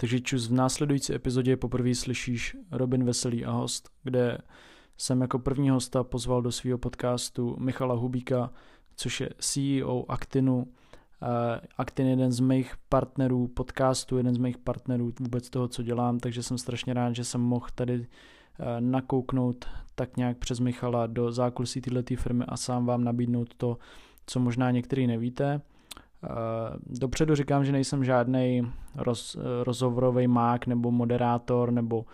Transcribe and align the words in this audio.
Takže 0.00 0.20
čus 0.20 0.48
v 0.48 0.52
následující 0.52 1.14
epizodě 1.14 1.56
poprvé 1.56 1.94
slyšíš 1.94 2.56
Robin 2.70 3.04
Veselý 3.04 3.44
a 3.44 3.50
host, 3.50 3.88
kde 4.02 4.38
jsem 4.98 5.20
jako 5.20 5.38
první 5.38 5.70
hosta 5.70 6.04
pozval 6.04 6.42
do 6.42 6.52
svého 6.52 6.78
podcastu 6.78 7.56
Michala 7.58 7.94
Hubíka, 7.94 8.50
což 8.96 9.20
je 9.20 9.30
CEO 9.38 10.10
Actinu. 10.10 10.66
Actin 11.78 12.06
je 12.06 12.12
jeden 12.12 12.32
z 12.32 12.40
mých 12.40 12.74
partnerů 12.88 13.48
podcastu, 13.48 14.16
jeden 14.16 14.34
z 14.34 14.38
mých 14.38 14.58
partnerů 14.58 15.12
vůbec 15.20 15.50
toho, 15.50 15.68
co 15.68 15.82
dělám, 15.82 16.18
takže 16.18 16.42
jsem 16.42 16.58
strašně 16.58 16.94
rád, 16.94 17.12
že 17.12 17.24
jsem 17.24 17.40
mohl 17.40 17.66
tady 17.74 17.94
eh, 17.94 18.80
nakouknout 18.80 19.64
tak 19.94 20.16
nějak 20.16 20.38
přes 20.38 20.60
Michala 20.60 21.06
do 21.06 21.32
zákulisí 21.32 21.80
této 21.80 22.16
firmy 22.16 22.44
a 22.48 22.56
sám 22.56 22.86
vám 22.86 23.04
nabídnout 23.04 23.54
to, 23.54 23.78
co 24.26 24.40
možná 24.40 24.70
některý 24.70 25.06
nevíte. 25.06 25.60
Eh, 26.24 26.28
dopředu 26.86 27.34
říkám, 27.34 27.64
že 27.64 27.72
nejsem 27.72 28.04
žádný 28.04 28.72
roz, 28.96 29.36
rozhovorový 29.62 30.26
mák 30.26 30.66
nebo 30.66 30.90
moderátor 30.90 31.70
nebo 31.70 32.04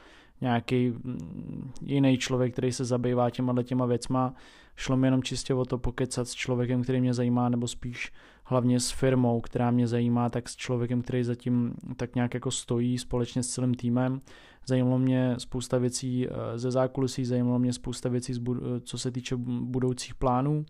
nějaký 0.40 0.90
mm, 0.90 1.70
jiný 1.82 2.18
člověk, 2.18 2.52
který 2.52 2.72
se 2.72 2.84
zabývá 2.84 3.30
těma 3.30 3.62
těma 3.62 3.86
věcma. 3.86 4.34
Šlo 4.77 4.96
mi 4.96 5.06
jenom 5.06 5.22
čistě 5.22 5.54
o 5.54 5.64
to 5.64 5.78
pokecat 5.78 6.28
s 6.28 6.34
člověkem, 6.34 6.82
který 6.82 7.00
mě 7.00 7.14
zajímá, 7.14 7.48
nebo 7.48 7.68
spíš 7.68 8.12
hlavně 8.44 8.80
s 8.80 8.90
firmou, 8.90 9.40
která 9.40 9.70
mě 9.70 9.86
zajímá, 9.86 10.30
tak 10.30 10.48
s 10.48 10.56
člověkem, 10.56 11.02
který 11.02 11.24
zatím 11.24 11.74
tak 11.96 12.14
nějak 12.14 12.34
jako 12.34 12.50
stojí 12.50 12.98
společně 12.98 13.42
s 13.42 13.48
celým 13.48 13.74
týmem. 13.74 14.20
Zajímalo 14.66 14.98
mě 14.98 15.34
spousta 15.38 15.78
věcí 15.78 16.28
eh, 16.28 16.58
ze 16.58 16.70
zákulisí, 16.70 17.24
zajímalo 17.24 17.58
mě 17.58 17.72
spousta 17.72 18.08
věcí, 18.08 18.34
co 18.80 18.98
se 18.98 19.10
týče 19.10 19.36
budoucích 19.60 20.14
plánů 20.14 20.64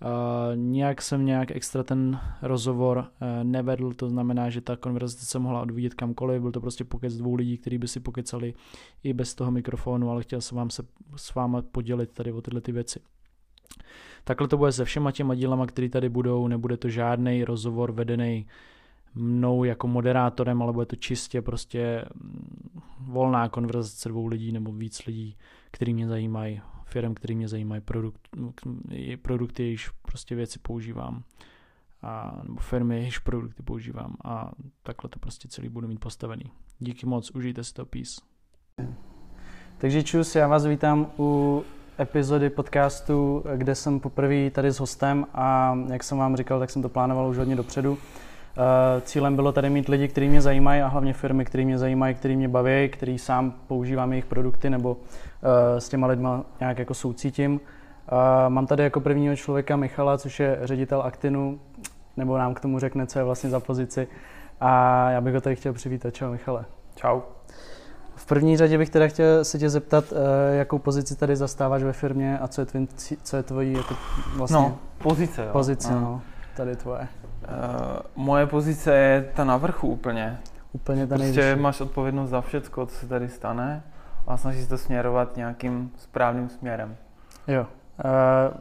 Uh, 0.00 0.56
nějak 0.56 1.02
jsem 1.02 1.26
nějak 1.26 1.50
extra 1.50 1.82
ten 1.82 2.20
rozhovor 2.42 2.98
uh, 2.98 3.04
nevedl, 3.44 3.92
to 3.92 4.08
znamená, 4.08 4.50
že 4.50 4.60
ta 4.60 4.76
konverzace 4.76 5.26
se 5.26 5.38
mohla 5.38 5.60
odvíjet 5.60 5.94
kamkoliv, 5.94 6.42
byl 6.42 6.52
to 6.52 6.60
prostě 6.60 6.84
pokec 6.84 7.16
dvou 7.16 7.34
lidí, 7.34 7.58
kteří 7.58 7.78
by 7.78 7.88
si 7.88 8.00
pokecali 8.00 8.54
i 9.02 9.12
bez 9.12 9.34
toho 9.34 9.50
mikrofonu, 9.50 10.10
ale 10.10 10.22
chtěl 10.22 10.40
jsem 10.40 10.58
vám 10.58 10.70
se 10.70 10.82
s 11.16 11.34
váma 11.34 11.62
podělit 11.62 12.12
tady 12.12 12.32
o 12.32 12.40
tyhle 12.40 12.60
ty 12.60 12.72
věci. 12.72 13.00
Takhle 14.24 14.48
to 14.48 14.56
bude 14.56 14.72
se 14.72 14.84
všema 14.84 15.12
těma 15.12 15.34
dílama, 15.34 15.66
které 15.66 15.88
tady 15.88 16.08
budou, 16.08 16.48
nebude 16.48 16.76
to 16.76 16.88
žádný 16.88 17.44
rozhovor 17.44 17.92
vedený 17.92 18.46
mnou 19.14 19.64
jako 19.64 19.88
moderátorem, 19.88 20.62
ale 20.62 20.72
bude 20.72 20.86
to 20.86 20.96
čistě 20.96 21.42
prostě 21.42 22.04
mm, 22.14 22.80
volná 22.98 23.48
konverzace 23.48 24.08
dvou 24.08 24.26
lidí 24.26 24.52
nebo 24.52 24.72
víc 24.72 25.06
lidí, 25.06 25.36
který 25.70 25.94
mě 25.94 26.08
zajímají 26.08 26.60
firm, 26.92 27.14
který 27.14 27.34
mě 27.34 27.48
zajímají, 27.48 27.80
produkt, 27.80 28.28
produkty, 29.22 29.62
jejichž 29.62 29.90
prostě 30.02 30.34
věci 30.34 30.58
používám, 30.58 31.22
a, 32.02 32.40
nebo 32.42 32.60
firmy, 32.60 32.96
jejichž 32.96 33.18
produkty 33.18 33.62
používám 33.62 34.16
a 34.24 34.52
takhle 34.82 35.10
to 35.10 35.18
prostě 35.18 35.48
celý 35.48 35.68
budu 35.68 35.88
mít 35.88 36.00
postavený. 36.00 36.44
Díky 36.78 37.06
moc, 37.06 37.30
užijte 37.30 37.64
si 37.64 37.74
to, 37.74 37.86
peace. 37.86 38.20
Takže 39.78 40.02
čus, 40.02 40.34
já 40.34 40.48
vás 40.48 40.66
vítám 40.66 41.12
u 41.18 41.62
epizody 42.00 42.50
podcastu, 42.50 43.44
kde 43.56 43.74
jsem 43.74 44.00
poprvé 44.00 44.50
tady 44.50 44.68
s 44.70 44.80
hostem 44.80 45.26
a 45.34 45.78
jak 45.92 46.02
jsem 46.04 46.18
vám 46.18 46.36
říkal, 46.36 46.58
tak 46.58 46.70
jsem 46.70 46.82
to 46.82 46.88
plánoval 46.88 47.30
už 47.30 47.38
hodně 47.38 47.56
dopředu. 47.56 47.98
Eh, 48.56 49.00
cílem 49.00 49.36
bylo 49.36 49.52
tady 49.52 49.70
mít 49.70 49.88
lidi, 49.88 50.08
kteří 50.08 50.28
mě 50.28 50.42
zajímají 50.42 50.82
a 50.82 50.86
hlavně 50.86 51.12
firmy, 51.12 51.44
které 51.44 51.64
mě 51.64 51.78
zajímají, 51.78 52.14
které 52.14 52.36
mě 52.36 52.48
baví, 52.48 52.88
který 52.88 53.18
sám 53.18 53.54
používám 53.66 54.12
jejich 54.12 54.26
produkty 54.26 54.70
nebo 54.70 54.96
eh, 55.76 55.80
s 55.80 55.88
těma 55.88 56.06
lidma 56.06 56.44
nějak 56.60 56.78
jako 56.78 56.94
soucítím. 56.94 57.60
Mám 58.48 58.66
tady 58.66 58.82
jako 58.82 59.00
prvního 59.00 59.36
člověka 59.36 59.76
Michala, 59.76 60.18
což 60.18 60.40
je 60.40 60.58
ředitel 60.62 61.02
Actinu, 61.02 61.60
nebo 62.16 62.38
nám 62.38 62.54
k 62.54 62.60
tomu 62.60 62.78
řekne, 62.78 63.06
co 63.06 63.18
je 63.18 63.24
vlastně 63.24 63.50
za 63.50 63.60
pozici. 63.60 64.08
A 64.60 65.10
já 65.10 65.20
bych 65.20 65.34
ho 65.34 65.40
tady 65.40 65.56
chtěl 65.56 65.72
přivítat. 65.72 66.14
Čau 66.14 66.30
Michale. 66.30 66.64
Čau. 66.94 67.20
V 68.14 68.26
první 68.26 68.56
řadě 68.56 68.78
bych 68.78 68.90
teda 68.90 69.08
chtěl 69.08 69.44
se 69.44 69.58
tě 69.58 69.70
zeptat, 69.70 70.04
eh, 70.12 70.56
jakou 70.56 70.78
pozici 70.78 71.16
tady 71.16 71.36
zastáváš 71.36 71.82
ve 71.82 71.92
firmě 71.92 72.38
a 72.38 72.48
co 72.48 72.60
je, 72.60 72.66
tvý, 72.66 72.88
co 73.22 73.36
je 73.36 73.42
tvojí 73.42 73.72
jako 73.72 73.94
vlastně... 74.36 74.58
No, 74.58 74.78
pozice, 74.98 75.42
jo. 75.42 75.48
Pozice, 75.52 75.92
no. 75.92 76.00
no. 76.00 76.22
Tady 76.56 76.76
tvoje. 76.76 77.00
Uh, 77.00 77.48
moje 78.16 78.46
pozice 78.46 78.94
je 78.94 79.30
ta 79.34 79.44
na 79.44 79.56
vrchu 79.56 79.88
úplně. 79.88 80.38
Úplně 80.72 81.06
ta 81.06 81.16
Prostě 81.16 81.40
nejvyšší. 81.40 81.62
máš 81.62 81.80
odpovědnost 81.80 82.30
za 82.30 82.40
všechno, 82.40 82.86
co 82.86 82.94
se 82.96 83.06
tady 83.08 83.28
stane 83.28 83.82
a 84.26 84.36
snažíš 84.36 84.62
se 84.62 84.68
to 84.68 84.78
směrovat 84.78 85.36
nějakým 85.36 85.92
správným 85.96 86.48
směrem. 86.48 86.96
Jo. 87.48 87.60
Uh, 87.60 88.10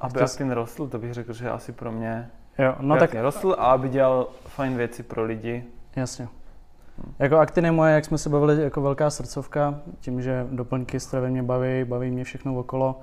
aby 0.02 0.12
chtěl... 0.12 0.24
Actin 0.24 0.52
rostl, 0.52 0.88
to 0.88 1.00
bych 1.00 1.14
řekl, 1.14 1.34
že 1.34 1.50
asi 1.50 1.72
pro 1.72 1.92
mě 1.92 2.30
jo, 2.58 2.76
no 2.80 2.98
tak... 2.98 3.14
rostl 3.14 3.56
a 3.60 3.72
aby 3.72 3.90
dělal 3.90 4.28
fajn 4.46 4.78
věci 4.78 5.04
pro 5.04 5.24
lidi. 5.24 5.64
Jasně. 5.96 6.28
Hmm. 6.98 7.14
Jako 7.20 7.38
Actin 7.38 7.66
je 7.66 7.72
moje, 7.72 7.94
jak 7.94 8.06
jsme 8.06 8.18
se 8.18 8.30
bavili, 8.30 8.64
jako 8.64 8.82
velká 8.82 9.10
srdcovka, 9.10 9.80
tím, 10.00 10.22
že 10.22 10.48
doplňky 10.52 11.00
stravy 11.00 11.30
mě 11.30 11.44
baví, 11.44 11.84
baví 11.84 12.12
mě 12.12 12.24
všechno 12.24 12.56
okolo. 12.56 13.00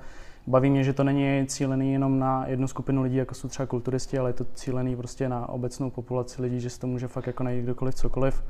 Baví 0.48 0.70
mě, 0.70 0.84
že 0.84 0.92
to 0.92 1.04
není 1.04 1.46
cílený 1.46 1.92
jenom 1.92 2.18
na 2.18 2.46
jednu 2.46 2.68
skupinu 2.68 3.02
lidí, 3.02 3.16
jako 3.16 3.34
jsou 3.34 3.48
třeba 3.48 3.66
kulturisti, 3.66 4.18
ale 4.18 4.30
je 4.30 4.34
to 4.34 4.44
cílený 4.54 4.96
prostě 4.96 5.28
na 5.28 5.48
obecnou 5.48 5.90
populaci 5.90 6.42
lidí, 6.42 6.60
že 6.60 6.70
si 6.70 6.80
to 6.80 6.86
může 6.86 7.08
fakt 7.08 7.26
jako 7.26 7.42
najít 7.42 7.62
kdokoliv 7.62 7.94
cokoliv. 7.94 8.44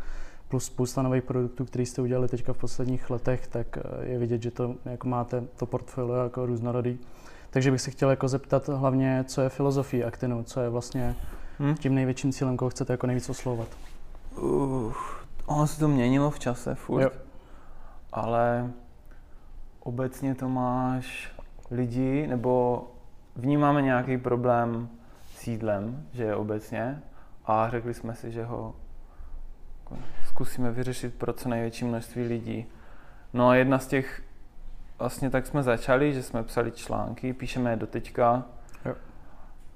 Plus 0.49 0.65
spousta 0.65 1.03
nových 1.03 1.23
produktů, 1.23 1.65
které 1.65 1.87
jste 1.87 2.03
udělali 2.03 2.29
teďka 2.29 2.53
v 2.53 2.59
posledních 2.59 3.11
letech, 3.11 3.47
tak 3.47 3.79
eh, 3.79 4.07
je 4.07 4.19
vidět, 4.19 4.43
že 4.43 4.51
to 4.51 4.75
jako 4.85 5.09
máte 5.09 5.45
to 5.57 5.67
portfolio 5.67 6.23
jako 6.23 6.47
různorodý. 6.47 6.99
Takže 7.51 7.71
bych 7.71 7.81
se 7.81 7.91
chtěl 7.91 8.11
jako 8.11 8.29
zeptat 8.29 8.69
hlavně, 8.69 9.25
co 9.29 9.41
je 9.41 9.49
filozofie 9.49 10.05
Actinu, 10.05 10.43
co 10.43 10.61
je 10.61 10.69
vlastně 10.69 11.17
hmm? 11.59 11.75
tím 11.75 11.95
největším 11.95 12.33
cílem, 12.33 12.57
koho 12.57 12.71
chcete 12.71 12.93
jako 12.93 13.07
nejvíc 13.07 13.29
oslovovat. 13.29 13.69
Uh, 14.41 14.93
ono 15.47 15.67
se 15.67 15.81
to 15.81 15.89
měnilo 15.89 16.31
v 16.31 16.39
čase 16.39 16.75
furt, 16.75 17.03
jo. 17.03 17.11
ale 18.13 18.71
obecně 19.81 20.35
to 20.35 20.49
máš 20.49 21.38
lidi, 21.71 22.27
nebo 22.27 22.85
vnímáme 23.37 23.83
nějaký 23.83 24.19
problém 24.19 24.89
s 25.35 25.47
jídlem, 25.47 26.07
že 26.13 26.25
je 26.25 26.37
obecně, 26.37 27.03
a 27.45 27.71
řekli 27.71 27.95
jsme 27.95 28.15
si, 28.15 28.33
že 28.33 28.45
ho 28.45 28.75
zkusíme 30.27 30.71
vyřešit 30.71 31.15
pro 31.15 31.33
co 31.33 31.49
největší 31.49 31.85
množství 31.85 32.23
lidí. 32.23 32.67
No 33.33 33.49
a 33.49 33.55
jedna 33.55 33.79
z 33.79 33.87
těch, 33.87 34.23
vlastně 34.99 35.31
tak 35.31 35.47
jsme 35.47 35.63
začali, 35.63 36.15
že 36.15 36.23
jsme 36.23 36.43
psali 36.43 36.73
články, 36.73 37.33
píšeme 37.33 37.71
je 37.71 37.77
do 37.77 37.87
teďka. 37.87 38.45
Jo. 38.85 38.95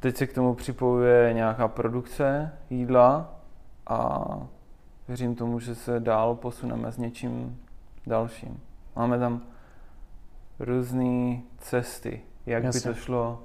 Teď 0.01 0.17
se 0.17 0.27
k 0.27 0.35
tomu 0.35 0.55
připojuje 0.55 1.33
nějaká 1.33 1.69
produkce 1.69 2.53
jídla 2.71 3.35
a 3.87 4.27
věřím 5.09 5.35
tomu, 5.35 5.61
že 5.61 5.75
se 5.75 6.01
dál 6.01 6.35
posuneme 6.35 6.93
s 6.93 6.99
něčím 6.99 7.61
dalším. 8.07 8.61
Máme 8.97 9.19
tam 9.19 9.43
různé 10.63 11.41
cesty, 11.59 12.21
jak 12.47 12.65
Jasně. 12.65 12.81
by 12.81 12.95
to 12.95 13.01
šlo 13.01 13.43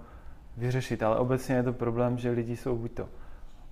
vyřešit, 0.57 1.03
ale 1.03 1.17
obecně 1.17 1.55
je 1.55 1.63
to 1.63 1.73
problém, 1.73 2.17
že 2.17 2.31
lidi 2.31 2.57
jsou 2.57 2.75
buď 2.75 2.91
to 2.91 3.09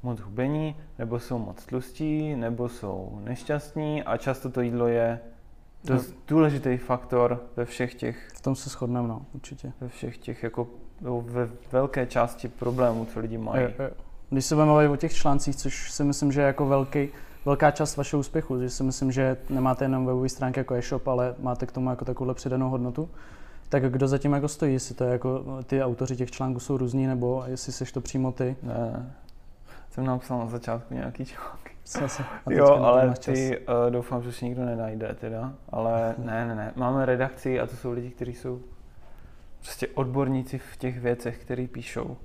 moc 0.03 0.19
hubení, 0.19 0.75
nebo 0.99 1.19
jsou 1.19 1.37
moc 1.37 1.65
tlustí, 1.65 2.35
nebo 2.35 2.69
jsou 2.69 3.19
nešťastní 3.23 4.03
a 4.03 4.17
často 4.17 4.49
to 4.49 4.61
jídlo 4.61 4.87
je 4.87 5.19
dost 5.83 6.09
no. 6.09 6.15
důležitý 6.27 6.77
faktor 6.77 7.43
ve 7.55 7.65
všech 7.65 7.95
těch... 7.95 8.29
V 8.35 8.41
tom 8.41 8.55
se 8.55 8.69
shodneme, 8.69 9.07
no, 9.07 9.25
určitě. 9.33 9.73
Ve 9.81 9.87
všech 9.89 10.17
těch, 10.17 10.43
jako 10.43 10.67
ve 11.21 11.49
velké 11.71 12.05
části 12.05 12.47
problémů, 12.47 13.05
co 13.05 13.19
lidi 13.19 13.37
mají. 13.37 13.61
Je, 13.61 13.73
je. 13.79 13.91
Když 14.29 14.45
se 14.45 14.55
budeme 14.55 14.89
o 14.89 14.95
těch 14.95 15.13
článcích, 15.13 15.55
což 15.55 15.91
si 15.91 16.03
myslím, 16.03 16.31
že 16.31 16.41
je 16.41 16.47
jako 16.47 16.65
velký, 16.65 17.09
velká 17.45 17.71
část 17.71 17.97
vašeho 17.97 18.19
úspěchu, 18.19 18.59
že 18.59 18.69
si 18.69 18.83
myslím, 18.83 19.11
že 19.11 19.37
nemáte 19.49 19.85
jenom 19.85 20.05
webové 20.05 20.29
stránky 20.29 20.59
jako 20.59 20.73
e-shop, 20.73 21.07
ale 21.07 21.35
máte 21.39 21.65
k 21.65 21.71
tomu 21.71 21.89
jako 21.89 22.05
takovou 22.05 22.33
přidanou 22.33 22.69
hodnotu. 22.69 23.09
Tak 23.69 23.91
kdo 23.91 24.07
zatím 24.07 24.33
jako 24.33 24.47
stojí, 24.47 24.73
jestli 24.73 24.95
to 24.95 25.03
je 25.03 25.11
jako 25.11 25.43
ty 25.63 25.83
autoři 25.83 26.15
těch 26.15 26.31
článků 26.31 26.59
jsou 26.59 26.77
různí, 26.77 27.07
nebo 27.07 27.43
jestli 27.47 27.71
jsi 27.73 27.85
to 27.85 28.01
přímo 28.01 28.31
ty? 28.31 28.55
Ne, 28.63 29.13
jsem 29.89 30.05
napsal 30.05 30.39
na 30.39 30.47
začátku 30.47 30.93
nějaký 30.93 31.25
články. 31.25 31.75
Jo, 32.49 32.67
ale 32.67 33.13
ty 33.13 33.59
uh, 33.59 33.91
doufám, 33.91 34.23
že 34.23 34.31
si 34.31 34.45
nikdo 34.45 34.65
nenajde 34.65 35.15
teda, 35.19 35.53
ale 35.69 36.15
ne, 36.25 36.45
ne, 36.47 36.55
ne. 36.55 36.73
Máme 36.75 37.05
redakci 37.05 37.59
a 37.59 37.67
to 37.67 37.75
jsou 37.75 37.91
lidi, 37.91 38.09
kteří 38.09 38.33
jsou 38.33 38.61
prostě 39.61 39.87
odborníci 39.87 40.57
v 40.57 40.77
těch 40.77 40.99
věcech, 40.99 41.37
které 41.37 41.67
píšou. 41.67 42.17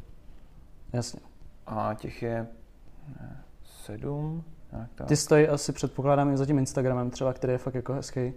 Jasně. 0.93 1.21
A 1.67 1.95
těch 1.95 2.23
je 2.23 2.47
ne, 3.21 3.43
sedm, 3.65 4.45
tak. 4.95 5.09
Ty 5.09 5.17
stojí 5.17 5.49
asi 5.49 5.73
předpokládám 5.73 6.33
i 6.33 6.37
za 6.37 6.47
tím 6.47 6.59
Instagramem 6.59 7.11
třeba, 7.11 7.33
který 7.33 7.53
je 7.53 7.59
fakt 7.59 7.75
jako 7.75 7.93
hezký, 7.93 8.33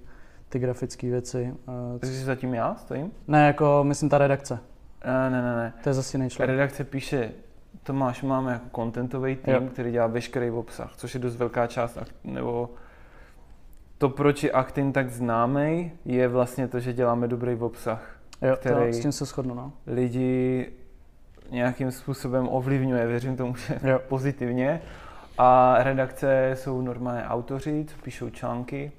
ty 0.49 0.59
grafické 0.59 1.09
věci. 1.09 1.53
Takže 1.99 2.15
jsi 2.15 2.23
zatím 2.23 2.53
já 2.53 2.75
stojím? 2.75 3.11
Ne, 3.27 3.47
jako 3.47 3.83
myslím 3.83 4.09
ta 4.09 4.17
redakce. 4.17 4.59
Ne, 5.05 5.29
ne, 5.29 5.41
ne. 5.41 5.55
ne. 5.55 5.73
To 5.83 5.89
je 5.89 5.93
zase 5.93 6.17
jiný 6.17 6.29
člověk. 6.29 6.49
Redakce 6.49 6.83
píše, 6.83 7.31
Tomáš, 7.83 8.21
máme 8.21 8.51
jako 8.53 8.65
contentový 8.75 9.35
tým, 9.35 9.53
jo. 9.53 9.61
který 9.61 9.91
dělá 9.91 10.07
veškerý 10.07 10.51
obsah, 10.51 10.93
což 10.95 11.13
je 11.13 11.19
dost 11.19 11.35
velká 11.35 11.67
část, 11.67 11.97
nebo 12.23 12.69
to, 13.97 14.09
proč 14.09 14.43
je 14.43 14.51
Actin 14.51 14.93
tak 14.93 15.09
známý, 15.09 15.91
je 16.05 16.27
vlastně 16.27 16.67
to, 16.67 16.79
že 16.79 16.93
děláme 16.93 17.27
dobrý 17.27 17.55
obsah. 17.55 18.15
Jo, 18.41 18.55
který 18.55 18.91
to, 18.91 18.97
s 18.97 18.99
tím 18.99 19.11
se 19.11 19.25
shodnu, 19.25 19.55
no. 19.55 19.73
lidi 19.87 20.71
nějakým 21.49 21.91
způsobem 21.91 22.47
ovlivňuje, 22.51 23.07
věřím 23.07 23.37
tomu, 23.37 23.55
že 23.55 23.79
jo. 23.83 23.99
pozitivně 24.07 24.81
A 25.37 25.75
redakce 25.83 26.51
jsou 26.53 26.81
normálně 26.81 27.23
autoři, 27.23 27.85
co 27.89 27.97
píšou 28.03 28.29
články 28.29 28.91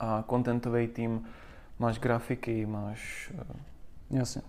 a 0.00 0.24
contentový 0.30 0.88
tým, 0.88 1.24
máš 1.78 1.98
grafiky, 1.98 2.66
máš 2.66 3.32
eh, 3.38 3.56
Jasně. 4.10 4.42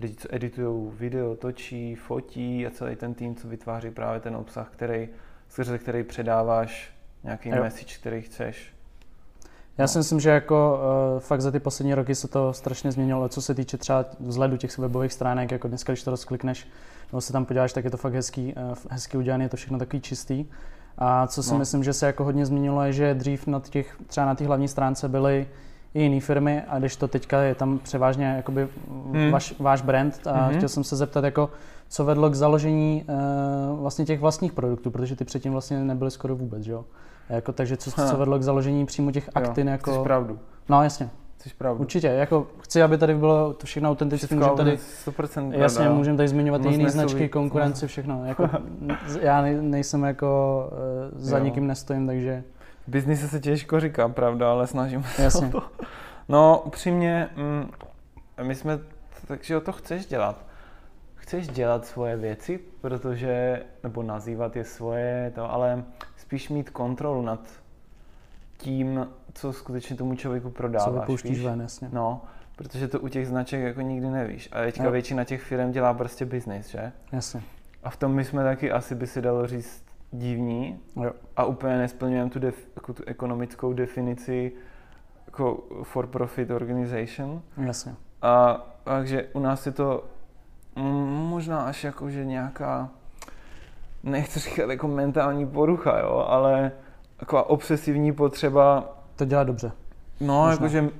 lidi, 0.00 0.14
co 0.14 0.28
editují 0.34 0.92
video, 0.96 1.36
točí, 1.36 1.94
fotí 1.94 2.66
a 2.66 2.70
celý 2.70 2.96
ten 2.96 3.14
tým, 3.14 3.36
co 3.36 3.48
vytváří 3.48 3.90
právě 3.90 4.20
ten 4.20 4.36
obsah, 4.36 4.68
který, 4.70 5.08
skrze 5.48 5.78
který 5.78 6.02
předáváš 6.02 6.90
nějaký 7.24 7.48
jo. 7.48 7.62
message, 7.62 7.94
který 8.00 8.22
chceš. 8.22 8.72
Já 9.78 9.82
no. 9.82 9.88
si 9.88 9.98
myslím, 9.98 10.20
že 10.20 10.30
jako 10.30 10.80
uh, 11.14 11.20
fakt 11.20 11.40
za 11.40 11.50
ty 11.50 11.60
poslední 11.60 11.94
roky 11.94 12.14
se 12.14 12.28
to 12.28 12.52
strašně 12.52 12.92
změnilo, 12.92 13.28
co 13.28 13.42
se 13.42 13.54
týče 13.54 13.78
třeba 13.78 14.04
vzhledu 14.20 14.56
těch 14.56 14.78
webových 14.78 15.12
stránek, 15.12 15.50
jako 15.50 15.68
dneska, 15.68 15.92
když 15.92 16.02
to 16.02 16.10
rozklikneš, 16.10 16.68
nebo 17.12 17.20
se 17.20 17.32
tam 17.32 17.44
podíváš, 17.44 17.72
tak 17.72 17.84
je 17.84 17.90
to 17.90 17.96
fakt 17.96 18.14
hezký, 18.14 18.54
uh, 18.54 18.74
hezký 18.90 19.16
udělané, 19.16 19.44
je 19.44 19.48
to 19.48 19.56
všechno 19.56 19.78
takový 19.78 20.00
čistý. 20.00 20.44
A 20.98 21.26
co 21.26 21.42
si 21.42 21.52
no. 21.52 21.58
myslím, 21.58 21.84
že 21.84 21.92
se 21.92 22.06
jako 22.06 22.24
hodně 22.24 22.46
změnilo, 22.46 22.82
je, 22.82 22.92
že 22.92 23.14
dřív 23.14 23.46
na 23.46 23.60
těch, 23.60 23.96
třeba 24.06 24.26
na 24.26 24.34
té 24.34 24.46
hlavní 24.46 24.68
stránce 24.68 25.08
byly 25.08 25.46
i 25.94 26.02
jiné 26.02 26.20
firmy 26.20 26.62
a 26.68 26.78
když 26.78 26.96
to 26.96 27.08
teďka 27.08 27.40
je 27.40 27.54
tam 27.54 27.78
převážně 27.78 28.26
jakoby 28.36 28.68
hmm. 29.12 29.30
vaš, 29.30 29.54
váš 29.58 29.82
brand 29.82 30.26
a 30.26 30.32
hmm. 30.32 30.56
chtěl 30.56 30.68
jsem 30.68 30.84
se 30.84 30.96
zeptat, 30.96 31.24
jako, 31.24 31.50
co 31.88 32.04
vedlo 32.04 32.30
k 32.30 32.34
založení 32.34 33.04
uh, 33.72 33.80
vlastně 33.80 34.04
těch 34.04 34.20
vlastních 34.20 34.52
produktů, 34.52 34.90
protože 34.90 35.16
ty 35.16 35.24
předtím 35.24 35.52
vlastně 35.52 35.84
nebyly 35.84 36.10
skoro 36.10 36.36
vůbec, 36.36 36.66
jo? 36.66 36.84
Jako, 37.28 37.52
takže 37.52 37.76
co, 37.76 37.90
co 37.90 38.16
vedlo 38.16 38.38
k 38.38 38.42
založení 38.42 38.86
přímo 38.86 39.12
těch 39.12 39.30
aktin? 39.34 39.66
Jo, 39.66 39.72
jako... 39.72 40.02
pravdu. 40.04 40.38
No 40.68 40.82
jasně. 40.82 41.10
Chceš 41.46 41.58
pravdu. 41.58 41.80
Určitě, 41.80 42.06
jako 42.06 42.46
chci, 42.60 42.82
aby 42.82 42.98
tady 42.98 43.14
bylo 43.14 43.52
to 43.54 43.66
všechno 43.66 43.90
autentické. 43.90 44.34
Můžeme 44.34 44.56
tady, 44.56 44.78
100% 45.06 45.52
jasně, 45.52 45.88
můžeme 45.88 46.16
tady 46.16 46.28
zmiňovat 46.28 46.64
i 46.64 46.68
jiné 46.68 46.90
značky, 46.90 47.28
konkurenci, 47.28 47.86
všechno. 47.86 48.24
Jako, 48.24 48.48
já 49.20 49.42
nejsem 49.60 50.02
jako, 50.02 50.70
uh, 51.12 51.20
za 51.20 51.38
jo. 51.38 51.44
nikým 51.44 51.66
nestojím, 51.66 52.06
takže... 52.06 52.44
Biznise 52.86 53.28
se 53.28 53.40
těžko 53.40 53.80
říká, 53.80 54.08
pravda, 54.08 54.50
ale 54.50 54.66
snažím 54.66 55.02
se 55.02 55.22
Jasně. 55.22 55.48
to. 55.48 55.62
No, 56.28 56.62
upřímně, 56.64 57.28
mm, 57.36 57.70
my 58.42 58.54
jsme, 58.54 58.78
takže 59.26 59.56
o 59.56 59.60
to 59.60 59.72
chceš 59.72 60.06
dělat. 60.06 60.44
Chceš 61.14 61.48
dělat 61.48 61.86
svoje 61.86 62.16
věci, 62.16 62.60
protože, 62.80 63.62
nebo 63.82 64.02
nazývat 64.02 64.56
je 64.56 64.64
svoje, 64.64 65.32
to, 65.34 65.52
ale 65.52 65.84
spíš 66.16 66.48
mít 66.48 66.70
kontrolu 66.70 67.22
nad 67.22 67.40
tím, 68.56 69.06
co 69.36 69.52
skutečně 69.52 69.96
tomu 69.96 70.14
člověku 70.14 70.50
prodáváš. 70.50 70.84
Co 70.84 71.00
vypouštíš 71.00 71.44
ven, 71.44 71.60
jasně. 71.60 71.88
No, 71.92 72.22
protože 72.56 72.88
to 72.88 73.00
u 73.00 73.08
těch 73.08 73.28
značek 73.28 73.62
jako 73.62 73.80
nikdy 73.80 74.10
nevíš. 74.10 74.48
A 74.52 74.60
teďka 74.60 74.84
jo. 74.84 74.90
většina 74.90 75.24
těch 75.24 75.42
firm 75.42 75.72
dělá 75.72 75.94
prostě 75.94 76.24
biznis, 76.24 76.68
že? 76.68 76.92
Jasně. 77.12 77.42
A 77.82 77.90
v 77.90 77.96
tom 77.96 78.14
my 78.14 78.24
jsme 78.24 78.44
taky 78.44 78.72
asi 78.72 78.94
by 78.94 79.06
si 79.06 79.22
dalo 79.22 79.46
říct 79.46 79.84
divní 80.12 80.80
jo. 80.96 81.12
a 81.36 81.44
úplně 81.44 81.78
nesplňujeme 81.78 82.30
tu, 82.30 82.38
def, 82.38 82.68
jako 82.76 82.92
tu 82.92 83.02
ekonomickou 83.06 83.72
definici 83.72 84.52
jako 85.26 85.64
for 85.82 86.06
profit 86.06 86.50
organization. 86.50 87.42
Jasně. 87.56 87.94
A 88.22 88.66
takže 88.84 89.28
u 89.32 89.40
nás 89.40 89.66
je 89.66 89.72
to 89.72 90.04
možná 91.28 91.60
až 91.60 91.84
jako, 91.84 92.10
že 92.10 92.24
nějaká 92.24 92.90
nechci 94.02 94.40
říkat 94.40 94.70
jako 94.70 94.88
mentální 94.88 95.46
porucha, 95.46 95.98
jo, 95.98 96.24
ale 96.28 96.72
taková 97.16 97.48
obsesivní 97.48 98.12
potřeba. 98.12 98.96
To 99.16 99.24
dělá 99.24 99.44
dobře. 99.44 99.72
No, 100.20 100.50
jakože 100.50 100.90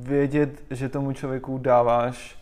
vědět, 0.00 0.62
že 0.70 0.88
tomu 0.88 1.12
člověku 1.12 1.58
dáváš, 1.58 2.38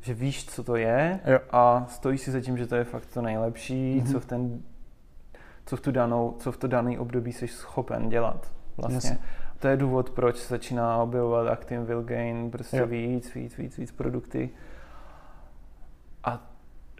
že 0.00 0.14
víš, 0.14 0.46
co 0.46 0.64
to 0.64 0.76
je 0.76 1.20
jo. 1.26 1.38
a 1.50 1.86
stojíš 1.88 2.20
si 2.20 2.30
za 2.30 2.40
tím, 2.40 2.58
že 2.58 2.66
to 2.66 2.76
je 2.76 2.84
fakt 2.84 3.06
to 3.06 3.22
nejlepší, 3.22 4.00
mm-hmm. 4.00 4.12
co 4.12 4.20
v 4.20 4.26
ten 4.26 4.62
co 5.66 5.76
v 5.76 5.80
tu 5.80 5.90
danou, 5.90 6.36
co 6.38 6.52
v 6.52 6.56
to 6.56 6.68
daný 6.68 6.98
období 6.98 7.32
jsi 7.32 7.48
schopen 7.48 8.08
dělat. 8.08 8.52
Vlastně. 8.76 9.10
Yes. 9.10 9.20
To 9.58 9.68
je 9.68 9.76
důvod, 9.76 10.10
proč 10.10 10.36
se 10.36 10.48
začíná 10.48 10.96
objevovat 10.96 11.48
Active 11.48 11.84
Will 11.84 12.02
Gain, 12.02 12.50
prostě 12.50 12.76
jo. 12.76 12.86
víc, 12.86 13.34
víc, 13.34 13.56
víc, 13.56 13.78
víc 13.78 13.92
produkty. 13.92 14.50
A 16.24 16.50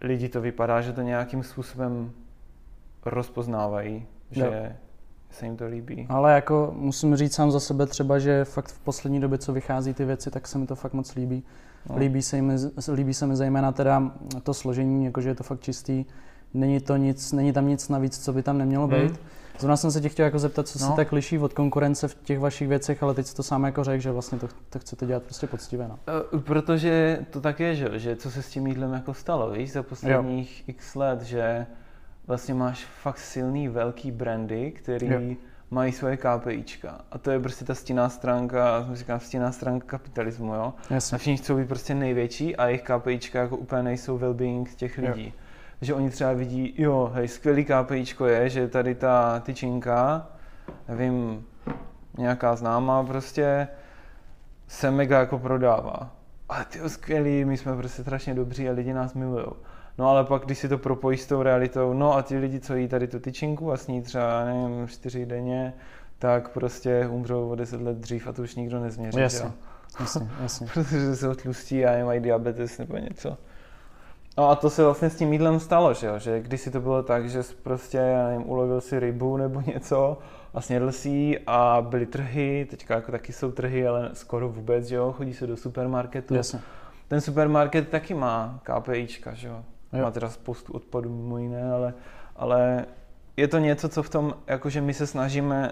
lidi 0.01 0.29
to 0.29 0.41
vypadá, 0.41 0.81
že 0.81 0.93
to 0.93 1.01
nějakým 1.01 1.43
způsobem 1.43 2.11
rozpoznávají, 3.05 4.07
že 4.31 4.45
jo. 4.45 4.51
Se 5.31 5.45
jim 5.45 5.57
to 5.57 5.65
líbí. 5.65 6.05
Ale 6.09 6.33
jako 6.33 6.73
musím 6.75 7.15
říct 7.15 7.33
sám 7.33 7.51
za 7.51 7.59
sebe 7.59 7.85
třeba, 7.85 8.19
že 8.19 8.45
fakt 8.45 8.67
v 8.67 8.79
poslední 8.79 9.19
době, 9.19 9.37
co 9.37 9.53
vychází 9.53 9.93
ty 9.93 10.05
věci, 10.05 10.31
tak 10.31 10.47
se 10.47 10.57
mi 10.57 10.67
to 10.67 10.75
fakt 10.75 10.93
moc 10.93 11.15
líbí. 11.15 11.43
No. 11.89 11.97
Líbí, 11.97 12.21
se 12.21 12.41
mi, 12.41 12.55
líbí 12.93 13.13
se 13.13 13.27
mi 13.27 13.35
zejména 13.35 13.71
teda 13.71 14.11
to 14.43 14.53
složení, 14.53 15.05
jakože 15.05 15.29
je 15.29 15.35
to 15.35 15.43
fakt 15.43 15.61
čistý. 15.61 16.05
Není, 16.53 16.79
to 16.79 16.97
nic, 16.97 17.31
není 17.31 17.53
tam 17.53 17.67
nic 17.67 17.89
navíc, 17.89 18.23
co 18.23 18.33
by 18.33 18.43
tam 18.43 18.57
nemělo 18.57 18.87
hmm. 18.87 19.01
být. 19.01 19.19
Zrovna 19.59 19.77
jsem 19.77 19.91
se 19.91 20.01
tě 20.01 20.09
chtěl 20.09 20.25
jako 20.25 20.39
zeptat, 20.39 20.67
co 20.67 20.79
no. 20.79 20.87
se 20.87 20.95
tak 20.95 21.11
liší 21.11 21.39
od 21.39 21.53
konkurence 21.53 22.07
v 22.07 22.15
těch 22.15 22.39
vašich 22.39 22.67
věcech, 22.67 23.03
ale 23.03 23.13
teď 23.13 23.25
jsi 23.25 23.35
to 23.35 23.43
sám 23.43 23.63
jako 23.63 23.83
řekl, 23.83 24.01
že 24.01 24.11
vlastně 24.11 24.39
to, 24.39 24.47
to 24.69 24.79
chcete 24.79 25.05
dělat 25.05 25.23
prostě 25.23 25.47
poctivě. 25.47 25.87
No. 25.87 25.99
Uh, 26.33 26.41
protože 26.41 27.25
to 27.29 27.41
tak 27.41 27.59
je, 27.59 27.75
že, 27.75 27.99
že 27.99 28.15
co 28.15 28.31
se 28.31 28.41
s 28.41 28.49
tím 28.49 28.67
jídlem 28.67 28.93
jako 28.93 29.13
stalo, 29.13 29.51
víš, 29.51 29.71
za 29.71 29.83
posledních 29.83 30.59
jo. 30.59 30.63
x 30.67 30.95
let, 30.95 31.21
že 31.21 31.65
vlastně 32.29 32.53
máš 32.53 32.85
fakt 32.85 33.17
silný 33.17 33.67
velký 33.67 34.11
brandy, 34.11 34.71
který 34.71 35.07
jo. 35.07 35.35
mají 35.71 35.91
svoje 35.91 36.17
KPIčka. 36.17 37.01
A 37.11 37.17
to 37.17 37.31
je 37.31 37.39
prostě 37.39 37.65
ta 37.65 37.75
stinná 37.75 38.09
stránka, 38.09 38.83
jsem 38.85 38.95
říkám, 38.95 39.19
stinná 39.19 39.51
stránka 39.51 39.87
kapitalismu, 39.87 40.53
jo. 40.53 40.73
Jasně. 40.89 41.15
A 41.15 41.17
všichni 41.17 41.37
chcou 41.37 41.57
být 41.57 41.67
prostě 41.67 41.95
největší 41.95 42.55
a 42.55 42.65
jejich 42.65 42.81
KPIčka 42.81 43.39
jako 43.39 43.57
úplně 43.57 43.83
nejsou 43.83 44.17
well-being 44.17 44.65
těch 44.75 44.97
lidí. 44.97 45.25
Jo 45.25 45.49
že 45.81 45.93
oni 45.93 46.09
třeba 46.09 46.33
vidí, 46.33 46.73
jo, 46.77 47.11
hej, 47.13 47.27
skvělý 47.27 47.65
KPIčko 47.65 48.25
je, 48.25 48.49
že 48.49 48.67
tady 48.67 48.95
ta 48.95 49.39
tyčinka, 49.39 50.27
nevím, 50.87 51.45
nějaká 52.17 52.55
známá 52.55 53.03
prostě, 53.03 53.67
se 54.67 54.91
mega 54.91 55.19
jako 55.19 55.39
prodává. 55.39 56.15
Ale 56.49 56.65
ty 56.65 56.89
skvělý, 56.89 57.45
my 57.45 57.57
jsme 57.57 57.75
prostě 57.75 58.01
strašně 58.01 58.33
dobří 58.33 58.69
a 58.69 58.71
lidi 58.71 58.93
nás 58.93 59.13
milují. 59.13 59.45
No 59.99 60.09
ale 60.09 60.23
pak, 60.23 60.45
když 60.45 60.57
si 60.57 60.69
to 60.69 60.77
propojí 60.77 61.17
s 61.17 61.27
tou 61.27 61.41
realitou, 61.41 61.93
no 61.93 62.15
a 62.15 62.21
ti 62.21 62.37
lidi, 62.37 62.59
co 62.59 62.75
jí 62.75 62.87
tady 62.87 63.07
tu 63.07 63.19
tyčinku 63.19 63.71
a 63.71 63.77
sní 63.77 64.01
třeba, 64.01 64.45
nevím, 64.45 64.87
čtyři 64.87 65.25
denně, 65.25 65.73
tak 66.19 66.49
prostě 66.49 67.07
umřou 67.07 67.49
o 67.49 67.55
deset 67.55 67.81
let 67.81 67.97
dřív 67.97 68.27
a 68.27 68.33
to 68.33 68.41
už 68.41 68.55
nikdo 68.55 68.79
nezměří. 68.79 69.19
Jasně, 69.19 69.51
jasně, 69.99 70.29
jasně. 70.41 70.67
Protože 70.73 71.15
se 71.15 71.29
otlustí 71.29 71.85
a 71.85 72.05
mají 72.05 72.19
diabetes 72.19 72.77
nebo 72.77 72.97
něco. 72.97 73.37
No 74.37 74.49
a 74.49 74.55
to 74.55 74.69
se 74.69 74.83
vlastně 74.83 75.09
s 75.09 75.15
tím 75.15 75.33
jídlem 75.33 75.59
stalo, 75.59 75.93
že 75.93 76.07
jo? 76.07 76.19
že 76.19 76.39
když 76.39 76.61
si 76.61 76.71
to 76.71 76.81
bylo 76.81 77.03
tak, 77.03 77.29
že 77.29 77.43
jsi 77.43 77.55
prostě, 77.55 77.97
já 77.97 78.27
nevím, 78.27 78.49
ulovil 78.49 78.81
si 78.81 78.99
rybu 78.99 79.37
nebo 79.37 79.61
něco 79.61 80.17
a 80.53 80.61
snědl 80.61 80.91
si 80.91 81.09
ji 81.09 81.39
a 81.47 81.85
byly 81.89 82.05
trhy, 82.05 82.67
teďka 82.69 82.95
jako 82.95 83.11
taky 83.11 83.33
jsou 83.33 83.51
trhy, 83.51 83.87
ale 83.87 84.09
skoro 84.13 84.49
vůbec, 84.49 84.85
že 84.85 84.95
jo, 84.95 85.11
chodí 85.11 85.33
se 85.33 85.47
do 85.47 85.57
supermarketu. 85.57 86.35
Jasně. 86.35 86.59
Ten 87.07 87.21
supermarket 87.21 87.89
taky 87.89 88.13
má 88.13 88.59
KPIčka, 88.63 89.33
že 89.33 89.47
jo? 89.47 89.63
Jo. 89.93 90.03
Má 90.03 90.11
teda 90.11 90.29
spoustu 90.29 90.73
odpadů 90.73 91.09
mimo 91.09 91.37
jiné, 91.37 91.71
ale, 91.71 91.93
ale 92.35 92.85
je 93.37 93.47
to 93.47 93.57
něco, 93.57 93.89
co 93.89 94.03
v 94.03 94.09
tom, 94.09 94.33
jakože 94.47 94.81
my 94.81 94.93
se 94.93 95.07
snažíme, 95.07 95.71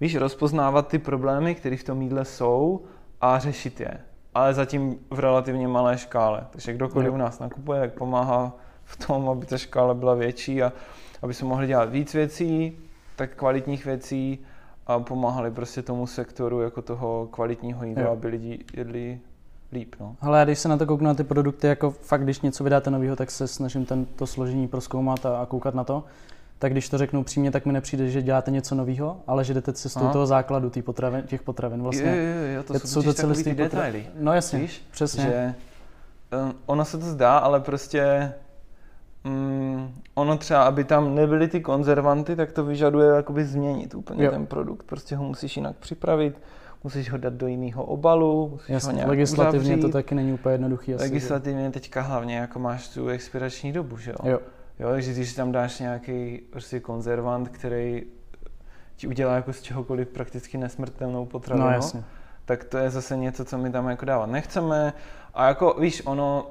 víš, 0.00 0.16
rozpoznávat 0.16 0.88
ty 0.88 0.98
problémy, 0.98 1.54
které 1.54 1.76
v 1.76 1.84
tom 1.84 2.02
jídle 2.02 2.24
jsou 2.24 2.84
a 3.20 3.38
řešit 3.38 3.80
je 3.80 3.98
ale 4.38 4.54
zatím 4.54 4.98
v 5.10 5.18
relativně 5.18 5.68
malé 5.68 5.98
škále. 5.98 6.46
Takže 6.50 6.72
kdokoliv 6.72 7.12
u 7.12 7.16
nás 7.16 7.38
nakupuje, 7.38 7.80
tak 7.80 7.92
pomáhá 7.92 8.56
v 8.84 9.06
tom, 9.06 9.28
aby 9.28 9.46
ta 9.46 9.58
škála 9.58 9.94
byla 9.94 10.14
větší 10.14 10.62
a 10.62 10.72
aby 11.22 11.34
jsme 11.34 11.48
mohli 11.48 11.66
dělat 11.66 11.90
víc 11.90 12.14
věcí, 12.14 12.78
tak 13.16 13.36
kvalitních 13.36 13.84
věcí 13.84 14.38
a 14.86 14.98
pomáhali 14.98 15.50
prostě 15.50 15.82
tomu 15.82 16.06
sektoru 16.06 16.60
jako 16.60 16.82
toho 16.82 17.28
kvalitního 17.30 17.84
jídla, 17.84 18.04
jo. 18.04 18.12
aby 18.12 18.28
lidi 18.28 18.64
jedli 18.76 19.20
líp. 19.72 19.94
No. 20.00 20.16
Ale 20.20 20.44
když 20.44 20.58
se 20.58 20.68
na 20.68 20.76
to 20.76 20.86
kouknu 20.86 21.06
na 21.06 21.14
ty 21.14 21.24
produkty, 21.24 21.66
jako 21.66 21.90
fakt, 21.90 22.22
když 22.22 22.40
něco 22.40 22.64
vydáte 22.64 22.90
nového, 22.90 23.16
tak 23.16 23.30
se 23.30 23.48
snažím 23.48 23.86
tento 23.86 24.26
složení 24.26 24.68
proskoumat 24.68 25.26
a, 25.26 25.38
a 25.40 25.46
koukat 25.46 25.74
na 25.74 25.84
to 25.84 26.04
tak 26.58 26.72
když 26.72 26.88
to 26.88 26.98
řeknu 26.98 27.24
přímě, 27.24 27.50
tak 27.50 27.66
mi 27.66 27.72
nepřijde, 27.72 28.10
že 28.10 28.22
děláte 28.22 28.50
něco 28.50 28.74
nového, 28.74 29.20
ale 29.26 29.44
že 29.44 29.54
jdete 29.54 29.72
cestou 29.72 30.00
Aha. 30.00 30.12
toho 30.12 30.26
základu 30.26 30.70
tý 30.70 30.82
potravin, 30.82 31.22
těch 31.22 31.42
potravin. 31.42 31.82
Vlastně, 31.82 32.16
jo, 32.16 32.46
jo, 32.46 32.54
jo, 32.54 32.62
to 32.62 32.78
jsou, 32.78 32.86
jsou 32.86 33.02
to 33.02 33.14
celé 33.14 33.42
detaily. 33.42 34.06
No 34.20 34.32
jasně, 34.32 34.58
Víš, 34.58 34.82
přesně. 34.90 35.22
Že, 35.22 35.54
um, 36.44 36.54
ono 36.66 36.84
se 36.84 36.98
to 36.98 37.04
zdá, 37.04 37.38
ale 37.38 37.60
prostě 37.60 38.32
um, 39.24 39.94
ono 40.14 40.38
třeba, 40.38 40.62
aby 40.62 40.84
tam 40.84 41.14
nebyly 41.14 41.48
ty 41.48 41.60
konzervanty, 41.60 42.36
tak 42.36 42.52
to 42.52 42.64
vyžaduje 42.64 43.08
jakoby 43.08 43.44
změnit 43.44 43.94
úplně 43.94 44.24
jo. 44.24 44.30
ten 44.30 44.46
produkt. 44.46 44.82
Prostě 44.82 45.16
ho 45.16 45.24
musíš 45.24 45.56
jinak 45.56 45.76
připravit, 45.76 46.38
musíš 46.84 47.10
ho 47.10 47.18
dát 47.18 47.32
do 47.32 47.46
jiného 47.46 47.84
obalu, 47.84 48.48
musíš 48.52 48.68
Jasně, 48.68 48.90
ho 48.90 48.94
nějak 48.96 49.08
legislativně 49.08 49.60
uzavřít. 49.60 49.82
to 49.82 49.88
taky 49.88 50.14
není 50.14 50.32
úplně 50.32 50.54
jednoduchý. 50.54 50.94
Asi, 50.94 51.04
legislativně 51.04 51.64
že? 51.64 51.70
teďka 51.70 52.00
hlavně 52.00 52.36
jako 52.36 52.58
máš 52.58 52.88
tu 52.88 53.08
expirační 53.08 53.72
dobu, 53.72 53.98
že 53.98 54.10
jo? 54.10 54.30
jo. 54.30 54.40
Jo, 54.78 54.88
takže 54.90 55.12
když 55.12 55.34
tam 55.34 55.52
dáš 55.52 55.80
nějaký 55.80 56.40
prostě 56.50 56.80
konzervant, 56.80 57.48
který 57.48 58.02
ti 58.96 59.06
udělá 59.06 59.34
jako 59.34 59.52
z 59.52 59.62
čehokoliv 59.62 60.08
prakticky 60.08 60.58
nesmrtelnou 60.58 61.26
potravinu, 61.26 61.66
no, 61.66 61.72
jasně. 61.72 62.04
Tak 62.48 62.64
to 62.64 62.78
je 62.78 62.90
zase 62.90 63.16
něco, 63.16 63.44
co 63.44 63.58
my 63.58 63.70
tam 63.70 63.88
jako 63.88 64.04
dávat 64.04 64.26
nechceme. 64.26 64.92
A 65.34 65.48
jako, 65.48 65.76
víš, 65.80 66.02
ono, 66.04 66.46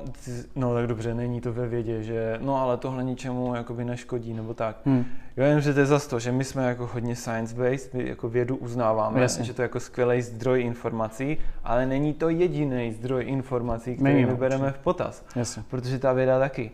no 0.55 0.73
tak 0.73 0.87
dobře, 0.87 1.13
není 1.13 1.41
to 1.41 1.53
ve 1.53 1.67
vědě, 1.67 2.03
že 2.03 2.37
no 2.41 2.61
ale 2.61 2.77
tohle 2.77 3.03
ničemu 3.03 3.55
jakoby 3.55 3.85
neškodí, 3.85 4.33
nebo 4.33 4.53
tak. 4.53 4.77
Hmm. 4.85 5.05
Jo, 5.37 5.43
jenom, 5.43 5.61
že 5.61 5.73
to 5.73 5.79
je 5.79 5.85
zase 5.85 6.09
to, 6.09 6.19
že 6.19 6.31
my 6.31 6.43
jsme 6.43 6.67
jako 6.67 6.89
hodně 6.93 7.15
science-based, 7.15 7.93
my 7.93 8.07
jako 8.07 8.29
vědu 8.29 8.55
uznáváme, 8.55 9.21
Jasně. 9.21 9.43
že 9.43 9.53
to 9.53 9.61
je 9.61 9.63
jako 9.63 9.79
skvělý 9.79 10.21
zdroj 10.21 10.61
informací, 10.61 11.37
ale 11.63 11.85
není 11.85 12.13
to 12.13 12.29
jediný 12.29 12.91
zdroj 12.91 13.23
informací, 13.27 13.95
který 13.95 14.25
my 14.25 14.35
bereme 14.35 14.71
v 14.71 14.77
potaz. 14.77 15.25
Jasně. 15.35 15.63
Protože 15.69 15.99
ta 15.99 16.13
věda 16.13 16.39
taky, 16.39 16.71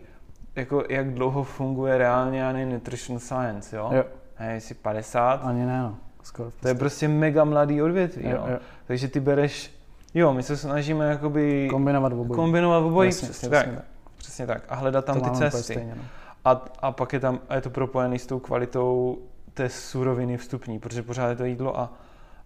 jako 0.56 0.84
jak 0.88 1.14
dlouho 1.14 1.44
funguje 1.44 1.98
reálně 1.98 2.46
ani 2.46 2.66
nutrition 2.66 3.18
science, 3.18 3.76
jo? 3.76 3.90
jo. 3.92 4.04
Ne, 4.40 4.54
jestli 4.54 4.74
50? 4.74 5.34
Ani 5.44 5.66
ne, 5.66 5.78
no. 5.78 5.96
Skoro 6.24 6.50
to 6.60 6.68
je 6.68 6.74
prostě 6.74 7.08
mega 7.08 7.44
mladý 7.44 7.82
odvětví, 7.82 8.28
jo, 8.28 8.44
jo. 8.48 8.58
Takže 8.86 9.08
ty 9.08 9.20
bereš, 9.20 9.74
jo, 10.14 10.32
my 10.32 10.42
se 10.42 10.56
snažíme 10.56 11.08
jakoby... 11.08 11.68
Kombinovat 11.70 12.12
obojí. 12.12 12.30
Kombinovat 12.30 12.82
obojí, 12.82 13.10
přesně, 13.10 13.28
přesně, 13.28 13.48
tak. 13.48 13.66
tak. 13.66 13.84
Přesně 14.16 14.46
tak. 14.46 14.62
A 14.68 14.74
hledat 14.74 15.04
tam 15.04 15.20
to 15.20 15.30
ty 15.30 15.36
cesty. 15.36 15.62
Stejně, 15.62 15.94
no. 15.94 16.02
a, 16.44 16.64
a 16.82 16.92
pak 16.92 17.12
je 17.12 17.20
tam, 17.20 17.40
a 17.48 17.54
je 17.54 17.60
to 17.60 17.70
propojený 17.70 18.18
s 18.18 18.26
tou 18.26 18.38
kvalitou 18.38 19.18
té 19.54 19.68
suroviny 19.68 20.36
vstupní, 20.36 20.78
protože 20.78 21.02
pořád 21.02 21.28
je 21.28 21.36
to 21.36 21.44
jídlo 21.44 21.78
a, 21.80 21.92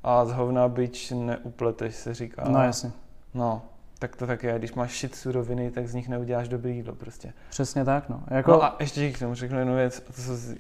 a 0.04 0.24
z 0.24 0.32
hovna 0.32 0.68
byč 0.68 1.10
neupleteš, 1.10 1.94
se 1.94 2.14
říká. 2.14 2.44
No 2.48 2.62
jasně. 2.62 2.92
No, 3.34 3.62
tak 3.98 4.16
to 4.16 4.26
tak 4.26 4.42
je. 4.42 4.58
Když 4.58 4.74
máš 4.74 4.90
šit 4.90 5.14
suroviny, 5.14 5.70
tak 5.70 5.88
z 5.88 5.94
nich 5.94 6.08
neuděláš 6.08 6.48
dobrý 6.48 6.76
jídlo 6.76 6.94
prostě. 6.94 7.32
Přesně 7.50 7.84
tak, 7.84 8.08
no. 8.08 8.22
Jako... 8.30 8.50
No 8.50 8.64
a 8.64 8.76
ještě 8.80 9.12
k 9.12 9.18
tomu 9.18 9.34
řeknu 9.34 9.58
jednu 9.58 9.74
věc, 9.74 10.00
to 10.00 10.12
jsou 10.12 10.54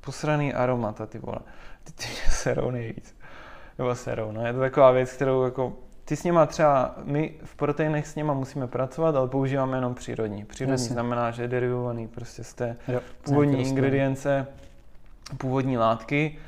posraný 0.00 0.54
aromata, 0.54 1.06
ty 1.06 1.18
vole. 1.18 1.38
Ty, 1.84 1.92
ty 1.92 2.04
mě 2.08 2.30
serou 2.30 2.70
nejvíc. 2.70 3.14
Nebo 3.78 3.94
serou, 3.94 4.32
no. 4.32 4.46
Je 4.46 4.52
to 4.52 4.58
taková 4.58 4.90
věc, 4.90 5.12
kterou 5.12 5.44
jako 5.44 5.72
ty 6.04 6.16
s 6.16 6.24
nima 6.24 6.46
třeba, 6.46 6.94
my 7.04 7.34
v 7.44 7.56
proteinech 7.56 8.06
s 8.06 8.14
nima 8.14 8.34
musíme 8.34 8.66
pracovat, 8.66 9.16
ale 9.16 9.28
používáme 9.28 9.76
jenom 9.76 9.94
přírodní. 9.94 10.44
Přírodní 10.44 10.72
Jasně. 10.72 10.88
znamená, 10.88 11.30
že 11.30 11.42
je 11.42 11.48
derivovaný 11.48 12.08
prostě 12.08 12.44
z 12.44 12.54
té 12.54 12.76
jo, 12.88 13.00
původní 13.22 13.68
ingredience, 13.68 14.46
původní 15.38 15.78
látky. 15.78 16.38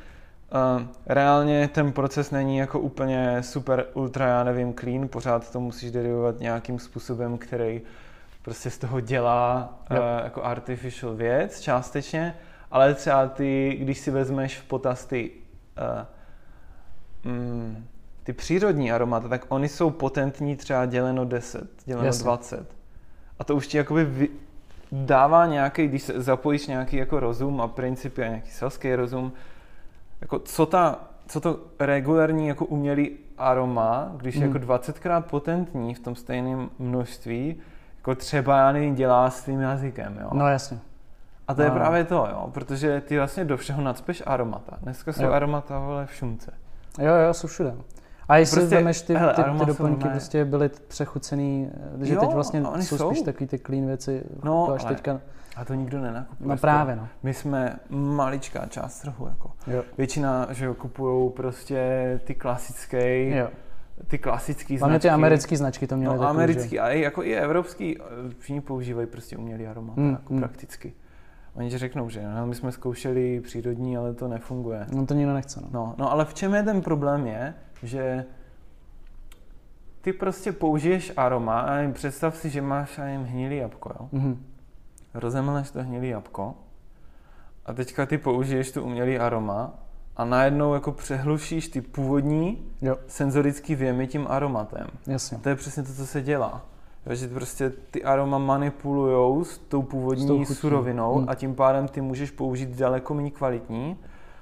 Uh, 0.77 0.83
reálně 1.07 1.69
ten 1.69 1.93
proces 1.93 2.31
není 2.31 2.59
jako 2.59 2.81
úplně 2.81 3.43
super, 3.43 3.87
ultra, 3.95 4.27
já 4.27 4.45
nevím, 4.45 4.75
clean, 4.75 5.09
pořád 5.09 5.53
to 5.53 5.61
musíš 5.61 5.91
derivovat 5.91 6.41
nějakým 6.41 6.79
způsobem, 6.79 7.39
který 7.39 7.81
prostě 8.43 8.71
z 8.71 8.79
toho 8.79 9.01
dělá 9.01 9.75
uh, 9.91 9.97
jako 10.25 10.45
artificial 10.45 11.15
věc 11.15 11.61
částečně, 11.61 12.35
ale 12.71 12.95
třeba 12.95 13.27
ty, 13.27 13.77
když 13.81 13.99
si 13.99 14.11
vezmeš 14.11 14.59
v 14.59 14.65
potaz 14.65 15.07
ty, 15.07 15.31
uh, 17.25 17.33
mm, 17.33 17.87
ty 18.23 18.33
přírodní 18.33 18.93
aromaty, 18.93 19.29
tak 19.29 19.47
oni 19.49 19.69
jsou 19.69 19.91
potentní 19.91 20.57
třeba 20.57 20.87
děleno 20.87 21.25
10, 21.25 21.71
děleno 21.85 22.07
Jasně. 22.07 22.25
20. 22.25 22.77
A 23.39 23.45
to 23.45 23.57
už 23.57 23.67
ti 23.67 23.77
jakoby 23.77 24.05
vy, 24.05 24.29
dává 24.93 25.47
nějaký, 25.47 25.89
když 25.89 26.03
se 26.03 26.23
zapojíš 26.23 26.67
nějaký 26.67 26.97
jako 26.97 27.21
rozum 27.21 27.61
a 27.61 27.69
principy 27.69 28.23
a 28.23 28.29
nějaký 28.29 28.51
selský 28.51 28.95
rozum, 28.95 29.33
jako 30.21 30.39
co, 30.39 30.67
ta, 30.67 30.99
co 31.27 31.41
to 31.41 31.61
regulární 31.79 32.49
jako 32.49 32.67
umělý 32.67 33.11
aroma, 33.39 34.13
když 34.17 34.35
je 34.35 34.47
mm. 34.47 34.55
jako 34.55 34.67
20krát 34.67 35.23
potentní 35.23 35.95
v 35.95 36.01
tom 36.01 36.15
stejném 36.15 36.71
množství, 36.79 37.57
jako 37.97 38.15
třeba 38.15 38.59
já 38.59 38.73
nevím, 38.73 38.95
dělá 38.95 39.31
s 39.31 39.45
tím 39.45 39.61
jazykem, 39.61 40.19
jo? 40.23 40.31
No 40.33 40.49
jasně. 40.49 40.79
A 41.51 41.55
to 41.55 41.63
je 41.63 41.71
právě 41.71 42.05
to, 42.05 42.29
jo, 42.31 42.51
protože 42.55 43.01
ty 43.01 43.19
vlastně 43.19 43.45
do 43.45 43.57
všeho 43.57 43.83
nadspeš 43.83 44.23
aromata. 44.27 44.77
Dneska 44.83 45.13
jsou 45.13 45.25
jo. 45.25 45.33
aromata 45.33 45.79
vole 45.79 46.07
v 46.07 46.15
šumce. 46.15 46.53
Jo, 46.99 47.15
jo, 47.15 47.35
jsou 47.35 47.49
všude. 47.49 47.75
A 48.29 48.37
jestli 48.37 48.61
prostě, 48.61 48.77
vemeš 48.77 49.03
ty, 49.03 49.15
hele, 49.15 49.35
ty, 49.35 49.43
ty 49.43 49.67
doplňky, 49.67 50.05
ne... 50.05 50.11
prostě 50.11 50.45
byly 50.45 50.71
přechucený, 50.89 51.71
že 52.01 52.15
jo, 52.15 52.21
teď 52.21 52.31
vlastně 52.31 52.63
jsou, 52.63 52.97
jsou 52.97 53.11
spíš 53.11 53.23
takový 53.23 53.47
ty 53.47 53.59
clean 53.59 53.87
věci, 53.87 54.23
no, 54.45 54.61
jako 54.61 54.73
až 54.73 54.85
ale, 54.85 54.95
teďka... 54.95 55.21
A 55.57 55.65
to 55.65 55.75
nikdo 55.75 56.01
nenakupuje. 56.01 56.49
No 56.49 56.57
právě, 56.57 56.97
no. 56.97 57.09
My 57.23 57.35
jsme 57.35 57.79
maličká 57.91 58.67
část 58.67 59.01
trhu, 59.01 59.27
jako. 59.29 59.51
Jo. 59.67 59.83
Většina, 59.99 60.47
že 60.51 60.65
jo, 60.65 60.75
kupujou 60.75 61.31
prostě 61.31 62.21
ty 62.25 62.35
klasické, 62.35 63.29
jo. 63.29 63.49
ty 64.07 64.19
klasické 64.19 64.79
značky. 64.79 65.01
Ty 65.01 65.11
americké 65.11 65.57
značky 65.57 65.87
to 65.87 65.97
měly 65.97 66.15
no, 66.15 66.21
takový, 66.21 66.37
americký, 66.37 66.71
že... 66.71 66.81
ale 66.81 66.99
jako 66.99 67.23
i 67.23 67.35
evropský, 67.35 67.99
všichni 68.39 68.61
používají 68.61 69.07
prostě 69.07 69.37
umělý 69.37 69.67
aromat, 69.67 69.97
mm, 69.97 70.11
jako 70.11 70.33
mm. 70.33 70.39
prakticky. 70.39 70.93
Oni 71.55 71.71
ti 71.71 71.79
řeknou, 71.79 72.09
že 72.09 72.23
no, 72.37 72.47
my 72.47 72.55
jsme 72.55 72.73
zkoušeli 72.73 73.41
přírodní, 73.41 73.97
ale 73.97 74.15
to 74.15 74.29
nefunguje. 74.29 74.87
No 74.93 75.07
to 75.07 75.15
nikdo 75.15 75.35
nechce. 75.35 75.61
No. 75.61 75.69
No, 75.73 75.95
no 75.99 76.13
ale 76.13 76.25
v 76.25 76.35
čem 76.35 76.55
je 76.55 76.63
ten 76.63 76.83
problém 76.83 77.27
je, 77.27 77.55
že 77.83 78.25
ty 80.01 80.13
prostě 80.13 80.53
použiješ 80.53 81.13
aroma 81.17 81.61
a 81.61 81.93
představ 81.93 82.37
si, 82.37 82.51
že 82.51 82.63
máš 82.63 82.99
ani 82.99 83.25
hnilý 83.25 83.57
jabko, 83.57 83.93
jo? 84.01 84.09
Mm-hmm. 84.13 84.37
Rozemleš 85.15 85.71
to 85.71 85.83
hnilý 85.83 86.09
jabko 86.09 86.55
a 87.67 87.73
teďka 87.73 88.07
ty 88.07 88.19
použiješ 88.19 88.73
tu 88.73 88.83
umělý 88.83 89.19
aroma 89.19 89.75
a 90.17 90.25
najednou 90.25 90.75
jako 90.75 90.93
přehlušíš 90.93 91.69
ty 91.69 91.81
původní 91.81 92.73
jo. 92.83 92.97
senzorický 93.07 93.75
věmy 93.75 94.07
tím 94.07 94.27
aromatem. 94.31 94.87
Jasně. 95.07 95.37
A 95.37 95.41
to 95.41 95.49
je 95.49 95.57
přesně 95.57 95.83
to, 95.83 95.93
co 95.93 96.07
se 96.07 96.23
dělá. 96.23 96.67
Že 97.11 97.29
prostě 97.29 97.73
ty 97.91 98.05
aroma 98.05 98.39
manipulujou 98.39 99.45
s 99.45 99.59
tou 99.59 99.83
původní 99.83 100.47
s 100.47 100.59
surovinou 100.59 101.15
hmm. 101.15 101.29
a 101.29 101.35
tím 101.35 101.55
pádem 101.55 101.89
ty 101.89 102.01
můžeš 102.01 102.31
použít 102.31 102.69
daleko 102.69 103.15
méně 103.15 103.31
kvalitní, 103.31 103.97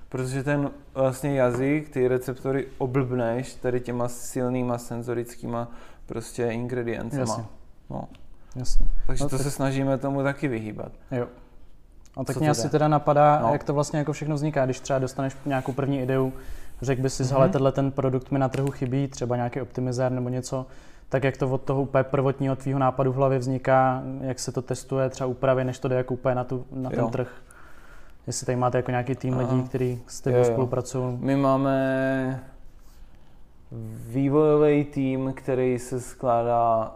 protože 0.09 0.43
ten 0.43 0.71
vlastně 0.95 1.41
jazyk, 1.41 1.89
ty 1.89 2.09
receptory 2.09 2.69
oblbneš 2.79 3.55
tady 3.55 3.81
těma 3.81 4.09
silnýma 4.09 4.79
senzorickýma 4.79 5.69
prostě 6.07 6.47
ingrediencema. 6.47 7.21
Jasně. 7.21 7.45
No. 7.91 8.05
Jasně. 8.57 8.87
Takže 9.07 9.25
no, 9.25 9.31
to 9.31 9.37
tak... 9.37 9.45
se 9.45 9.51
snažíme 9.51 9.99
tomu 9.99 10.23
taky 10.23 10.49
vyhýbat. 10.49 10.93
Jo. 11.11 11.27
A 12.17 12.25
tak 12.25 12.37
mě 12.37 12.51
asi 12.51 12.69
teda 12.69 12.89
napadá, 12.89 13.41
no. 13.43 13.53
jak 13.53 13.65
to 13.65 13.75
vlastně 13.75 13.99
jako 13.99 14.13
všechno 14.13 14.35
vzniká, 14.35 14.65
když 14.65 14.81
třeba 14.81 14.99
dostaneš 14.99 15.37
nějakou 15.47 15.73
první 15.73 16.01
ideu, 16.01 16.33
řekl 16.83 17.03
bys 17.03 17.15
si, 17.15 17.23
mm-hmm. 17.23 17.33
hele, 17.33 17.49
tenhle 17.49 17.73
ten 17.73 17.93
produkt 17.93 18.31
mi 18.31 18.39
na 18.39 18.49
trhu 18.49 18.71
chybí, 18.71 19.09
třeba 19.09 19.37
nějaký 19.37 19.61
optimizér 19.61 20.13
nebo 20.13 20.29
něco, 20.29 20.67
tak 21.09 21.25
jak 21.25 21.37
to 21.37 21.51
od 21.51 21.63
toho 21.63 21.83
úplně 21.83 22.05
prvotního 22.05 22.57
tvýho 22.57 22.79
nápadu 22.79 23.13
v 23.13 23.17
hlavě 23.17 23.39
vzniká, 23.39 24.03
jak 24.21 24.39
se 24.39 24.53
to 24.53 24.63
testuje, 24.63 25.11
třeba 25.11 25.27
úpravy, 25.27 25.65
než 25.65 25.79
to 25.79 25.89
jde 25.89 25.97
jako 25.97 26.15
úplně 26.15 26.35
na, 26.35 26.45
tu, 26.45 26.67
na 26.73 26.91
ten 26.91 26.99
jo. 26.99 27.09
trh. 27.09 27.43
Jestli 28.27 28.47
tady 28.47 28.57
máte 28.57 28.79
jako 28.79 28.91
nějaký 28.91 29.15
tým 29.15 29.39
lidí, 29.39 29.63
kteří 29.63 30.03
s 30.07 30.21
tebou 30.21 30.45
spolupracují. 30.45 31.19
My 31.21 31.37
máme 31.37 32.45
vývojový 34.07 34.85
tým, 34.85 35.33
který 35.37 35.79
se 35.79 36.01
skládá 36.01 36.95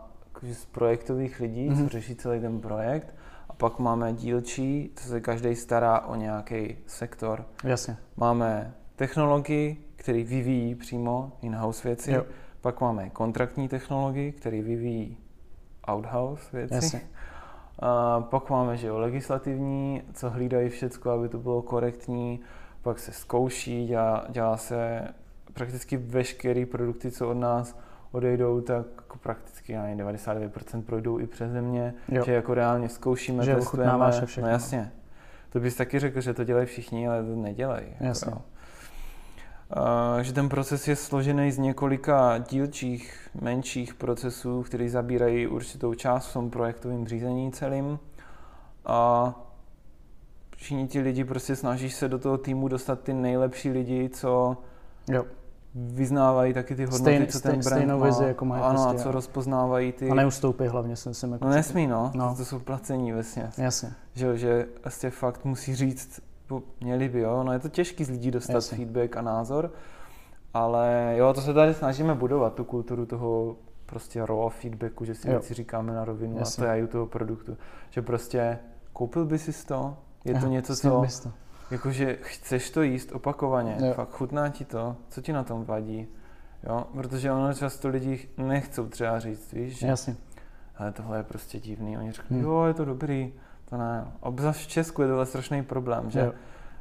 z 0.53 0.65
projektových 0.65 1.41
lidí, 1.41 1.71
mm-hmm. 1.71 1.83
co 1.83 1.89
řeší 1.89 2.15
celý 2.15 2.41
ten 2.41 2.61
projekt. 2.61 3.15
A 3.49 3.53
pak 3.53 3.79
máme 3.79 4.13
dílčí, 4.13 4.91
co 4.97 5.09
se 5.09 5.21
každý 5.21 5.57
stará 5.57 6.01
o 6.01 6.15
nějaký 6.15 6.77
sektor. 6.87 7.45
Jasně. 7.65 7.97
Máme 8.17 8.75
technologii, 8.97 9.85
který 9.97 10.25
vyvíjí 10.25 10.75
přímo 10.75 11.33
in-house 11.43 11.89
věci. 11.89 12.13
Jo. 12.13 12.25
Pak 12.63 12.81
máme 12.81 13.11
kontraktní 13.11 13.69
technologii, 13.69 14.33
který 14.33 14.63
vyvíjí 14.63 15.17
outhouse 15.91 16.57
věci. 16.57 16.75
Jasně. 16.75 17.01
A 17.79 18.21
pak 18.21 18.51
máme 18.51 18.77
že 18.77 18.87
jo, 18.87 18.99
legislativní, 18.99 20.03
co 20.13 20.31
hlídají 20.31 20.69
všechno, 20.69 21.13
aby 21.13 21.29
to 21.29 21.39
bylo 21.39 21.63
korektní. 21.63 22.41
Pak 22.83 22.99
se 22.99 23.13
zkouší, 23.13 23.87
dělá, 23.87 24.25
dělá 24.29 24.57
se 24.57 25.09
prakticky 25.53 25.97
veškeré 25.97 26.67
produkty, 26.67 27.11
co 27.11 27.31
od 27.31 27.35
nás 27.35 27.79
odejdou, 28.13 28.61
tak 28.61 28.87
jako 28.97 29.19
prakticky 29.19 29.73
já 29.73 29.87
99% 29.87 30.83
projdou 30.83 31.19
i 31.19 31.27
přes 31.27 31.53
země, 31.53 31.95
jo. 32.09 32.25
že 32.25 32.33
jako 32.33 32.55
reálně 32.55 32.89
zkoušíme, 32.89 33.45
že 33.45 33.55
testujeme. 33.55 34.13
Všechno. 34.27 34.43
No 34.43 34.49
jasně. 34.49 34.93
To 35.51 35.61
bys 35.61 35.77
taky 35.77 35.99
řekl, 35.99 36.21
že 36.21 36.35
to 36.35 36.45
dělají 36.45 36.67
všichni, 36.67 37.09
ale 37.09 37.23
to 37.23 37.37
nedělají. 37.37 37.87
Jako 37.91 38.05
jasně. 38.05 38.31
Jako, 38.31 38.43
že 40.21 40.33
ten 40.33 40.49
proces 40.49 40.89
je 40.89 40.97
složený 40.97 41.53
z 41.53 41.59
několika 41.59 42.39
dílčích, 42.39 43.29
menších 43.41 43.95
procesů, 43.95 44.63
které 44.63 44.89
zabírají 44.89 45.47
určitou 45.47 45.95
část 45.95 46.27
v 46.27 46.33
tom 46.33 46.51
projektovém 46.51 47.07
řízení 47.07 47.53
celým. 47.53 47.99
A 48.87 49.35
všichni 50.57 50.89
ti 50.89 51.01
lidi 51.01 51.25
prostě 51.25 51.57
snaží 51.57 51.91
se 51.91 52.09
do 52.09 52.19
toho 52.19 52.39
týmu 52.39 52.69
dostat 52.69 53.01
ty 53.01 53.13
nejlepší 53.13 53.71
lidi, 53.71 54.09
co 54.09 54.57
jo. 55.09 55.25
vyznávají 55.75 56.55
taky 56.55 56.75
ty 56.75 56.85
hodnoty, 56.85 57.03
Stejn, 57.03 57.27
co 57.27 57.41
ten 57.41 57.51
brand 57.51 57.65
stejnou 57.65 57.99
má. 57.99 58.07
vizi, 58.07 58.25
jako 58.25 58.45
mají. 58.45 58.63
Ano, 58.63 58.83
prostě, 58.83 59.01
a 59.01 59.03
co 59.03 59.13
rozpoznávají 59.13 59.93
ty... 59.93 60.11
A 60.11 60.15
neustoupí 60.15 60.65
hlavně, 60.65 60.97
jsem 60.97 61.15
si 61.15 61.27
jako... 61.27 61.45
No 61.45 61.51
nesmí, 61.51 61.87
no. 61.87 62.11
no. 62.15 62.35
To 62.37 62.45
jsou 62.45 62.59
placení 62.59 63.13
vlastně. 63.13 63.51
Jasně. 63.59 63.93
Že, 64.15 64.37
že 64.37 64.67
vlastně 64.85 65.11
fakt 65.11 65.45
musí 65.45 65.75
říct, 65.75 66.21
měli 66.81 67.09
by, 67.09 67.21
jo. 67.21 67.43
No 67.43 67.53
je 67.53 67.59
to 67.59 67.69
těžký 67.69 68.05
z 68.05 68.11
lidí 68.11 68.31
dostat 68.31 68.53
Jasně. 68.53 68.77
feedback 68.77 69.17
a 69.17 69.23
názor, 69.23 69.73
ale 70.55 71.15
jo, 71.17 71.33
to 71.35 71.41
se 71.41 71.55
tady 71.55 71.75
snažíme 71.75 72.15
budovat, 72.15 72.55
tu 72.55 72.65
kulturu 72.65 73.07
toho 73.07 73.57
prostě 73.87 74.27
raw 74.27 74.51
feedbacku, 74.51 75.05
že 75.05 75.15
si 75.15 75.29
jo. 75.29 75.33
věci 75.33 75.55
říkáme 75.55 75.93
na 75.95 76.05
rovinu 76.05 76.39
Jasně. 76.39 76.65
a 76.65 76.67
to 76.67 76.73
je 76.73 76.79
i 76.81 76.83
u 76.83 76.87
toho 76.87 77.07
produktu. 77.07 77.57
Že 77.91 78.03
prostě 78.03 78.59
koupil 78.93 79.25
by 79.25 79.39
si 79.39 79.67
to, 79.67 79.97
je 80.25 80.35
to 80.35 80.47
jo, 80.47 80.53
něco, 80.53 80.77
co... 80.77 81.05
Jakože 81.71 82.19
chceš 82.23 82.71
to 82.71 82.83
jíst 82.83 83.13
opakovaně, 83.13 83.77
jo. 83.87 83.93
fakt 83.95 84.11
chutná 84.11 84.49
ti 84.49 84.65
to, 84.65 84.97
co 85.09 85.23
ti 85.23 85.33
na 85.33 85.45
tom 85.45 85.65
vadí, 85.65 86.09
Jo, 86.69 86.87
protože 86.93 87.33
ono 87.33 87.55
často 87.55 87.89
lidi 87.89 88.29
nechcou 88.37 88.87
třeba 88.89 89.19
říct, 89.19 89.53
víš, 89.53 89.79
že 89.79 89.87
Jasně. 89.87 90.17
ale 90.77 90.93
tohle 90.93 91.17
je 91.19 91.23
prostě 91.23 91.61
divný. 91.61 91.99
Oni 91.99 92.13
řeknou, 92.13 92.37
Hmm. 92.37 92.47
jo, 92.47 92.65
je 92.65 92.75
to 92.75 92.85
dobrý, 92.85 93.33
to 93.73 93.79
ne. 93.79 94.05
Obzvlášť 94.21 94.61
v 94.61 94.69
Česku 94.69 95.03
je 95.03 95.09
tohle 95.09 95.27
strašný 95.27 95.63
problém, 95.63 96.11
že 96.11 96.21
Jo. 96.21 96.33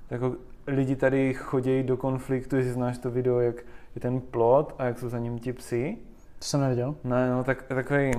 jako 0.10 0.36
lidi 0.68 0.96
tady 0.96 1.34
chodí 1.34 1.84
do 1.84 1.98
konfliktu, 1.98 2.56
jestli 2.56 2.74
znáš 2.74 2.98
to 2.98 3.12
video, 3.12 3.40
jak 3.40 3.56
je 3.96 4.02
ten 4.02 4.22
plot 4.22 4.76
a 4.78 4.86
jak 4.86 5.00
jsou 5.00 5.10
za 5.10 5.20
ním 5.20 5.40
ti 5.40 5.54
psi. 5.54 5.98
To 6.40 6.46
jsem 6.46 6.62
neviděl. 6.62 6.96
Ne, 7.04 7.32
no 7.32 7.44
tak, 7.44 7.64
takový, 7.64 8.12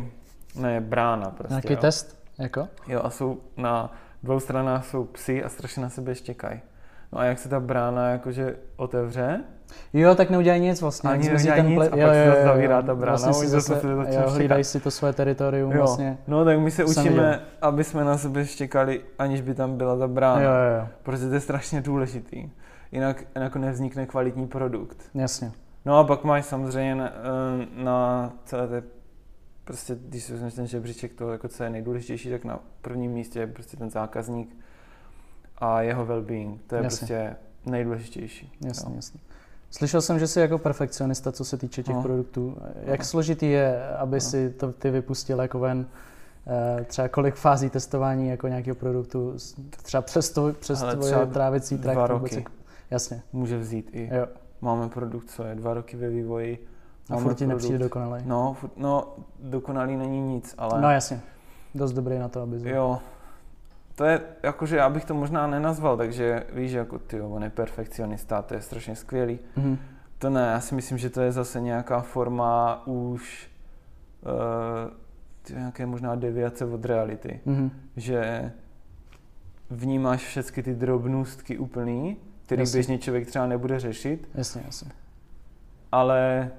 ne, 0.60 0.80
brána 0.80 1.30
prostě. 1.30 1.52
Nějaký 1.52 1.72
jo. 1.72 1.80
test? 1.80 2.22
Jako? 2.38 2.68
Jo, 2.88 3.00
a 3.04 3.10
jsou 3.10 3.40
na 3.56 3.92
dvou 4.22 4.40
stranách 4.40 4.86
jsou 4.86 5.04
psy 5.04 5.44
a 5.44 5.48
strašně 5.48 5.82
na 5.82 5.88
sebe 5.88 6.14
štěkají. 6.14 6.60
No 7.12 7.18
a 7.18 7.24
jak 7.24 7.38
se 7.38 7.48
ta 7.48 7.60
brána 7.60 8.08
jakože 8.10 8.56
otevře, 8.76 9.40
Jo, 9.92 10.14
tak 10.14 10.30
neudělají 10.30 10.62
nic 10.62 10.80
vlastně. 10.80 11.10
Ani 11.10 11.28
neudělají 11.28 11.62
nic 11.62 11.78
a 11.80 11.96
pak 11.96 12.14
se 12.14 12.26
zase 12.26 12.44
zavírá 12.44 12.82
ta 12.82 12.94
brána, 12.94 13.16
Vlastně 13.16 13.34
si 13.34 13.48
zase 13.48 13.80
se 13.80 13.88
jo, 13.88 14.02
štěkat. 14.06 14.30
hlídají 14.30 14.64
si 14.64 14.80
to 14.80 14.90
svoje 14.90 15.12
teritorium 15.12 15.72
jo, 15.72 15.78
vlastně. 15.78 16.18
no 16.26 16.44
tak 16.44 16.58
my 16.58 16.70
se 16.70 16.84
učíme, 16.84 17.10
viděl. 17.10 17.40
aby 17.62 17.84
jsme 17.84 18.04
na 18.04 18.18
sebe 18.18 18.46
štěkali, 18.46 19.00
aniž 19.18 19.40
by 19.40 19.54
tam 19.54 19.76
byla 19.76 19.98
ta 19.98 20.08
brána. 20.08 20.40
Jo, 20.40 20.50
jo, 20.50 20.80
jo, 20.80 20.88
Protože 21.02 21.28
to 21.28 21.34
je 21.34 21.40
strašně 21.40 21.80
důležitý. 21.80 22.50
Jinak 22.92 23.24
jako 23.34 23.58
nevznikne 23.58 24.06
kvalitní 24.06 24.46
produkt. 24.46 24.96
jasně. 25.14 25.52
No 25.84 25.98
a 25.98 26.04
pak 26.04 26.24
máš 26.24 26.44
samozřejmě 26.44 26.94
na, 26.94 27.08
eh, 27.08 27.82
na 27.84 28.32
celé 28.44 28.68
té, 28.68 28.82
prostě 29.64 29.96
když 30.08 30.22
si 30.24 30.32
vezmeš 30.32 30.54
ten 30.54 30.66
žebříček 30.66 31.14
toho, 31.14 31.32
jako 31.32 31.48
co 31.48 31.64
je 31.64 31.70
nejdůležitější, 31.70 32.30
tak 32.30 32.44
na 32.44 32.58
prvním 32.82 33.12
místě 33.12 33.40
je 33.40 33.46
prostě 33.46 33.76
ten 33.76 33.90
zákazník 33.90 34.56
a 35.58 35.80
jeho 35.82 36.06
well-being. 36.06 36.58
To 36.66 36.74
je 36.76 36.82
Jasně. 36.82 36.98
prostě 36.98 37.36
nejdůležitější. 37.66 38.52
Jasně, 38.60 38.90
Jo. 38.90 38.96
jasně. 38.96 39.20
Slyšel 39.70 40.00
jsem, 40.02 40.18
že 40.18 40.26
jsi 40.26 40.40
jako 40.40 40.58
perfekcionista, 40.58 41.32
co 41.32 41.44
se 41.44 41.56
týče 41.56 41.82
těch 41.82 41.94
No. 41.96 42.02
produktů. 42.02 42.56
Jak 42.84 42.98
No. 43.00 43.04
složitý 43.04 43.50
je, 43.50 43.88
aby 43.88 44.16
No. 44.16 44.20
si 44.20 44.50
to 44.50 44.72
ty 44.72 44.90
vypustil 44.90 45.40
jako 45.40 45.58
ven? 45.58 45.86
eh, 46.80 46.84
Třeba 46.84 47.08
kolik 47.08 47.34
fází 47.34 47.70
testování 47.70 48.28
jako 48.28 48.48
nějakého 48.48 48.74
produktu, 48.74 49.34
třeba 49.82 50.02
přes, 50.02 50.30
to, 50.30 50.52
přes 50.52 50.82
Ale 50.82 50.92
tvoje 50.96 51.10
třeba 51.12 51.26
trávicí 51.26 51.78
dva 51.78 51.92
trakt? 51.94 52.08
roky. 52.10 52.34
vůbec 52.36 52.52
Jasně, 52.90 53.22
Může 53.32 53.58
vzít 53.58 53.90
i. 53.92 54.10
jo. 54.16 54.26
Máme 54.60 54.88
produkt, 54.88 55.30
co 55.30 55.44
je 55.44 55.54
dva 55.54 55.74
roky 55.74 55.96
ve 55.96 56.08
vývoji. 56.08 56.66
A 57.10 57.16
furt 57.16 57.34
ti 57.34 57.46
nepřijde 57.46 57.78
dokonalý. 57.78 58.22
No, 58.26 58.56
furt, 58.60 58.72
no, 58.76 59.14
dokonalý 59.38 59.96
není 59.96 60.20
nic, 60.20 60.54
ale 60.58 60.80
No 60.80 60.90
jasně, 60.90 61.20
dost 61.74 61.92
dobrý 61.92 62.18
na 62.18 62.28
to, 62.28 62.40
aby... 62.42 62.70
jo. 62.70 62.98
To 63.94 64.04
je, 64.04 64.20
jakože 64.42 64.76
já 64.76 64.90
bych 64.90 65.04
to 65.04 65.14
možná 65.14 65.46
nenazval, 65.46 65.96
takže 65.96 66.46
víš, 66.52 66.72
jako 66.72 66.98
ty, 66.98 67.20
on 67.20 67.42
je 67.44 67.50
perfekcionista, 67.50 68.42
to 68.42 68.54
je 68.54 68.62
strašně 68.62 68.96
skvělý. 68.96 69.38
Mhm. 69.56 69.78
To 70.18 70.30
ne, 70.30 70.40
já 70.52 70.60
si 70.60 70.74
myslím, 70.74 70.98
že 70.98 71.10
to 71.10 71.20
je 71.20 71.32
zase 71.32 71.60
nějaká 71.60 72.00
forma 72.00 72.82
už 72.86 73.50
uh, 74.22 74.30
ty 75.42 75.52
nějaké 75.54 75.86
možná 75.86 76.14
deviace 76.14 76.64
od 76.64 76.84
reality. 76.84 77.40
Mhm. 77.46 77.70
Že 77.96 78.52
vnímáš 79.70 80.20
všechny 80.26 80.62
ty 80.62 80.74
drobnůstky 80.74 81.58
úplný, 81.58 82.16
který 82.46 82.62
Jasně. 82.62 82.76
běžně 82.76 82.98
člověk 82.98 83.26
třeba 83.26 83.46
nebude 83.46 83.80
řešit, 83.80 84.28
Jasně, 84.34 84.62
jasně. 84.66 84.90
ale 85.92 86.50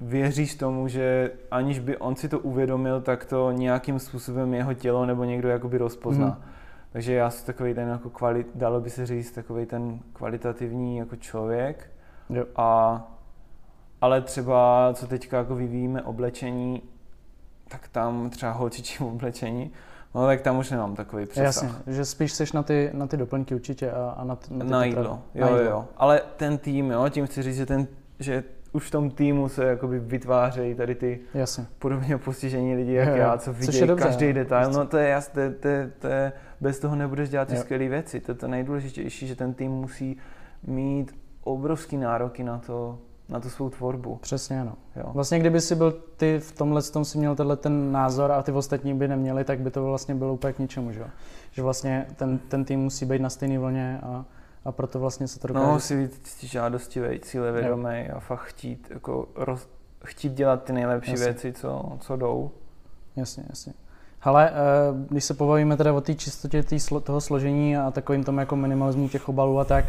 věříš 0.00 0.54
tomu, 0.54 0.88
že 0.88 1.30
aniž 1.50 1.78
by 1.78 1.96
on 1.96 2.16
si 2.16 2.28
to 2.28 2.38
uvědomil, 2.38 3.00
tak 3.00 3.24
to 3.24 3.52
nějakým 3.52 3.98
způsobem 3.98 4.54
jeho 4.54 4.74
tělo 4.74 5.06
nebo 5.06 5.24
někdo 5.24 5.48
jakoby 5.48 5.78
rozpozná. 5.78 6.26
Mhm. 6.26 6.42
Takže 6.92 7.14
já 7.14 7.30
jsem 7.30 7.46
takový 7.46 7.74
ten 7.74 7.88
jako 7.88 8.10
kvalit, 8.10 8.46
dalo 8.54 8.80
by 8.80 8.90
se 8.90 9.06
říct, 9.06 9.30
takový 9.32 9.66
ten 9.66 9.98
kvalitativní 10.12 10.96
jako 10.96 11.16
člověk. 11.16 11.90
Jo. 12.30 12.44
A, 12.56 13.02
ale 14.00 14.20
třeba, 14.22 14.90
co 14.94 15.06
teďka 15.06 15.36
jako 15.38 15.54
vyvíjíme 15.54 16.02
oblečení, 16.02 16.82
tak 17.68 17.88
tam 17.88 18.30
třeba 18.30 18.52
holčičí 18.52 19.04
oblečení, 19.04 19.70
no 20.14 20.26
tak 20.26 20.40
tam 20.40 20.58
už 20.58 20.70
nemám 20.70 20.94
takový 20.94 21.26
přesah. 21.26 21.44
Jasně, 21.64 21.94
že 21.94 22.04
spíš 22.04 22.32
seš 22.32 22.52
na 22.52 22.62
ty, 22.62 22.90
na 22.92 23.06
ty 23.06 23.16
doplňky 23.16 23.54
určitě 23.54 23.90
a, 23.92 24.14
a 24.16 24.24
na, 24.24 24.36
t- 24.36 24.54
na, 24.54 24.64
ty 24.64 24.70
Na 24.70 24.84
jídlo, 24.84 25.02
Na 25.04 25.20
jo, 25.34 25.46
jídlo. 25.56 25.70
jo. 25.70 25.84
Ale 25.96 26.22
ten 26.36 26.58
tým, 26.58 26.90
jo, 26.90 27.08
tím 27.08 27.26
chci 27.26 27.42
říct, 27.42 27.56
že, 27.56 27.66
ten, 27.66 27.86
že 28.18 28.44
už 28.72 28.86
v 28.88 28.90
tom 28.90 29.10
týmu 29.10 29.48
se 29.48 29.64
jakoby 29.64 29.98
vytvářejí 29.98 30.74
tady 30.74 30.94
ty 30.94 31.20
Jasně. 31.34 31.66
podobně 31.78 32.18
postižení 32.18 32.74
lidi, 32.74 32.92
jak 32.92 33.08
Jo, 33.08 33.14
já, 33.16 33.38
co 33.38 33.52
vidí 33.52 33.80
každý 33.96 34.26
no. 34.26 34.32
detail. 34.32 34.70
No 34.72 34.86
to 34.86 34.96
je 34.96 35.08
jasné, 35.08 35.50
to, 35.50 35.68
je- 35.68 35.90
to 35.98 36.06
je, 36.06 36.32
bez 36.60 36.78
toho 36.78 36.96
nebudeš 36.96 37.28
dělat 37.28 37.48
ty 37.48 37.56
skvělé 37.56 37.88
věci. 37.88 38.20
To 38.20 38.30
je 38.30 38.34
to 38.34 38.48
nejdůležitější, 38.48 39.26
že 39.26 39.36
ten 39.36 39.54
tým 39.54 39.72
musí 39.72 40.16
mít 40.66 41.14
obrovský 41.44 41.96
nároky 41.96 42.42
na 42.44 42.58
to, 42.58 42.98
na 43.28 43.40
tu 43.40 43.48
svou 43.50 43.70
tvorbu. 43.70 44.16
Přesně, 44.16 44.64
no. 44.64 44.72
Jo. 44.96 45.04
Vlastně 45.12 45.38
kdyby 45.38 45.60
si 45.60 45.74
byl 45.74 45.92
ty 46.16 46.38
v 46.38 46.52
tomhle 46.52 46.82
tom 46.82 47.04
si 47.04 47.18
měl 47.18 47.36
tenhle 47.36 47.56
ten 47.56 47.92
názor 47.92 48.32
a 48.32 48.42
ty 48.42 48.52
ostatní 48.52 48.94
by 48.94 49.08
neměli, 49.08 49.44
tak 49.44 49.60
by 49.60 49.70
to 49.70 49.84
vlastně 49.84 50.14
bylo 50.14 50.34
úplně 50.34 50.52
k 50.52 50.58
ničemu, 50.58 50.92
že 50.92 51.00
jo? 51.00 51.06
Že 51.50 51.62
vlastně 51.62 52.06
ten, 52.16 52.38
ten 52.38 52.64
tým 52.64 52.80
musí 52.80 53.06
být 53.06 53.22
na 53.22 53.30
stejné 53.30 53.58
vlně 53.58 54.00
a, 54.02 54.24
a 54.68 54.72
proto 54.72 54.98
vlastně 55.00 55.28
se 55.28 55.40
to 55.40 55.48
dokáže... 55.48 55.66
No, 55.66 55.72
musí 55.72 55.96
být 55.96 56.42
žádostivý, 56.42 57.20
cílevědomý 57.20 58.08
a 58.14 58.20
fakt 58.20 58.40
chtít, 58.40 58.90
jako 58.90 59.28
roz, 59.34 59.68
chtít 60.04 60.32
dělat 60.32 60.64
ty 60.64 60.72
nejlepší 60.72 61.10
Jasně. 61.10 61.24
věci, 61.26 61.52
co, 61.52 61.92
co 62.00 62.16
jdou. 62.16 62.50
Jasně, 63.16 63.44
jasně. 63.48 63.72
Hele, 64.20 64.50
eh, 64.50 64.54
když 65.10 65.24
se 65.24 65.34
pobavíme 65.34 65.76
teda 65.76 65.92
o 65.92 66.00
té 66.00 66.14
čistotě 66.14 66.62
tý 66.62 66.76
toho 67.04 67.20
složení 67.20 67.76
a 67.76 67.90
takovým 67.90 68.24
tom 68.24 68.38
jako 68.38 68.56
minimalismu 68.56 69.08
těch 69.08 69.28
obalů 69.28 69.58
a 69.58 69.64
tak, 69.64 69.84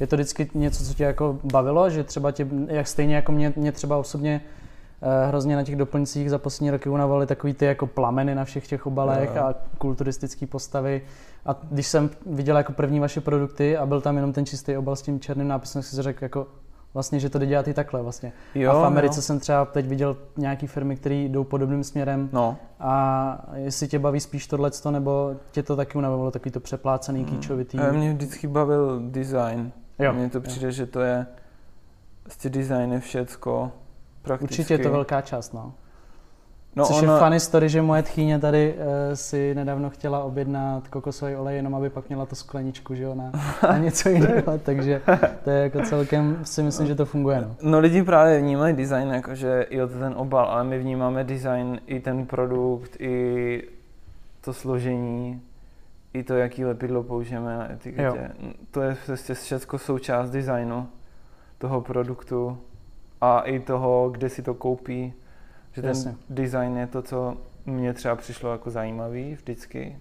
je 0.00 0.06
to 0.06 0.16
vždycky 0.16 0.50
něco, 0.54 0.84
co 0.84 0.94
tě 0.94 1.04
jako 1.04 1.38
bavilo, 1.44 1.90
že 1.90 2.04
třeba 2.04 2.30
tě, 2.30 2.46
jak 2.66 2.88
stejně 2.88 3.16
jako 3.16 3.32
mě, 3.32 3.52
mě 3.56 3.72
třeba 3.72 3.96
osobně 3.96 4.40
eh, 5.02 5.26
hrozně 5.26 5.56
na 5.56 5.62
těch 5.62 5.76
doplňcích 5.76 6.30
za 6.30 6.38
poslední 6.38 6.70
roky 6.70 6.88
unavovaly 6.88 7.26
takový 7.26 7.54
ty 7.54 7.64
jako 7.64 7.86
plameny 7.86 8.34
na 8.34 8.44
všech 8.44 8.68
těch 8.68 8.86
obalech 8.86 9.30
Jo. 9.34 9.42
a 9.42 9.54
kulturistické 9.78 10.46
postavy. 10.46 11.02
A 11.46 11.56
když 11.70 11.86
jsem 11.86 12.10
viděl 12.26 12.56
jako 12.56 12.72
první 12.72 13.00
vaše 13.00 13.20
produkty 13.20 13.76
a 13.76 13.86
byl 13.86 14.00
tam 14.00 14.16
jenom 14.16 14.32
ten 14.32 14.46
čistý 14.46 14.76
obal 14.76 14.96
s 14.96 15.02
tím 15.02 15.20
černým 15.20 15.48
nápisem, 15.48 15.82
tak 15.82 15.88
jsem 15.88 15.96
si 15.96 16.02
řekl 16.02 16.24
jako 16.24 16.46
vlastně, 16.94 17.20
že 17.20 17.30
to 17.30 17.38
jde 17.38 17.46
dělat 17.46 17.68
i 17.68 17.74
takhle 17.74 18.02
vlastně. 18.02 18.32
Jo, 18.54 18.70
a 18.70 18.80
v 18.80 18.84
Americe 18.84 19.18
jo. 19.18 19.22
jsem 19.22 19.40
třeba 19.40 19.64
teď 19.64 19.86
viděl 19.86 20.16
nějaký 20.36 20.66
firmy, 20.66 20.96
které 20.96 21.14
jdou 21.14 21.44
podobným 21.44 21.84
směrem, 21.84 22.28
No, 22.32 22.56
a 22.80 23.46
jestli 23.54 23.88
tě 23.88 23.98
baví 23.98 24.20
spíš 24.20 24.46
tohleto, 24.46 24.90
nebo 24.90 25.34
tě 25.50 25.62
to 25.62 25.76
taky 25.76 25.98
unavovalo, 25.98 26.30
takový 26.30 26.50
to 26.50 26.60
přeplácený, 26.60 27.24
kýčovitý? 27.24 27.78
a 27.78 27.92
mě 27.92 28.12
vždycky 28.12 28.46
bavil 28.46 29.00
design. 29.10 29.72
Jo, 29.98 30.12
Mně 30.12 30.30
to 30.30 30.38
jo. 30.38 30.42
přijde, 30.42 30.72
že 30.72 30.86
to 30.86 31.00
je, 31.00 31.26
prostě 32.22 32.50
design 32.50 32.92
je 32.92 33.00
všecko 33.00 33.72
prakticky. 34.22 34.52
Určitě 34.52 34.74
je 34.74 34.78
to 34.78 34.90
velká 34.90 35.20
část, 35.20 35.54
no. 35.54 35.72
No, 36.76 36.84
Což 36.84 37.02
ono, 37.02 37.12
je 37.12 37.18
funny 37.18 37.40
story, 37.40 37.68
že 37.68 37.82
moje 37.82 38.02
tchýně 38.02 38.38
tady 38.38 38.74
uh, 38.74 38.84
si 39.14 39.54
nedávno 39.54 39.90
chtěla 39.90 40.24
objednat 40.24 40.88
kokosový 40.88 41.36
olej, 41.36 41.56
jenom 41.56 41.74
aby 41.74 41.90
pak 41.90 42.08
měla 42.08 42.26
tu 42.26 42.34
skleničku, 42.34 42.94
že 42.94 43.02
jo, 43.02 43.14
na, 43.14 43.32
na 43.62 43.78
něco 43.78 44.08
jiného, 44.08 44.58
takže 44.62 45.02
to 45.44 45.50
je 45.50 45.62
jako 45.62 45.80
celkem, 45.80 46.38
si 46.42 46.62
myslím, 46.62 46.86
že 46.86 46.94
to 46.94 47.06
funguje, 47.06 47.40
no. 47.40 47.56
No 47.62 47.78
lidi 47.78 48.02
právě 48.02 48.40
vnímají 48.40 48.76
design 48.76 49.08
jakože 49.08 49.66
i 49.70 49.82
od 49.82 49.90
ten 49.90 50.14
obal, 50.16 50.44
ale 50.44 50.64
my 50.64 50.78
vnímáme 50.78 51.24
design 51.24 51.80
i 51.86 52.00
ten 52.00 52.26
produkt, 52.26 52.96
i 53.00 53.68
to 54.40 54.52
složení, 54.52 55.42
i 56.14 56.22
to, 56.22 56.34
jaký 56.34 56.64
lepidlo 56.64 57.02
použijeme 57.02 57.56
na 57.56 57.72
etiketě. 57.72 58.30
To 58.70 58.82
je 58.82 58.96
prostě 59.06 59.34
všechno 59.34 59.78
součást 59.78 60.30
designu 60.30 60.88
toho 61.58 61.80
produktu 61.80 62.58
a 63.20 63.40
i 63.40 63.60
toho, 63.60 64.10
kde 64.10 64.28
si 64.28 64.42
to 64.42 64.54
koupí. 64.54 65.12
Že 65.74 65.82
ten 65.82 65.88
Jasně. 65.88 66.16
design 66.30 66.76
je 66.76 66.86
to, 66.86 67.02
co 67.02 67.36
mně 67.66 67.94
třeba 67.94 68.16
přišlo 68.16 68.52
jako 68.52 68.70
zajímavý 68.70 69.34
vždycky, 69.34 69.98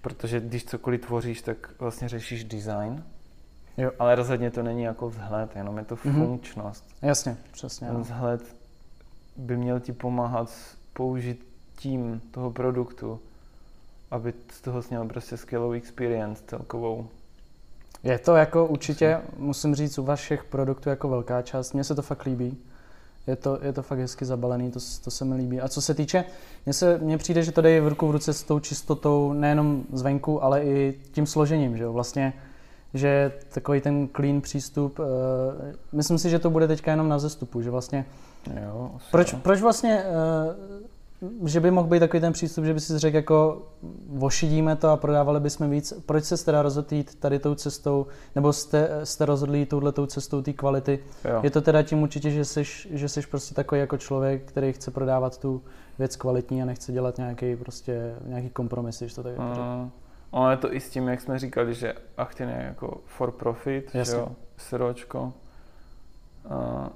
protože 0.00 0.40
když 0.40 0.64
cokoliv 0.64 1.00
tvoříš, 1.06 1.42
tak 1.42 1.80
vlastně 1.80 2.08
řešíš 2.08 2.44
design. 2.44 3.04
Jo. 3.76 3.90
Ale 3.98 4.14
rozhodně 4.14 4.50
to 4.50 4.62
není 4.62 4.82
jako 4.82 5.08
vzhled, 5.08 5.56
jenom 5.56 5.78
je 5.78 5.84
to 5.84 5.96
Mhm. 6.04 6.24
funkčnost. 6.26 6.84
Jasně, 7.02 7.36
přesně, 7.52 7.86
Ten 7.86 7.96
no. 7.96 8.02
vzhled 8.02 8.56
by 9.36 9.56
měl 9.56 9.80
ti 9.80 9.92
pomáhat 9.92 10.50
s 10.50 10.76
použitím 10.92 12.20
toho 12.30 12.50
produktu, 12.50 13.20
aby 14.10 14.32
z 14.52 14.60
toho 14.60 14.82
měl 14.90 15.04
prostě 15.08 15.36
skvělou 15.36 15.72
experience 15.72 16.42
celkovou. 16.46 17.08
Je 18.02 18.18
to 18.18 18.36
jako 18.36 18.66
určitě, 18.66 19.20
musím 19.36 19.74
říct, 19.74 19.98
u 19.98 20.02
vašich 20.04 20.44
produktů 20.44 20.88
jako 20.88 21.08
velká 21.08 21.42
část. 21.42 21.72
Mně 21.72 21.84
se 21.84 21.94
to 21.94 22.02
fakt 22.02 22.22
líbí. 22.24 22.58
Je 23.26 23.36
to, 23.36 23.58
je 23.62 23.72
to 23.72 23.82
fakt 23.82 23.98
hezky 23.98 24.24
zabalený, 24.24 24.70
to, 24.70 24.80
to 25.04 25.10
se 25.10 25.24
mi 25.24 25.34
líbí. 25.34 25.60
A 25.60 25.68
co 25.68 25.82
se 25.82 25.94
týče, 25.94 26.24
mně, 26.66 26.72
se, 26.72 26.98
mně 26.98 27.18
přijde, 27.18 27.42
že 27.42 27.52
to 27.52 27.60
jde 27.60 27.80
v 27.80 27.88
ruku 27.88 28.08
v 28.08 28.10
ruce 28.10 28.32
s 28.32 28.42
tou 28.42 28.58
čistotou 28.58 29.32
nejenom 29.32 29.84
zvenku, 29.92 30.44
ale 30.44 30.64
i 30.64 30.98
tím 31.12 31.26
složením, 31.26 31.76
že 31.76 31.84
jo? 31.84 31.92
Vlastně, 31.92 32.32
že 32.94 33.32
takový 33.48 33.80
ten 33.80 34.08
clean 34.16 34.40
přístup, 34.40 34.98
uh, 34.98 35.04
myslím 35.92 36.18
si, 36.18 36.30
že 36.30 36.38
to 36.38 36.50
bude 36.50 36.68
teďka 36.68 36.90
jenom 36.90 37.08
na 37.08 37.18
zestupu, 37.18 37.62
že 37.62 37.70
vlastně 37.70 38.04
Jo, 38.64 38.90
proč, 39.10 39.32
proč 39.32 39.60
vlastně 39.60 40.04
uh, 40.04 40.86
že 41.44 41.60
by 41.60 41.70
mohl 41.70 41.88
být 41.88 42.00
takový 42.00 42.20
ten 42.20 42.32
přístup, 42.32 42.64
že 42.64 42.74
by 42.74 42.80
si 42.80 42.98
řekl 42.98 43.16
jako 43.16 43.68
vošidíme 44.08 44.76
to 44.76 44.88
a 44.88 44.96
prodávali 44.96 45.40
bychom 45.40 45.70
víc. 45.70 45.92
Proč 46.06 46.24
se 46.24 46.44
teda 46.44 46.62
rozhodl 46.62 46.94
jít 46.94 47.14
tady 47.20 47.38
tou 47.38 47.54
cestou, 47.54 48.06
nebo 48.34 48.52
jste, 48.52 48.88
jste 49.04 49.26
rozhodli 49.26 49.58
jít 49.58 49.68
touhletou 49.68 50.06
cestou 50.06 50.42
té 50.42 50.52
kvality? 50.52 50.98
Jo. 51.24 51.40
Je 51.42 51.50
to 51.50 51.60
teda 51.60 51.82
tím 51.82 52.02
určitě, 52.02 52.30
že 52.30 52.44
jsi, 52.44 52.64
že 52.90 53.08
jsi 53.08 53.22
prostě 53.30 53.54
takový 53.54 53.80
jako 53.80 53.98
člověk, 53.98 54.42
který 54.44 54.72
chce 54.72 54.90
prodávat 54.90 55.38
tu 55.38 55.62
věc 55.98 56.16
kvalitní 56.16 56.62
a 56.62 56.64
nechce 56.64 56.92
dělat 56.92 57.18
nějaký 57.18 57.56
prostě 57.56 58.14
nějaký 58.24 58.50
kompromis, 58.50 58.98
když 58.98 59.14
to 59.14 59.22
tak 59.22 59.32
Uh, 59.38 59.90
ono 60.30 60.50
je 60.50 60.56
to 60.56 60.74
i 60.74 60.80
s 60.80 60.90
tím, 60.90 61.08
jak 61.08 61.20
jsme 61.20 61.38
říkali, 61.38 61.74
že 61.74 61.94
Achtin 62.16 62.48
je 62.48 62.64
jako 62.68 63.00
for 63.06 63.30
profit, 63.30 63.90
že 63.92 63.98
Jasně. 63.98 64.18
jo, 64.18 64.28
SROčko. 64.56 65.32
Uh, 66.50 66.88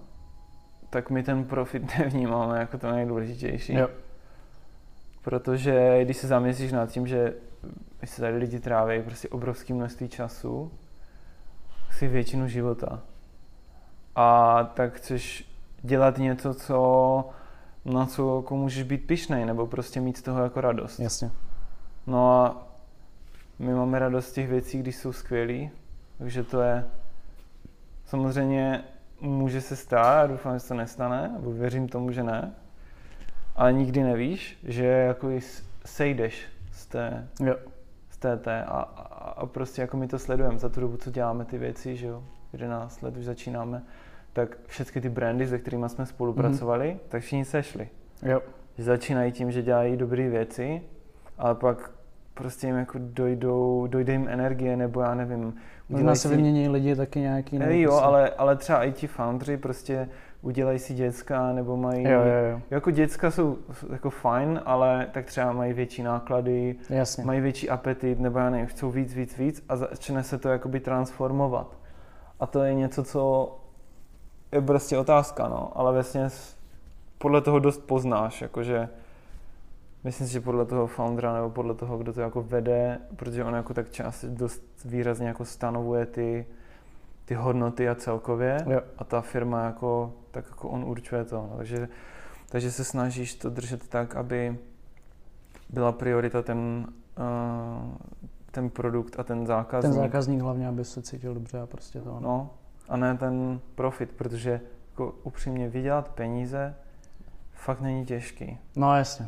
tak 0.90 1.10
my 1.10 1.22
ten 1.22 1.44
profit 1.44 1.98
nevnímáme 1.98 2.58
jako 2.58 2.78
to 2.78 2.90
nejdůležitější. 2.90 3.74
Jo. 3.74 3.88
Protože 5.22 6.04
když 6.04 6.16
se 6.16 6.26
zamyslíš 6.26 6.72
nad 6.72 6.90
tím, 6.90 7.06
že 7.06 7.34
se 8.04 8.20
tady 8.20 8.36
lidi 8.36 8.60
tráví 8.60 9.02
prostě 9.02 9.28
obrovské 9.28 9.74
množství 9.74 10.08
času, 10.08 10.72
si 11.90 12.08
většinu 12.08 12.48
života. 12.48 13.02
A 14.16 14.64
tak 14.64 14.94
chceš 14.94 15.50
dělat 15.82 16.18
něco, 16.18 16.54
co, 16.54 17.28
na 17.84 18.06
co 18.06 18.36
jako 18.36 18.56
můžeš 18.56 18.82
být 18.82 19.06
pišnej, 19.06 19.44
nebo 19.44 19.66
prostě 19.66 20.00
mít 20.00 20.16
z 20.16 20.22
toho 20.22 20.42
jako 20.42 20.60
radost. 20.60 21.00
Jasně. 21.00 21.30
No 22.06 22.44
a 22.44 22.66
my 23.58 23.74
máme 23.74 23.98
radost 23.98 24.26
z 24.26 24.32
těch 24.32 24.48
věcí, 24.48 24.78
když 24.78 24.96
jsou 24.96 25.12
skvělý, 25.12 25.70
takže 26.18 26.42
to 26.42 26.60
je 26.60 26.84
samozřejmě 28.04 28.84
může 29.20 29.60
se 29.60 29.76
stát, 29.76 30.24
a 30.24 30.26
doufám, 30.26 30.54
že 30.54 30.60
se 30.60 30.68
to 30.68 30.74
nestane, 30.74 31.28
nebo 31.32 31.52
věřím 31.52 31.88
tomu, 31.88 32.12
že 32.12 32.22
ne, 32.22 32.54
ale 33.60 33.72
nikdy 33.72 34.02
nevíš, 34.02 34.58
že 34.64 34.84
jako 34.86 35.28
sejdeš 35.84 36.44
z 36.72 36.86
té, 36.86 37.28
Jo. 37.40 37.54
z 38.10 38.16
té, 38.16 38.36
té 38.36 38.64
a, 38.64 38.80
a, 39.36 39.46
prostě 39.46 39.82
jako 39.82 39.96
my 39.96 40.08
to 40.08 40.18
sledujeme 40.18 40.58
za 40.58 40.68
tu 40.68 40.80
dobu, 40.80 40.96
co 40.96 41.10
děláme 41.10 41.44
ty 41.44 41.58
věci, 41.58 41.96
že 41.96 42.06
jo, 42.06 42.22
11 42.52 43.02
let 43.02 43.16
už 43.16 43.24
začínáme, 43.24 43.82
tak 44.32 44.56
všechny 44.66 45.00
ty 45.00 45.08
brandy, 45.08 45.46
se 45.48 45.58
kterými 45.58 45.88
jsme 45.88 46.06
spolupracovali, 46.06 46.86
mm-hmm. 46.88 47.08
tak 47.08 47.22
všichni 47.22 47.44
sešli 47.44 47.88
Jo. 48.22 48.40
že 48.78 48.84
začínají 48.84 49.32
tím, 49.32 49.52
že 49.52 49.62
dělají 49.62 49.96
dobré 49.96 50.28
věci, 50.28 50.82
ale 51.38 51.54
pak 51.54 51.90
prostě 52.34 52.66
jim 52.66 52.76
jako 52.76 52.98
dojdou, 53.02 53.86
dojde 53.86 54.12
jim 54.12 54.28
energie, 54.28 54.76
nebo 54.76 55.00
já 55.00 55.14
nevím, 55.14 55.54
Možná 55.88 56.14
se 56.14 56.28
vymění 56.28 56.68
lidi 56.68 56.96
taky 56.96 57.20
nějaký. 57.20 57.58
ne, 57.58 57.80
jo, 57.80 57.90
prostě- 57.90 58.04
ale, 58.06 58.30
ale 58.30 58.56
třeba 58.56 58.84
i 58.84 58.92
ti 58.92 59.06
foundry 59.06 59.56
prostě 59.56 60.08
udělají 60.42 60.78
si 60.78 60.94
děcka, 60.94 61.52
nebo 61.52 61.76
mají, 61.76 62.04
Jo, 62.04 62.10
jo, 62.20 62.50
jo. 62.52 62.60
jako 62.70 62.90
děcka 62.90 63.30
jsou 63.30 63.58
jako 63.92 64.10
fajn, 64.10 64.60
ale 64.64 65.06
tak 65.12 65.26
třeba 65.26 65.52
mají 65.52 65.72
větší 65.72 66.02
náklady, 66.02 66.76
Jasně. 66.90 67.24
mají 67.24 67.40
větší 67.40 67.70
apetit, 67.70 68.20
nebo 68.20 68.38
já 68.38 68.50
nevím, 68.50 68.66
chcou 68.66 68.90
víc, 68.90 69.14
víc, 69.14 69.38
víc 69.38 69.64
a 69.68 69.76
začne 69.76 70.22
se 70.22 70.38
to 70.38 70.48
jakoby 70.48 70.80
transformovat. 70.80 71.76
A 72.40 72.46
to 72.46 72.62
je 72.62 72.74
něco, 72.74 73.04
co 73.04 73.56
je 74.52 74.60
prostě 74.60 74.98
otázka, 74.98 75.48
no, 75.48 75.72
ale 75.74 75.92
vlastně 75.92 76.28
podle 77.18 77.40
toho 77.40 77.58
dost 77.58 77.78
poznáš, 77.86 78.40
jakože 78.42 78.88
myslím 80.04 80.26
si, 80.26 80.32
že 80.32 80.40
podle 80.40 80.64
toho 80.64 80.86
foundera 80.86 81.34
nebo 81.34 81.50
podle 81.50 81.74
toho, 81.74 81.98
kdo 81.98 82.12
to 82.12 82.20
jako 82.20 82.42
vede, 82.42 82.98
protože 83.16 83.44
on 83.44 83.54
jako 83.54 83.74
tak 83.74 83.90
čas 83.90 84.24
dost 84.24 84.62
výrazně 84.84 85.28
jako 85.28 85.44
stanovuje 85.44 86.06
ty, 86.06 86.46
ty 87.30 87.34
hodnoty 87.34 87.88
a 87.88 87.94
celkově 87.94 88.64
Jo. 88.66 88.80
a 88.98 89.04
ta 89.04 89.20
firma 89.20 89.64
jako, 89.64 90.12
tak 90.30 90.44
jako 90.48 90.68
on 90.68 90.84
určuje 90.84 91.24
to, 91.24 91.36
no, 91.36 91.54
takže, 91.56 91.88
takže 92.48 92.70
se 92.72 92.84
snažíš 92.84 93.34
to 93.34 93.50
držet 93.50 93.88
tak, 93.88 94.16
aby 94.16 94.58
byla 95.68 95.92
priorita 95.92 96.42
ten, 96.42 96.86
uh, 97.18 97.94
ten 98.50 98.70
produkt 98.70 99.20
a 99.20 99.22
ten 99.22 99.46
zákazník. 99.46 99.94
Ten 99.94 100.02
zákazník 100.02 100.40
hlavně, 100.40 100.68
aby 100.68 100.84
se 100.84 101.02
cítil 101.02 101.34
dobře 101.34 101.60
a 101.60 101.66
prostě 101.66 102.00
to. 102.00 102.10
No. 102.10 102.20
No, 102.20 102.50
a 102.88 102.96
ne 102.96 103.16
ten 103.16 103.60
profit, 103.74 104.12
protože 104.12 104.60
jako 104.90 105.14
upřímně 105.22 105.68
vydělat 105.68 106.08
peníze 106.08 106.74
fakt 107.52 107.80
není 107.80 108.06
těžký. 108.06 108.58
no 108.76 108.96
jasně. 108.96 109.26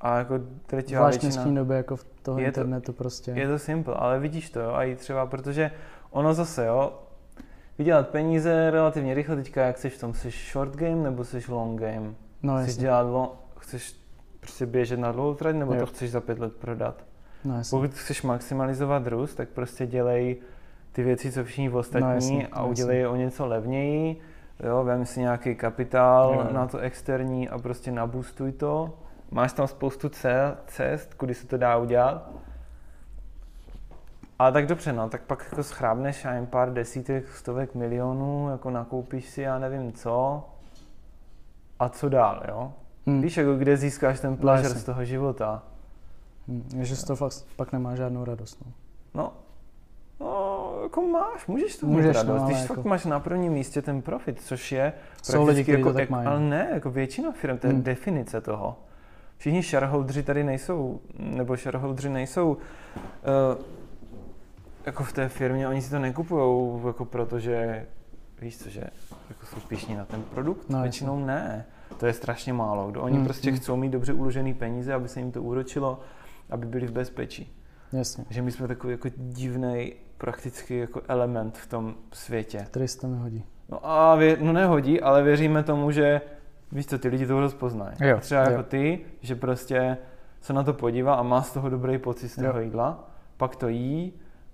A 0.00 0.18
jako 0.18 0.34
drtivá 0.68 1.00
Zvlášť 1.00 1.18
v 1.18 1.22
většina... 1.22 1.42
dnešní 1.42 1.56
době 1.56 1.76
jako 1.76 1.96
v 1.96 2.04
toho 2.22 2.38
Je 2.38 2.44
to- 2.52 2.60
internetu 2.60 2.92
prostě. 2.92 3.30
Je 3.30 3.48
to 3.48 3.58
simple, 3.58 3.94
ale 3.94 4.18
vidíš 4.18 4.50
to, 4.50 4.60
jo, 4.60 4.70
a 4.72 4.84
i 4.84 4.96
třeba, 4.96 5.26
protože 5.26 5.70
ono 6.10 6.34
zase, 6.34 6.66
jo, 6.66 6.98
vydělat 7.80 8.08
peníze 8.08 8.70
relativně 8.70 9.14
rychle 9.14 9.36
teďka, 9.36 9.66
jak 9.66 9.78
jsi 9.78 9.90
v 9.90 10.00
tom, 10.00 10.14
jsi 10.14 10.30
short 10.52 10.76
game 10.76 10.96
nebo 10.96 11.24
jsi 11.24 11.42
long 11.48 11.80
game? 11.80 12.14
no 12.42 12.56
chceš 12.56 12.68
jasně. 12.68 12.80
dělat, 12.80 13.02
lo- 13.06 13.32
chceš 13.58 13.94
prostě 14.40 14.66
běžet 14.66 14.96
na 15.00 15.12
dlouhou 15.12 15.34
trať, 15.34 15.54
nebo 15.56 15.74
Jo. 15.74 15.80
to 15.80 15.86
chceš 15.86 16.10
za 16.10 16.20
pět 16.20 16.38
let 16.38 16.52
prodat? 16.56 17.04
No 17.44 17.56
jasně. 17.56 17.76
Pokud 17.76 17.94
chceš 17.94 18.22
maximalizovat 18.22 19.06
růst, 19.06 19.34
tak 19.34 19.48
prostě 19.48 19.86
dělej 19.86 20.36
ty 20.92 21.02
věci, 21.02 21.32
co 21.32 21.44
všichni 21.44 21.70
ostatní 21.70 22.08
No 22.08 22.14
jasně, 22.14 22.48
a 22.52 22.64
udělej 22.64 22.98
je 22.98 23.08
o 23.08 23.16
něco 23.16 23.46
levněji. 23.46 24.20
Jo, 24.66 24.84
vem 24.84 25.06
si 25.06 25.20
nějaký 25.20 25.54
kapitál 25.54 26.34
Jo, 26.34 26.52
na 26.52 26.66
to 26.66 26.78
externí 26.78 27.48
a 27.48 27.58
prostě 27.58 27.90
naboostuj 27.92 28.52
to. 28.52 28.98
Máš 29.30 29.52
tam 29.52 29.66
spoustu 29.66 30.08
ce- 30.08 30.56
cest, 30.66 31.14
kudy 31.14 31.34
se 31.34 31.46
to 31.46 31.56
dá 31.56 31.76
udělat. 31.76 32.30
Ale 34.40 34.52
tak 34.52 34.66
dobře, 34.66 34.92
no, 34.92 35.08
tak 35.08 35.22
pak 35.22 35.46
jako 35.50 35.62
schrábneš 35.62 36.24
a 36.24 36.32
jen 36.32 36.46
pár 36.46 36.72
desítek, 36.72 37.28
stovek 37.28 37.74
milionů, 37.74 38.48
jako 38.50 38.70
nakoupíš 38.70 39.28
si, 39.28 39.42
já 39.42 39.58
nevím 39.58 39.92
co. 39.92 40.44
A 41.78 41.88
co 41.88 42.08
dál, 42.08 42.42
jo? 42.48 42.72
Hm. 43.06 43.20
Víš, 43.20 43.36
jako 43.36 43.54
kde 43.54 43.76
získáš 43.76 44.20
ten 44.20 44.36
pleasure 44.36 44.68
jasně. 44.68 44.80
z 44.80 44.84
toho 44.84 45.04
života? 45.04 45.62
Hm. 46.48 46.64
Že 46.80 46.96
z 46.96 47.04
toho 47.04 47.16
fakt 47.16 47.44
pak 47.56 47.72
nemá 47.72 47.94
žádnou 47.94 48.24
radost. 48.24 48.58
No. 48.64 48.72
No, 49.14 49.32
no 50.20 50.72
jako 50.82 51.02
máš, 51.02 51.46
můžeš 51.46 51.76
to 51.76 51.86
mít 51.86 51.92
Můžeš, 51.92 52.16
radost, 52.16 52.40
no, 52.40 52.46
když 52.46 52.58
ale 52.58 52.66
fakt 52.66 52.76
jako- 52.76 52.88
máš 52.88 53.04
na 53.04 53.20
prvním 53.20 53.52
místě 53.52 53.82
ten 53.82 54.02
profit, 54.02 54.40
což 54.42 54.72
je 54.72 54.92
Jsou 55.22 55.46
lidi, 55.46 55.62
kteří 55.62 55.78
jako, 55.78 55.92
to 55.92 55.98
tak 55.98 56.10
mají. 56.10 56.26
ale 56.26 56.40
ne, 56.40 56.68
jako 56.74 56.90
většina 56.90 57.32
firm, 57.32 57.58
to 57.58 57.66
je 57.66 57.72
Hmm. 57.72 57.82
definice 57.82 58.40
toho. 58.40 58.76
Všichni 59.36 59.62
shareholdři 59.62 60.22
tady 60.22 60.44
nejsou, 60.44 61.00
nebo 61.18 61.56
shareholdři 61.56 62.08
nejsou 62.08 62.52
uh, 62.52 63.64
jako 64.86 65.04
v 65.04 65.12
té 65.12 65.28
firmě, 65.28 65.68
oni 65.68 65.82
si 65.82 65.90
to 65.90 65.98
nekupují 65.98 66.80
jako 66.86 67.04
proto, 67.04 67.38
že 67.38 67.86
víš 68.40 68.58
co, 68.58 68.68
že 68.70 68.80
jako 69.28 69.46
jsou 69.46 69.60
pišní 69.68 69.94
na 69.96 70.04
ten 70.04 70.22
produkt, 70.22 70.70
No, 70.70 70.82
většinou 70.82 71.24
ne. 71.24 71.66
To 71.98 72.06
je 72.06 72.12
strašně 72.12 72.52
málo. 72.52 72.90
Kdo 72.90 73.02
oni 73.02 73.16
Hmm, 73.16 73.24
prostě 73.24 73.50
hmm. 73.50 73.58
chcou 73.58 73.76
mít 73.76 73.88
dobře 73.90 74.12
uložený 74.12 74.54
peníze, 74.54 74.94
aby 74.94 75.08
se 75.08 75.20
jim 75.20 75.32
to 75.32 75.42
úročilo, 75.42 76.00
aby 76.50 76.66
byli 76.66 76.86
v 76.86 76.92
bezpečí. 76.92 77.56
Jasně. 77.92 78.24
Že 78.30 78.42
my 78.42 78.52
jsme 78.52 78.68
takový 78.68 78.92
jako 78.92 79.08
divný 79.16 79.92
prakticky 80.18 80.78
jako 80.78 81.02
element 81.08 81.58
v 81.58 81.66
tom 81.66 81.94
světě. 82.12 82.58
Který 82.70 82.88
se 82.88 83.00
tam 83.00 83.12
nehodí. 83.12 83.44
No 83.68 83.78
a 83.82 84.14
vě, 84.16 84.36
no 84.40 84.52
nehodí, 84.52 85.00
ale 85.00 85.22
věříme 85.22 85.62
tomu, 85.62 85.90
že 85.90 86.20
víš 86.72 86.86
co, 86.86 86.98
ty 86.98 87.08
lidi 87.08 87.26
to 87.26 87.40
rozpoznají. 87.40 87.96
Jo, 88.00 88.18
Třeba 88.20 88.44
jo. 88.44 88.50
jako 88.50 88.62
ty, 88.62 89.00
že 89.20 89.34
prostě 89.36 89.96
se 90.40 90.52
na 90.52 90.62
to 90.62 90.72
podívá 90.74 91.14
a 91.14 91.22
má 91.22 91.42
z 91.42 91.52
toho 91.52 91.68
dobrý 91.68 91.98
pocit 91.98 92.28
z 92.28 92.34
toho 92.36 92.46
Jo. 92.46 92.58
jídla, 92.64 93.10
pak 93.36 93.56
to 93.56 93.68
jí 93.68 94.12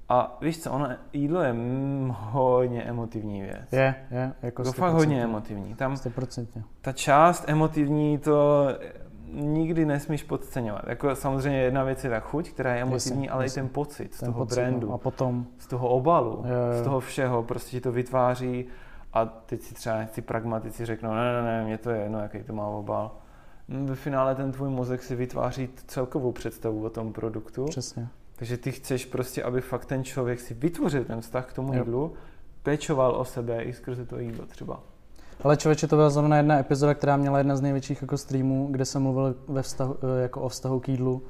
a 0.08 0.38
víš 0.40 0.62
co, 0.62 0.72
ono, 0.72 0.88
jídlo 1.12 1.40
je 1.42 1.52
mm, 1.52 2.14
hodně 2.18 2.82
emotivní 2.82 3.42
věc. 3.42 3.72
Je, 3.72 3.94
je. 4.10 4.32
Jako 4.42 4.62
to 4.64 4.72
fakt 4.72 4.92
hodně 4.92 5.24
emotivní. 5.24 5.74
Tam 5.74 5.94
100%. 5.94 6.46
ta 6.80 6.92
část 6.92 7.44
emotivní 7.48 8.18
to 8.18 8.66
nikdy 9.32 9.84
nesmíš 9.84 10.22
podceňovat. 10.22 10.82
Jako 10.86 11.14
samozřejmě 11.14 11.60
jedna 11.62 11.84
věc 11.84 12.04
je 12.04 12.10
ta 12.10 12.20
chuť, 12.20 12.50
která 12.50 12.74
je 12.74 12.82
emotivní, 12.82 13.24
Jasně, 13.24 13.30
ale 13.30 13.44
jasně. 13.44 13.60
i 13.60 13.62
ten 13.62 13.68
pocit 13.68 14.14
z 14.14 14.18
Ten 14.20 14.32
toho 14.32 14.44
pocit, 14.44 14.60
brandu, 14.60 14.88
No. 14.88 14.94
A 14.94 14.98
potom, 14.98 15.46
z 15.58 15.66
toho 15.66 15.88
obalu, 15.88 16.44
Jo, 16.46 16.54
jo. 16.76 16.80
z 16.80 16.84
toho 16.84 17.00
všeho, 17.00 17.42
prostě 17.42 17.70
ti 17.70 17.80
to 17.80 17.92
vytváří 17.92 18.66
a 19.12 19.24
teď 19.26 19.62
si 19.62 19.74
třeba 19.74 20.04
ty 20.04 20.22
pragmatici 20.22 20.86
řeknou, 20.86 21.14
ne, 21.14 21.32
ne, 21.32 21.42
ne, 21.42 21.64
mě 21.64 21.78
to 21.78 21.90
je 21.90 22.02
jedno, 22.02 22.18
jaký 22.18 22.42
to 22.42 22.52
má 22.52 22.66
obal. 22.66 23.10
Ve 23.68 23.94
finále 23.94 24.34
ten 24.34 24.52
tvůj 24.52 24.68
mozek 24.70 25.02
si 25.02 25.14
vytváří 25.14 25.68
celkovou 25.86 26.32
představu 26.32 26.84
o 26.84 26.90
tom 26.90 27.12
produktu, 27.12 27.64
přesně. 27.64 28.08
Takže 28.36 28.56
ty 28.56 28.72
chceš 28.72 29.04
prostě, 29.04 29.42
aby 29.42 29.60
fakt 29.60 29.84
ten 29.84 30.04
člověk 30.04 30.40
si 30.40 30.54
vytvořil 30.54 31.04
ten 31.04 31.20
vztah 31.20 31.46
k 31.46 31.52
tomu 31.52 31.74
Jo. 31.74 31.78
jídlu, 31.78 32.14
pečoval 32.62 33.14
o 33.14 33.24
sebe 33.24 33.62
i 33.62 33.72
skrze 33.72 34.06
to 34.06 34.18
jídlo 34.18 34.46
třeba. 34.46 34.80
Ale 35.44 35.56
člověče, 35.56 35.86
to 35.86 35.96
byla 35.96 36.10
zrovna 36.10 36.36
jedna 36.36 36.58
epizoda, 36.58 36.94
která 36.94 37.16
měla 37.16 37.38
jedna 37.38 37.56
z 37.56 37.60
největších 37.60 38.02
jako 38.02 38.18
streamů, 38.18 38.68
kde 38.70 38.84
jsem 38.84 39.02
mluvil 39.02 39.34
ve 39.48 39.62
vztahu, 39.62 39.96
eh, 40.18 40.22
jako 40.22 40.40
o 40.40 40.48
vztahu 40.48 40.80
k 40.80 40.88
jídlu, 40.88 41.22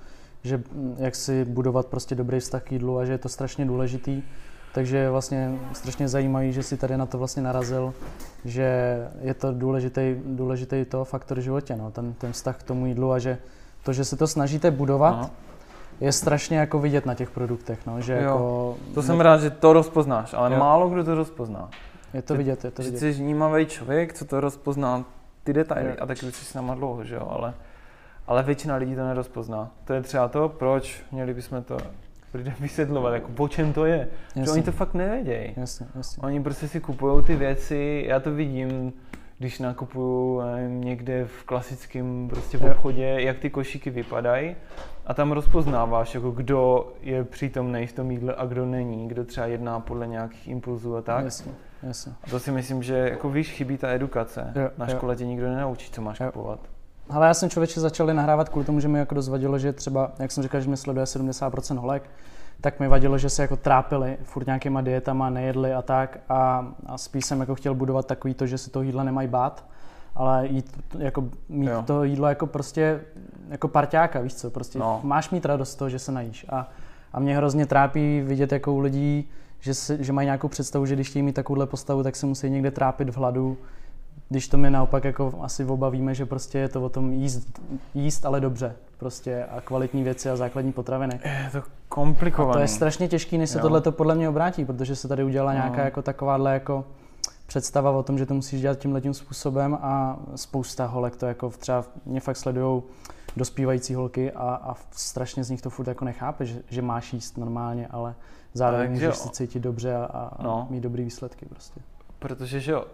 že 0.43 0.57
mm, 0.57 0.97
jak 0.99 1.15
si 1.15 1.45
budovat 1.45 1.87
prostě 1.87 2.15
dobrý 2.15 2.41
vztah 2.41 2.63
k 2.63 2.73
jídlu 2.73 2.99
a 2.99 3.05
že 3.05 3.13
je 3.13 3.19
to 3.19 3.29
strašně 3.29 3.65
důležitý. 3.67 4.23
Takže 4.75 4.97
je 4.97 5.11
vlastně 5.11 5.59
strašně 5.73 6.09
zajímavý, 6.09 6.53
že 6.53 6.63
si 6.63 6.77
tady 6.77 6.97
na 6.97 7.07
to 7.07 7.19
vlastně 7.19 7.43
narazil, 7.43 7.95
že 8.45 8.99
je 9.21 9.35
to 9.35 9.53
důležitý, 9.53 10.17
důležitý 10.25 10.85
to 10.85 11.05
faktor 11.05 11.39
v 11.39 11.43
životě, 11.43 11.77
no, 11.77 11.91
ten, 11.91 12.13
ten 12.13 12.33
vztah 12.33 12.57
k 12.57 12.63
tomu 12.63 12.87
jídlu 12.87 13.13
a 13.13 13.19
že 13.19 13.39
to, 13.83 13.93
že 13.93 14.05
se 14.05 14.17
to 14.17 14.27
snažíte 14.27 14.71
budovat, 14.71 15.15
Aha. 15.15 15.31
Je 16.01 16.13
strašně 16.13 16.59
jako 16.59 16.79
vidět 16.79 17.07
na 17.07 17.15
těch 17.15 17.31
produktech, 17.31 17.79
no, 17.87 18.01
že 18.01 18.13
Jo. 18.13 18.21
jako 18.21 18.77
To 18.95 19.03
jsem 19.03 19.21
rád, 19.21 19.41
že 19.41 19.51
to 19.51 19.73
rozpoznáš, 19.73 20.35
ale 20.35 20.53
Jo. 20.53 20.59
málo 20.59 20.89
kdo 20.89 21.05
to 21.05 21.15
rozpozná. 21.15 21.71
je 22.15 22.23
to 22.23 22.35
vidět, 22.35 22.65
je 22.65 22.71
to 22.71 22.83
že 22.83 22.89
vidět. 22.91 22.99
jsi 23.01 23.13
vnímavý 23.13 23.67
člověk, 23.67 24.13
co 24.13 24.25
to 24.25 24.41
rozpozná 24.41 25.05
ty 25.45 25.53
detaily. 25.53 25.89
Jo. 25.91 25.97
A 26.01 26.07
taky 26.07 26.27
už 26.27 26.35
jsi 26.35 26.45
s 26.45 26.55
náma 26.55 26.75
dlouho, 26.75 27.05
že 27.05 27.15
jo, 27.15 27.29
ale, 27.31 27.55
ale 28.27 28.43
většina 28.43 28.77
lidí 28.77 28.95
to 28.95 29.05
nerozpozná. 29.07 29.71
To 29.85 29.93
je 29.93 30.03
třeba 30.03 30.29
to, 30.29 30.49
proč 30.49 31.03
měli 31.13 31.35
bychom 31.35 31.63
to 31.63 31.77
lidem 32.35 32.55
vysvětlovat, 32.61 33.11
jako 33.15 33.29
po 33.29 33.49
čem 33.49 33.73
to 33.73 33.85
je. 33.85 34.09
Jasně. 34.29 34.45
Že 34.45 34.51
oni 34.51 34.63
to 34.63 34.73
fakt 34.73 34.95
nevědějí. 34.95 35.53
Jasně, 35.57 35.87
jasně. 35.95 36.23
Oni 36.23 36.43
prostě 36.43 36.69
si 36.69 36.81
kupují 36.81 37.25
ty 37.25 37.37
věci, 37.37 38.05
já 38.09 38.21
to 38.21 38.31
vidím, 38.35 38.93
když 39.39 39.59
nakupuju 39.59 40.43
někde 40.69 41.25
v 41.25 41.45
klasickém 41.45 42.29
prostě 42.29 42.59
v 42.59 42.65
obchodě, 42.65 43.05
jak 43.05 43.39
ty 43.39 43.51
košíky 43.51 43.91
vypadají 43.91 44.57
a 45.07 45.15
tam 45.15 45.33
rozpoznáváš, 45.33 46.15
jako 46.15 46.31
kdo 46.31 46.93
je 47.01 47.25
přítomný 47.25 47.87
v 47.87 47.93
tom 47.93 48.11
jídle 48.11 48.35
a 48.35 48.47
kdo 48.47 48.67
není, 48.67 49.09
kdo 49.09 49.25
třeba 49.25 49.47
jedná 49.47 49.81
podle 49.81 50.07
nějakých 50.07 50.49
impulzů 50.49 50.97
a 50.97 51.03
tak. 51.03 51.25
Jasně, 51.25 51.53
jasně. 51.83 52.13
A 52.25 52.31
to 52.31 52.41
si 52.41 52.51
myslím, 52.53 52.83
že 52.83 52.95
jako 52.97 53.31
víš, 53.31 53.51
chybí 53.51 53.79
ta 53.79 53.89
edukace. 53.89 54.53
Jo, 54.55 54.71
Na 54.79 54.87
škole 54.87 55.15
jo. 55.15 55.19
tě 55.19 55.27
nikdo 55.27 55.49
nenaučí, 55.49 55.93
co 55.93 56.03
máš 56.03 56.21
jo. 56.21 56.27
kupovat. 56.27 56.61
Ale 57.11 57.27
já 57.27 57.35
jsem 57.35 57.51
člověče 57.51 57.81
začal 57.81 58.07
nahrávat 58.07 58.49
kvůli 58.49 58.65
tomu, 58.65 58.81
že 58.81 58.89
mi 58.89 58.99
jako 58.99 59.15
dozvadilo, 59.15 59.59
že 59.59 59.73
třeba, 59.73 60.13
jak 60.19 60.33
jsem 60.33 60.43
říkal, 60.43 60.61
že 60.61 60.71
mi 60.71 60.77
sleduje 60.77 61.05
70% 61.05 61.79
holek, 61.79 62.11
tak 62.61 62.81
mi 62.81 62.89
vadilo, 62.89 63.19
že 63.19 63.31
se 63.31 63.43
jako 63.43 63.57
trápili 63.57 64.17
furt 64.23 64.47
nějakýma 64.47 64.81
dietama, 64.81 65.31
nejedli 65.31 65.75
a 65.75 65.83
tak 65.83 66.19
a, 66.29 66.67
a 66.87 66.99
spíš 66.99 67.27
jsem 67.27 67.41
jako 67.41 67.55
chtěl 67.55 67.75
budovat 67.75 68.07
takový 68.07 68.35
to, 68.35 68.47
že 68.47 68.59
si 68.59 68.71
to 68.71 68.83
jídla 68.83 69.05
nemají 69.05 69.29
bát, 69.29 69.65
ale 70.15 70.47
jít, 70.47 70.79
jako 70.99 71.25
mít 71.49 71.67
jo. 71.67 71.83
to 71.87 72.05
jídlo 72.05 72.29
jako 72.29 72.47
prostě 72.47 73.01
jako 73.49 73.69
parťáka, 73.69 74.21
víš 74.21 74.35
co, 74.35 74.51
prostě 74.51 74.79
no. 74.79 75.01
máš 75.03 75.31
mít 75.31 75.45
radost 75.45 75.71
z 75.71 75.75
toho, 75.75 75.89
že 75.89 75.99
se 75.99 76.13
najíš 76.13 76.47
a, 76.49 76.69
a 77.13 77.21
mě 77.21 77.37
hrozně 77.37 77.67
trápí 77.67 78.21
vidět 78.21 78.53
jako 78.53 78.73
u 78.73 78.79
lidí, 78.79 79.29
že, 79.61 79.75
se, 79.75 80.05
že 80.05 80.13
mají 80.13 80.27
nějakou 80.27 80.49
představu, 80.49 80.87
že 80.87 80.95
když 80.95 81.11
chtějí 81.11 81.23
mít 81.23 81.33
takovouhle 81.33 81.67
postavu, 81.67 82.03
tak 82.03 82.17
se 82.17 82.27
musí 82.27 82.51
někde 82.51 82.71
trápit 82.71 83.11
v 83.11 83.17
hladu, 83.17 83.59
když 84.29 84.49
to 84.49 84.57
my 84.57 84.71
naopak 84.71 85.05
jako 85.05 85.33
asi 85.41 85.65
oba 85.65 85.89
víme, 85.89 86.15
že 86.15 86.27
prostě 86.27 86.59
je 86.59 86.69
to 86.69 86.83
o 86.83 86.89
tom 86.89 87.13
jíst, 87.13 87.61
jíst 87.95 88.27
ale 88.27 88.41
dobře 88.41 88.75
prostě 88.99 89.45
a 89.45 89.61
kvalitní 89.61 90.03
věci 90.03 90.31
a 90.31 90.37
základní 90.37 90.73
potraviny. 90.73 91.21
Je 91.25 91.49
to 91.53 91.63
komplikované. 91.89 92.53
to 92.53 92.59
je 92.59 92.69
strašně 92.69 93.09
těžký, 93.09 93.39
než 93.39 93.51
se 93.51 93.59
tohle 93.59 93.81
to 93.81 93.93
podle 93.93 94.15
mě 94.15 94.29
obrátí, 94.29 94.65
protože 94.65 94.97
se 94.97 95.09
tady 95.09 95.25
udělala 95.25 95.53
no. 95.53 95.59
nějaká 95.59 95.85
jako 95.85 96.03
takováhle 96.03 96.53
jako 96.53 96.85
představa 97.47 97.91
o 97.91 98.03
tom, 98.03 98.19
že 98.19 98.27
to 98.27 98.35
musíš 98.35 98.61
dělat 98.61 98.79
tím 98.79 98.93
letím 98.93 99.15
způsobem 99.15 99.79
a 99.83 100.19
spousta 100.35 100.87
holek 100.87 101.17
to 101.17 101.27
jako 101.27 101.51
třeba 101.51 101.85
mě 102.07 102.21
fakt 102.21 102.37
sledujou 102.37 102.83
dospívající 103.37 103.95
holky 103.95 104.33
a, 104.33 104.55
a 104.55 104.75
strašně 104.91 105.45
z 105.45 105.51
nich 105.51 105.63
to 105.63 105.71
furt 105.71 105.89
jako 105.89 106.05
nechápe, 106.05 106.47
že, 106.47 106.63
že 106.69 106.83
máš 106.83 107.13
jíst 107.13 107.39
normálně, 107.39 107.87
ale 107.87 108.15
zároveň 108.55 108.91
můžeš 108.91 109.17
se 109.17 109.29
cítit 109.29 109.61
dobře 109.61 109.95
a, 109.95 110.05
a 110.07 110.43
no. 110.43 110.67
mít 110.71 110.81
dobrý 110.81 111.05
výsledky 111.05 111.47
prostě. 111.47 111.81
Protože 112.19 112.61
že 112.61 112.73
jo, 112.73 112.85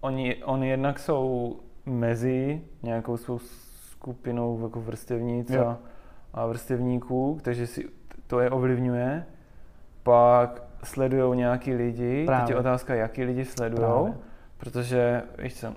oni, 0.00 0.44
oni 0.44 0.68
jednak 0.68 0.98
jsou 0.98 1.56
mezi 1.86 2.60
nějakou 2.82 3.16
svou 3.16 3.38
skupinou 3.38 4.62
jako 4.62 4.80
vrstevnic 4.80 5.50
a, 5.50 5.78
a 6.34 6.46
vrstevníků, 6.46 7.38
takže 7.42 7.66
si 7.66 7.88
to 8.26 8.40
je 8.40 8.50
ovlivňuje. 8.50 9.26
Pak 10.02 10.62
sledují 10.84 11.36
nějaký 11.38 11.74
lidi, 11.74 12.26
Právě. 12.26 12.46
teď 12.46 12.50
je 12.50 12.60
otázka, 12.60 12.94
jaký 12.94 13.24
lidi 13.24 13.44
sledují, 13.44 14.14
protože, 14.56 15.22
víš 15.38 15.60
co, 15.60 15.74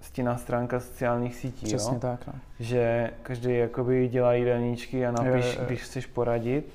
stinná 0.00 0.36
stránka 0.36 0.80
sociálních 0.80 1.34
sítí, 1.34 1.66
Přesně 1.66 1.94
jo? 1.94 2.00
tak, 2.00 2.26
no. 2.26 2.32
že 2.60 3.10
každý 3.22 3.56
jakoby 3.56 4.08
dělá 4.08 4.34
jídelníčky 4.34 5.06
a 5.06 5.10
napiš, 5.10 5.44
jo, 5.44 5.52
jo, 5.52 5.58
jo. 5.58 5.64
když 5.66 5.82
chceš 5.82 6.06
poradit, 6.06 6.72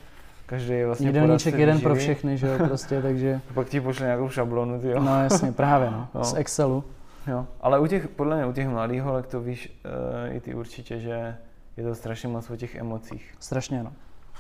každý 0.48 0.74
je 0.74 0.86
vlastně 0.86 1.08
Jídelníček 1.08 1.56
jeden 1.56 1.82
pro 1.82 1.96
všechny, 1.96 2.38
že 2.38 2.48
jo, 2.48 2.58
prostě, 2.68 3.02
takže... 3.02 3.42
Pak 3.54 3.70
ti 3.70 3.82
pošle 3.82 4.06
nějakou 4.06 4.30
šablonu, 4.30 4.80
ty 4.80 4.90
jo. 4.90 5.00
No 5.00 5.24
jasně, 5.24 5.52
právě, 5.52 5.92
no. 5.92 6.08
no. 6.14 6.24
Z 6.24 6.34
Excelu. 6.34 6.84
Jo, 7.28 7.48
ale 7.62 7.80
u 7.80 7.88
těch, 7.88 8.08
podle 8.08 8.36
mě 8.36 8.46
u 8.46 8.54
těch 8.54 8.68
mladých 8.68 9.02
holek 9.02 9.28
to 9.28 9.42
víš 9.42 9.80
uh, 10.30 10.36
i 10.36 10.40
ty 10.40 10.56
určitě, 10.56 11.00
že 11.00 11.36
je 11.78 11.84
to 11.84 11.96
strašně 11.96 12.30
moc 12.30 12.50
o 12.50 12.56
těch 12.56 12.76
emocích. 12.76 13.34
Strašně, 13.40 13.84
no. 13.84 13.94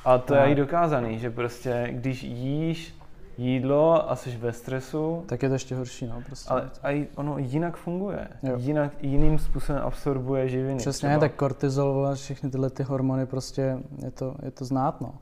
A 0.05 0.17
to 0.17 0.35
no. 0.35 0.41
je 0.41 0.51
i 0.51 0.55
dokázaný, 0.55 1.19
že 1.19 1.29
prostě 1.29 1.87
když 1.91 2.23
jíš 2.23 2.95
jídlo 3.37 4.11
a 4.11 4.15
jsi 4.15 4.37
ve 4.37 4.53
stresu... 4.53 5.23
Tak 5.25 5.43
je 5.43 5.49
to 5.49 5.55
ještě 5.55 5.75
horší, 5.75 6.07
no 6.07 6.21
prostě. 6.25 6.49
Ale 6.49 6.69
a 6.83 7.07
ono 7.15 7.37
jinak 7.37 7.77
funguje. 7.77 8.27
Jo. 8.43 8.55
Jinak, 8.57 8.91
jiným 9.01 9.39
způsobem 9.39 9.81
absorbuje 9.85 10.49
živiny. 10.49 10.77
Přesně, 10.77 11.09
třeba. 11.09 11.19
tak 11.19 11.33
kortizol 11.33 12.07
a 12.07 12.15
všechny 12.15 12.49
tyhle 12.49 12.69
ty 12.69 12.83
hormony 12.83 13.25
prostě 13.25 13.77
je 14.03 14.11
to, 14.11 14.35
je 14.43 14.51
to 14.51 14.65
znát, 14.65 15.01
no. 15.01 15.13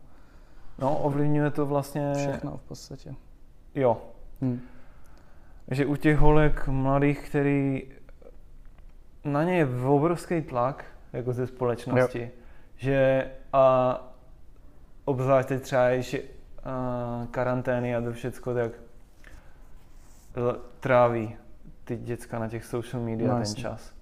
No, 0.80 0.98
ovlivňuje 0.98 1.52
to 1.52 1.66
vlastně... 1.66 2.14
Všechno 2.16 2.58
v 2.58 2.62
podstatě. 2.62 3.16
Jo. 3.76 4.02
Hmm 4.42 4.62
že 5.68 5.86
u 5.86 5.96
těch 5.96 6.18
holek 6.18 6.68
mladých, 6.68 7.30
který 7.30 7.84
na 9.24 9.44
ně 9.44 9.58
je 9.58 9.68
obrovský 9.86 10.42
tlak, 10.42 10.86
jako 11.14 11.34
ze 11.34 11.48
společnosti, 11.48 12.22
jo. 12.22 12.30
že 12.76 13.28
a 13.54 13.98
obzvlášť 15.06 15.48
teď 15.48 15.62
třeba 15.62 15.88
ještě 15.88 16.22
karantény 17.32 17.96
a 17.96 18.02
to 18.02 18.12
všecko, 18.12 18.54
tak 18.54 18.72
tráví 20.80 21.36
ty 21.84 21.98
děcka 21.98 22.40
na 22.40 22.48
těch 22.48 22.66
social 22.66 23.04
media 23.04 23.28
no, 23.28 23.34
ten 23.34 23.42
jasný. 23.42 23.62
čas. 23.62 23.95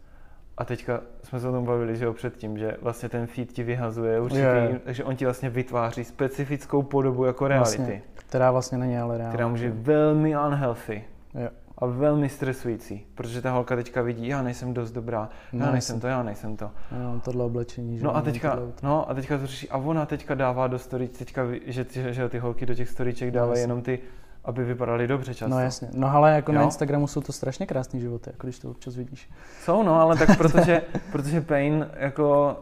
A 0.58 0.66
teďka 0.66 1.02
jsme 1.24 1.40
se 1.40 1.50
o 1.50 1.52
tom 1.52 1.66
bavili, 1.66 1.98
že 1.98 2.06
jo, 2.06 2.14
předtím, 2.14 2.58
že 2.58 2.78
vlastně 2.82 3.10
ten 3.10 3.28
feed 3.28 3.54
ti 3.54 3.64
vyhazuje 3.64 4.20
určitý, 4.20 4.42
je. 4.42 4.80
takže 4.84 5.04
on 5.04 5.16
ti 5.16 5.26
vlastně 5.26 5.50
vytváří 5.50 6.04
specifickou 6.04 6.84
podobu 6.84 7.26
jako 7.26 7.48
reality. 7.48 7.78
Vlastně, 7.78 8.02
která 8.14 8.52
vlastně 8.52 8.78
není 8.78 8.98
ale 8.98 9.18
reálná. 9.18 9.34
Která 9.34 9.48
může 9.48 9.70
velmi 9.70 10.38
unhealthy. 10.38 11.04
Jo. 11.34 11.50
A 11.78 11.86
velmi 11.86 12.30
stresující, 12.30 13.06
protože 13.16 13.42
ta 13.42 13.52
holka 13.52 13.76
teďka 13.76 14.02
vidí, 14.02 14.28
já 14.28 14.42
nejsem 14.42 14.74
dost 14.74 14.92
dobrá, 14.92 15.30
no, 15.54 15.66
já 15.66 15.72
nejsem 15.72 16.00
to, 16.00 16.08
já 16.08 16.24
nejsem 16.24 16.58
to. 16.58 16.72
Já 16.92 16.98
mám 16.98 17.20
tohle 17.20 17.46
oblečení, 17.46 17.98
že 17.98 18.04
no 18.04 18.16
a 18.16 18.22
teďka, 18.22 18.60
no 18.84 19.10
a 19.10 19.14
teďka 19.14 19.38
to 19.38 19.48
řeší, 19.48 19.70
a 19.70 19.78
ona 19.78 20.06
teďka 20.06 20.36
dává 20.36 20.68
do 20.68 20.80
story, 20.80 21.08
teďka, 21.08 21.42
že, 21.66 21.86
že, 21.90 22.14
že 22.14 22.30
ty 22.30 22.40
holky 22.40 22.66
do 22.66 22.74
těch 22.74 22.90
storyček 22.90 23.32
dávají 23.32 23.60
no, 23.60 23.62
jenom 23.62 23.82
ty, 23.82 24.00
aby 24.46 24.64
vypadaly 24.64 25.08
dobře 25.08 25.34
často. 25.34 25.56
No 25.56 25.62
jasně, 25.62 25.90
no 25.94 26.08
ale 26.08 26.36
jako 26.36 26.52
jo? 26.52 26.58
na 26.58 26.64
Instagramu 26.64 27.08
jsou 27.08 27.22
to 27.22 27.32
strašně 27.32 27.66
krásné 27.66 28.00
životy, 28.00 28.30
jako 28.30 28.48
když 28.48 28.60
to 28.60 28.72
občas 28.72 28.96
vidíš. 28.96 29.30
Jsou 29.64 29.84
no, 29.84 30.02
ale 30.02 30.18
tak 30.18 30.38
protože, 30.38 30.82
protože 31.12 31.42
Pain 31.42 31.90
jako 31.98 32.58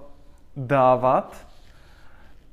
dávat 0.57 1.35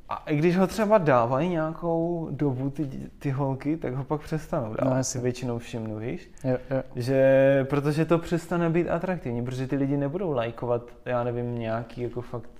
a 0.08 0.22
i 0.26 0.36
když 0.36 0.56
ho 0.56 0.66
třeba 0.66 0.98
dávají 0.98 1.48
nějakou 1.48 2.28
dobu 2.30 2.70
ty, 2.70 2.90
ty 3.18 3.30
holky, 3.30 3.76
tak 3.76 3.94
ho 3.94 4.04
pak 4.04 4.20
přestanou 4.20 4.74
dávat. 4.74 4.96
No, 4.96 5.04
si 5.04 5.18
většinou 5.18 5.58
všimnu, 5.58 5.98
víš? 5.98 6.30
Jo, 6.44 6.56
jo. 6.70 6.82
Že, 6.96 7.66
protože 7.70 8.04
to 8.04 8.18
přestane 8.18 8.70
být 8.70 8.88
atraktivní, 8.88 9.44
protože 9.44 9.66
ty 9.66 9.76
lidi 9.76 9.96
nebudou 9.96 10.32
lajkovat, 10.32 10.82
já 11.04 11.24
nevím, 11.24 11.58
nějaký 11.58 12.02
jako 12.02 12.20
fakt... 12.20 12.50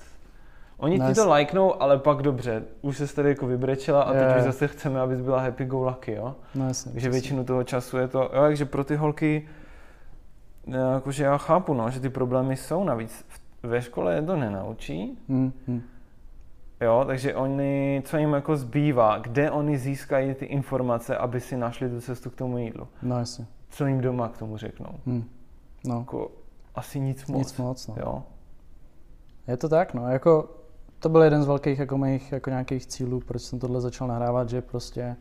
Oni 0.78 0.98
no, 0.98 1.08
ti 1.08 1.14
to 1.14 1.28
lajknou, 1.28 1.82
ale 1.82 1.98
pak 1.98 2.22
dobře, 2.22 2.62
už 2.82 2.96
se 2.96 3.14
tady 3.14 3.28
jako 3.28 3.46
vybrečela 3.46 4.02
a 4.02 4.12
teď 4.12 4.36
už 4.36 4.42
zase 4.42 4.68
chceme, 4.68 5.00
abys 5.00 5.20
byla 5.20 5.40
happy 5.40 5.64
go 5.64 5.82
lucky, 5.82 6.12
jo? 6.12 6.36
No, 6.54 6.66
jasně, 6.66 6.92
takže 6.92 7.10
většinu 7.10 7.44
toho 7.44 7.64
času 7.64 7.96
je 7.96 8.08
to, 8.08 8.18
jo, 8.18 8.40
takže 8.40 8.64
pro 8.64 8.84
ty 8.84 8.96
holky, 8.96 9.48
jakože 10.66 11.24
já 11.24 11.38
chápu, 11.38 11.74
no, 11.74 11.90
že 11.90 12.00
ty 12.00 12.08
problémy 12.08 12.56
jsou, 12.56 12.84
navíc 12.84 13.26
ve 13.62 13.82
škole 13.82 14.14
je 14.14 14.22
to 14.22 14.36
nenaučí, 14.36 15.18
mm, 15.28 15.52
mm 15.66 15.82
Jo, 16.80 17.04
takže 17.06 17.34
oni, 17.34 18.02
co 18.04 18.16
jim 18.16 18.32
jako 18.32 18.56
zbývá, 18.56 19.18
kde 19.18 19.50
oni 19.50 19.78
získají 19.78 20.34
ty 20.34 20.44
informace, 20.44 21.16
aby 21.16 21.40
si 21.40 21.56
našli 21.56 21.90
tu 21.90 22.00
cestu 22.00 22.30
k 22.30 22.34
tomu 22.34 22.58
jídlu. 22.58 22.88
No 23.02 23.18
jasně. 23.18 23.46
Co 23.68 23.86
jim 23.86 24.00
doma 24.00 24.28
k 24.28 24.38
tomu 24.38 24.56
řeknou. 24.56 24.90
Hmm. 25.06 25.24
No. 25.86 25.98
Jako, 25.98 26.30
asi 26.74 27.00
nic 27.00 27.26
moc. 27.26 27.38
Nic 27.38 27.56
moc, 27.56 27.86
no. 27.86 27.94
Jo. 27.98 28.22
Je 29.48 29.56
to 29.56 29.68
tak, 29.68 29.94
no. 29.94 30.08
Jako, 30.08 30.48
to 31.00 31.08
byl 31.08 31.22
jeden 31.22 31.42
z 31.42 31.46
velkých 31.46 31.78
jako 31.78 31.98
mých 31.98 32.32
jako 32.32 32.50
nějakých 32.50 32.86
cílů, 32.86 33.20
proč 33.26 33.42
jsem 33.42 33.58
tohle 33.58 33.80
začal 33.80 34.08
nahrávat, 34.08 34.48
že 34.48 34.62
prostě 34.62 35.16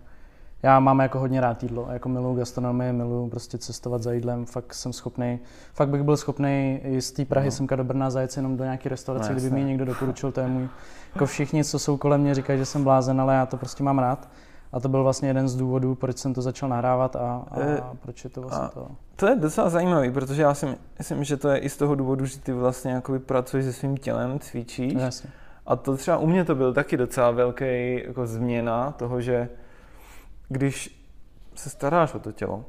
já 0.64 0.80
mám 0.80 1.00
jako 1.00 1.20
hodně 1.20 1.42
rád 1.42 1.64
jídlo, 1.64 1.88
jako 1.92 2.10
miluju 2.10 2.36
gastronomii, 2.36 2.94
miluju 2.94 3.30
prostě 3.30 3.58
cestovat 3.58 4.04
za 4.04 4.12
jídlem, 4.12 4.46
fakt 4.46 4.74
jsem 4.74 4.94
schopný, 4.94 5.40
fakt 5.74 5.90
bych 5.90 6.04
byl 6.04 6.18
schopný 6.18 6.80
i 6.84 7.02
z 7.02 7.12
té 7.12 7.26
Prahy 7.26 7.48
no. 7.48 7.52
semka 7.52 7.76
do 7.76 7.84
Brna 7.84 8.10
zajet 8.10 8.38
jenom 8.38 8.58
do 8.58 8.64
nějaké 8.64 8.90
restaurace, 8.90 9.34
no, 9.34 9.40
kdyby 9.40 9.56
mi 9.56 9.64
někdo 9.64 9.86
doporučil, 9.86 10.32
to 10.32 10.40
je 10.40 10.48
můj, 10.48 10.70
jako 11.14 11.26
všichni, 11.26 11.64
co 11.64 11.80
jsou 11.80 11.98
kolem 11.98 12.22
mě, 12.22 12.36
říkají, 12.36 12.60
že 12.60 12.66
jsem 12.66 12.84
blázen, 12.84 13.22
ale 13.22 13.36
já 13.36 13.46
to 13.46 13.58
prostě 13.58 13.84
mám 13.84 14.00
rád. 14.00 14.30
A 14.72 14.80
to 14.80 14.90
byl 14.90 15.04
vlastně 15.04 15.30
jeden 15.30 15.48
z 15.48 15.56
důvodů, 15.56 15.96
proč 15.96 16.18
jsem 16.18 16.34
to 16.34 16.42
začal 16.42 16.70
nahrávat 16.70 17.16
a, 17.16 17.46
a 17.52 17.60
e, 17.60 17.84
proč 18.02 18.24
je 18.24 18.30
to 18.30 18.42
vlastně 18.42 18.68
to. 18.74 18.88
To 19.16 19.28
je 19.28 19.36
docela 19.36 19.70
zajímavý, 19.70 20.12
protože 20.12 20.42
já 20.42 20.54
si 20.54 20.78
myslím, 20.98 21.24
že 21.24 21.38
to 21.38 21.50
je 21.50 21.58
i 21.58 21.70
z 21.70 21.78
toho 21.78 21.96
důvodu, 21.96 22.26
že 22.26 22.40
ty 22.40 22.54
vlastně 22.54 22.92
jakoby 22.92 23.20
pracuješ 23.20 23.66
se 23.66 23.74
svým 23.74 23.98
tělem, 23.98 24.40
cvičíš. 24.40 24.94
Jasně. 24.94 25.30
A 25.68 25.76
to 25.76 25.98
třeba 25.98 26.18
u 26.18 26.28
mě 26.28 26.46
to 26.46 26.56
byl 26.56 26.74
taky 26.74 26.98
docela 26.98 27.32
velký 27.32 28.04
jako 28.08 28.28
změna 28.28 28.92
toho, 28.92 29.22
že 29.22 29.50
když 30.50 31.06
se 31.56 31.70
staráš 31.70 32.14
o 32.14 32.20
to 32.20 32.32
tělo, 32.32 32.66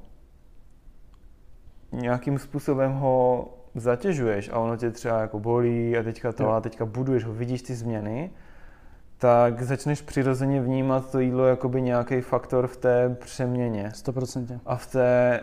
nějakým 1.92 2.38
způsobem 2.38 2.92
ho 2.92 3.48
zatěžuješ 3.74 4.50
a 4.52 4.58
ono 4.58 4.76
tě 4.76 4.90
třeba 4.90 5.20
jako 5.20 5.38
bolí 5.38 5.96
a 5.96 6.02
teďka 6.02 6.32
to 6.32 6.52
a 6.52 6.60
teďka 6.60 6.86
buduješ 6.86 7.24
ho, 7.24 7.32
vidíš 7.32 7.62
ty 7.62 7.74
změny, 7.74 8.30
tak 9.18 9.62
začneš 9.62 10.02
přirozeně 10.02 10.62
vnímat 10.62 11.10
to 11.10 11.20
jídlo 11.20 11.46
jako 11.46 11.68
by 11.68 11.82
nějaký 11.82 12.20
faktor 12.20 12.66
v 12.66 12.76
té 12.76 13.16
přeměně. 13.20 13.92
100%. 13.94 14.60
A 14.66 14.76
v 14.76 14.86
té 14.86 15.40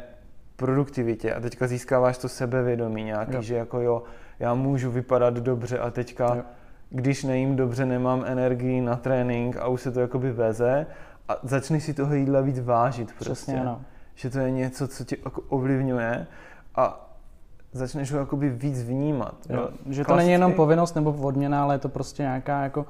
produktivitě. 0.55 1.33
A 1.33 1.41
teďka 1.41 1.67
získáváš 1.67 2.17
to 2.17 2.29
sebevědomí 2.29 3.03
nějaký, 3.03 3.35
jo. 3.35 3.41
že 3.41 3.55
jako 3.55 3.81
jo, 3.81 4.03
já 4.39 4.53
můžu 4.53 4.91
vypadat 4.91 5.33
dobře 5.33 5.79
a 5.79 5.91
teďka 5.91 6.35
jo 6.35 6.43
když 6.89 7.23
nejím 7.23 7.55
dobře, 7.55 7.85
nemám 7.85 8.23
energii 8.27 8.81
na 8.81 8.95
trénink 8.95 9.57
a 9.57 9.67
už 9.67 9.81
se 9.81 9.91
to 9.91 9.99
jakoby 9.99 10.31
veze 10.31 10.87
a 11.29 11.37
začneš 11.43 11.83
si 11.83 11.93
toho 11.93 12.13
jídla 12.13 12.41
víc 12.41 12.59
vážit 12.59 13.07
prostě. 13.07 13.33
Přesně, 13.33 13.61
ano. 13.61 13.81
Že 14.15 14.29
to 14.29 14.39
je 14.39 14.51
něco, 14.51 14.87
co 14.87 15.05
tě 15.05 15.17
jako 15.25 15.41
ovlivňuje 15.41 16.27
a 16.75 17.11
začneš 17.71 18.11
ho 18.11 18.19
jakoby 18.19 18.49
víc 18.49 18.83
vnímat. 18.83 19.35
Jo. 19.49 19.59
Jo. 19.59 19.69
Že 19.89 20.05
to 20.05 20.15
není 20.15 20.31
jenom 20.31 20.53
povinnost 20.53 20.95
nebo 20.95 21.11
odměna, 21.11 21.63
ale 21.63 21.75
je 21.75 21.79
to 21.79 21.89
prostě 21.89 22.23
nějaká 22.23 22.63
jako 22.63 22.85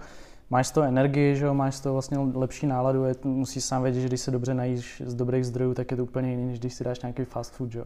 máš 0.50 0.68
z 0.68 0.72
toho 0.72 0.88
energii, 0.88 1.36
že 1.36 1.46
jo, 1.46 1.54
máš 1.54 1.76
z 1.76 1.82
toho 1.82 1.94
vlastně 1.94 2.18
lepší 2.18 2.68
náladu, 2.68 3.06
je, 3.06 3.16
musíš 3.24 3.64
sám 3.64 3.84
vědět, 3.84 4.02
že 4.02 4.08
když 4.08 4.22
se 4.22 4.32
dobře 4.32 4.54
najíš 4.54 5.02
z 5.06 5.14
dobrých 5.14 5.46
zdrojů, 5.46 5.74
tak 5.74 5.92
je 5.92 5.98
to 5.98 6.04
úplně 6.04 6.30
jiný, 6.32 6.46
než 6.46 6.60
když 6.60 6.74
si 6.74 6.84
dáš 6.84 7.02
nějaký 7.02 7.26
fast 7.26 7.54
food, 7.54 7.72
že 7.72 7.80
jo. 7.80 7.86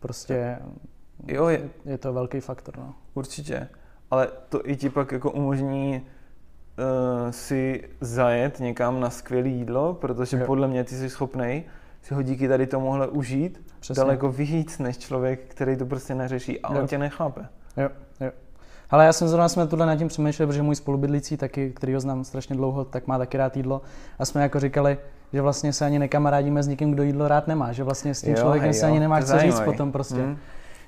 Prostě 0.00 0.58
jo, 1.26 1.48
je, 1.48 1.70
je 1.84 1.98
to 1.98 2.12
velký 2.12 2.40
faktor, 2.40 2.78
no. 2.78 2.94
Určitě, 3.14 3.68
ale 4.10 4.28
to 4.48 4.68
i 4.68 4.76
ti 4.76 4.90
pak 4.90 5.12
jako 5.12 5.30
umožní 5.30 6.02
uh, 6.02 7.30
si 7.30 7.88
zajet 8.00 8.60
někam 8.60 9.00
na 9.00 9.10
skvělé 9.10 9.48
jídlo, 9.48 9.94
protože 9.94 10.38
jo. 10.38 10.46
podle 10.46 10.68
mě 10.68 10.84
ty 10.84 10.94
jsi 10.94 11.10
schopný 11.10 11.64
si 12.02 12.14
ho 12.14 12.22
díky 12.22 12.48
tady 12.48 12.66
tomuhle 12.66 13.08
užít 13.08 13.64
Přesně. 13.80 14.00
daleko 14.00 14.32
víc 14.32 14.78
než 14.78 14.98
člověk, 14.98 15.40
který 15.48 15.76
to 15.76 15.86
prostě 15.86 16.14
neřeší 16.14 16.60
a 16.60 16.74
jo. 16.74 16.80
on 16.80 16.86
tě 16.86 16.98
nechápe. 16.98 17.40
Jo, 17.76 17.88
jo. 18.20 18.30
Ale 18.90 19.04
já 19.04 19.12
jsem 19.12 19.28
zrovna 19.28 19.48
jsme 19.48 19.66
tuhle 19.66 19.86
nad 19.86 19.96
tím 19.96 20.08
přemýšlel, 20.08 20.48
protože 20.48 20.62
můj 20.62 20.74
spolubydlící 20.74 21.36
taky, 21.36 21.70
který 21.70 21.94
ho 21.94 22.00
znám 22.00 22.24
strašně 22.24 22.56
dlouho, 22.56 22.84
tak 22.84 23.06
má 23.06 23.18
taky 23.18 23.36
rád 23.36 23.56
jídlo. 23.56 23.82
A 24.18 24.24
jsme 24.24 24.42
jako 24.42 24.60
říkali, 24.60 24.98
že 25.32 25.42
vlastně 25.42 25.72
se 25.72 25.84
ani 25.84 25.98
nekamarádíme 25.98 26.62
s 26.62 26.68
někým, 26.68 26.90
kdo 26.92 27.02
jídlo 27.02 27.28
rád 27.28 27.46
nemá, 27.46 27.72
že 27.72 27.84
vlastně 27.84 28.14
s 28.14 28.22
tím 28.22 28.34
jo, 28.34 28.40
člověkem 28.40 28.70
hej, 28.70 28.74
se 28.74 28.86
ani 28.86 29.00
nemá 29.00 29.22
co 29.22 29.38
říct 29.38 29.60
potom 29.60 29.92
prostě. 29.92 30.14
Mm. 30.14 30.38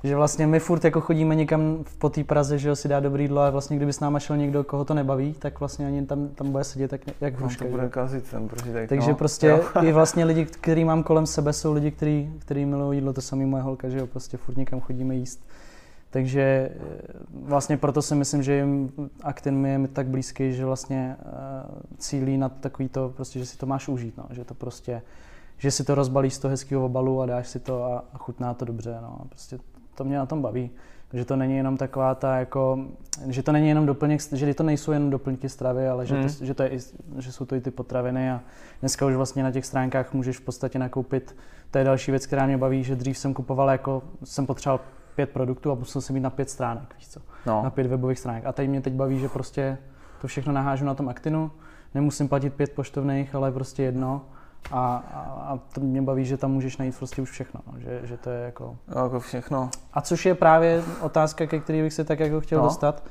Že 0.05 0.17
vlastně 0.17 0.47
my 0.47 0.61
furt 0.61 0.85
jako 0.85 1.01
chodíme 1.01 1.35
někam 1.35 1.85
po 1.99 2.11
té 2.11 2.25
Praze, 2.25 2.59
že 2.59 2.69
jo, 2.69 2.77
si 2.77 2.88
dá 2.88 3.01
dobrý 3.01 3.25
jídlo 3.25 3.41
a 3.41 3.51
vlastně 3.51 3.77
kdyby 3.77 3.93
s 3.93 4.01
náma 4.01 4.19
šel 4.19 4.37
někdo, 4.37 4.65
koho 4.65 4.85
to 4.85 4.95
nebaví, 4.95 5.33
tak 5.33 5.61
vlastně 5.61 5.87
ani 5.87 6.07
tam, 6.07 6.29
tam 6.29 6.53
bude 6.53 6.65
sedět 6.65 6.88
tak 6.88 7.01
jak 7.21 7.38
hruška. 7.38 7.65
No, 7.65 7.71
to 7.71 7.77
bude 7.77 7.88
kazit 7.88 8.31
ten 8.31 8.49
prožitek. 8.49 8.88
Takže 8.88 9.11
no. 9.11 9.17
prostě 9.17 9.47
jo. 9.47 9.61
i 9.83 9.93
vlastně 9.93 10.25
lidi, 10.25 10.45
který 10.45 10.85
mám 10.85 11.03
kolem 11.03 11.27
sebe, 11.27 11.53
jsou 11.53 11.73
lidi, 11.73 11.91
kteří, 11.91 12.33
kteří 12.38 12.65
milují 12.65 12.99
jídlo, 12.99 13.12
to 13.12 13.21
samý 13.21 13.45
moje 13.47 13.62
holka, 13.62 13.88
že 13.88 13.99
jo, 13.99 14.07
prostě 14.07 14.37
furt 14.37 14.57
někam 14.57 14.81
chodíme 14.81 15.15
jíst. 15.15 15.41
Takže 16.11 16.43
eh, 16.43 16.79
vlastně 17.33 17.77
proto 17.77 18.03
si 18.03 18.15
myslím, 18.15 18.43
že 18.43 18.55
jim 18.55 18.93
Actin 19.23 19.55
mi 19.55 19.71
je 19.71 19.88
tak 19.88 20.07
blízký, 20.07 20.53
že 20.53 20.65
vlastně 20.65 21.17
uh, 21.25 21.79
cílí 21.99 22.37
na 22.38 22.49
takový 22.49 22.88
to, 22.88 23.09
prostě, 23.09 23.38
že 23.38 23.47
si 23.47 23.59
to 23.59 23.67
máš 23.67 23.88
užít, 23.88 24.17
no. 24.17 24.25
že 24.31 24.45
to 24.45 24.55
prostě, 24.55 25.03
že 25.59 25.71
si 25.71 25.85
to 25.85 25.95
rozbalíš 25.95 26.35
z 26.35 26.38
toho 26.38 26.51
hezkého 26.51 26.85
obalu 26.85 27.21
a 27.23 27.27
dáš 27.27 27.49
si 27.49 27.61
to 27.61 27.85
a, 27.85 28.05
a 28.15 28.19
chutná 28.19 28.55
to 28.55 28.65
dobře, 28.65 28.99
no. 29.03 29.19
prostě 29.29 29.59
to 29.95 30.05
mě 30.05 30.19
na 30.19 30.27
tom 30.27 30.43
baví. 30.43 30.71
Že 31.13 31.25
to 31.25 31.37
není 31.37 31.57
jenom 31.57 31.77
taková 31.77 32.15
ta 32.15 32.37
jako, 32.37 32.79
že 33.27 33.43
to 33.43 33.53
není 33.53 33.69
jenom 33.69 33.87
doplněk, 33.87 34.21
že 34.33 34.55
to 34.55 34.63
nejsou 34.63 34.93
jenom 34.93 35.11
doplňky 35.11 35.49
stravy, 35.49 35.89
ale 35.89 36.07
že, 36.07 36.15
hmm. 36.15 36.29
to, 36.29 36.45
že, 36.45 36.55
to 36.55 36.63
je, 36.63 36.71
že 37.19 37.33
jsou 37.33 37.45
to 37.45 37.55
i 37.55 37.61
ty 37.61 37.71
potraviny 37.71 38.31
a 38.31 38.41
dneska 38.81 39.07
už 39.07 39.15
vlastně 39.15 39.43
na 39.43 39.51
těch 39.51 39.67
stránkách 39.67 40.13
můžeš 40.13 40.39
v 40.39 40.41
podstatě 40.41 40.79
nakoupit, 40.79 41.37
to 41.71 41.79
je 41.79 41.85
další 41.85 42.11
věc, 42.11 42.27
která 42.27 42.47
mě 42.47 42.59
baví, 42.59 42.85
že 42.85 42.97
dřív 42.97 43.19
jsem 43.19 43.35
kupoval 43.35 43.71
jako, 43.71 44.03
jsem 44.25 44.47
potřeboval 44.47 44.81
pět 45.15 45.31
produktů 45.31 45.71
a 45.71 45.75
musel 45.75 46.03
jsem 46.03 46.15
mít 46.15 46.21
na 46.21 46.31
pět 46.31 46.51
stránek, 46.51 46.95
víš 46.99 47.09
co? 47.09 47.21
No. 47.47 47.63
Na 47.63 47.71
pět 47.71 47.87
webových 47.87 48.19
stránek. 48.19 48.47
A 48.47 48.53
teď 48.53 48.69
mě 48.69 48.81
teď 48.81 48.93
baví, 48.93 49.19
že 49.19 49.29
prostě 49.29 49.79
to 50.21 50.27
všechno 50.27 50.53
nahážu 50.53 50.85
na 50.85 50.95
tom 50.95 51.09
Actinu, 51.09 51.51
nemusím 51.95 52.29
platit 52.29 52.55
pět 52.55 52.73
poštovných, 52.73 53.35
ale 53.35 53.53
prostě 53.53 53.83
jedno. 53.83 54.23
A, 54.70 55.05
a, 55.48 55.59
to 55.75 55.81
mě 55.81 56.03
baví, 56.03 56.25
že 56.25 56.37
tam 56.37 56.51
můžeš 56.51 56.77
najít 56.77 56.96
prostě 56.98 57.22
už 57.22 57.31
všechno, 57.31 57.61
no. 57.72 57.81
že, 57.81 58.01
že 58.05 58.16
to 58.16 58.31
je 58.31 58.44
jako... 58.44 58.77
Jako 58.88 59.20
všechno. 59.20 59.70
A 59.92 60.01
což 60.01 60.27
je 60.27 60.35
právě 60.35 60.83
otázka, 61.01 61.46
ke 61.46 61.61
které 61.61 61.83
bych 61.83 61.92
se 61.92 62.05
tak 62.05 62.20
jako 62.20 62.40
chtěl 62.40 62.59
no. 62.59 62.64
dostat. 62.64 63.03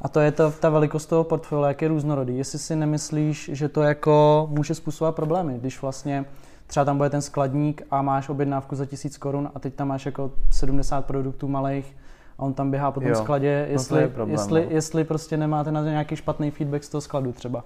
A 0.00 0.08
to 0.08 0.20
je 0.20 0.32
to, 0.32 0.50
ta 0.50 0.70
velikost 0.70 1.06
toho 1.06 1.24
portfolia, 1.24 1.68
jak 1.68 1.82
je 1.82 1.88
různorodý. 1.88 2.38
Jestli 2.38 2.58
si 2.58 2.76
nemyslíš, 2.76 3.50
že 3.52 3.68
to 3.68 3.82
jako 3.82 4.46
může 4.50 4.74
způsobovat 4.74 5.16
problémy, 5.16 5.58
když 5.58 5.82
vlastně 5.82 6.24
třeba 6.66 6.84
tam 6.84 6.96
bude 6.96 7.10
ten 7.10 7.22
skladník 7.22 7.82
a 7.90 8.02
máš 8.02 8.28
objednávku 8.28 8.76
za 8.76 8.86
tisíc 8.86 9.16
korun 9.16 9.50
a 9.54 9.58
teď 9.58 9.74
tam 9.74 9.88
máš 9.88 10.06
jako 10.06 10.30
70 10.50 11.06
produktů 11.06 11.48
malých 11.48 11.96
a 12.38 12.42
on 12.42 12.54
tam 12.54 12.70
běhá 12.70 12.90
po 12.90 13.00
tom 13.00 13.08
jo, 13.08 13.16
skladě, 13.16 13.66
jestli, 13.70 14.08
problém, 14.08 14.30
jestli, 14.30 14.64
no. 14.64 14.70
jestli 14.70 15.04
prostě 15.04 15.36
nemáte 15.36 15.72
na 15.72 15.82
to 15.82 15.88
nějaký 15.88 16.16
špatný 16.16 16.50
feedback 16.50 16.84
z 16.84 16.88
toho 16.88 17.00
skladu 17.00 17.32
třeba. 17.32 17.64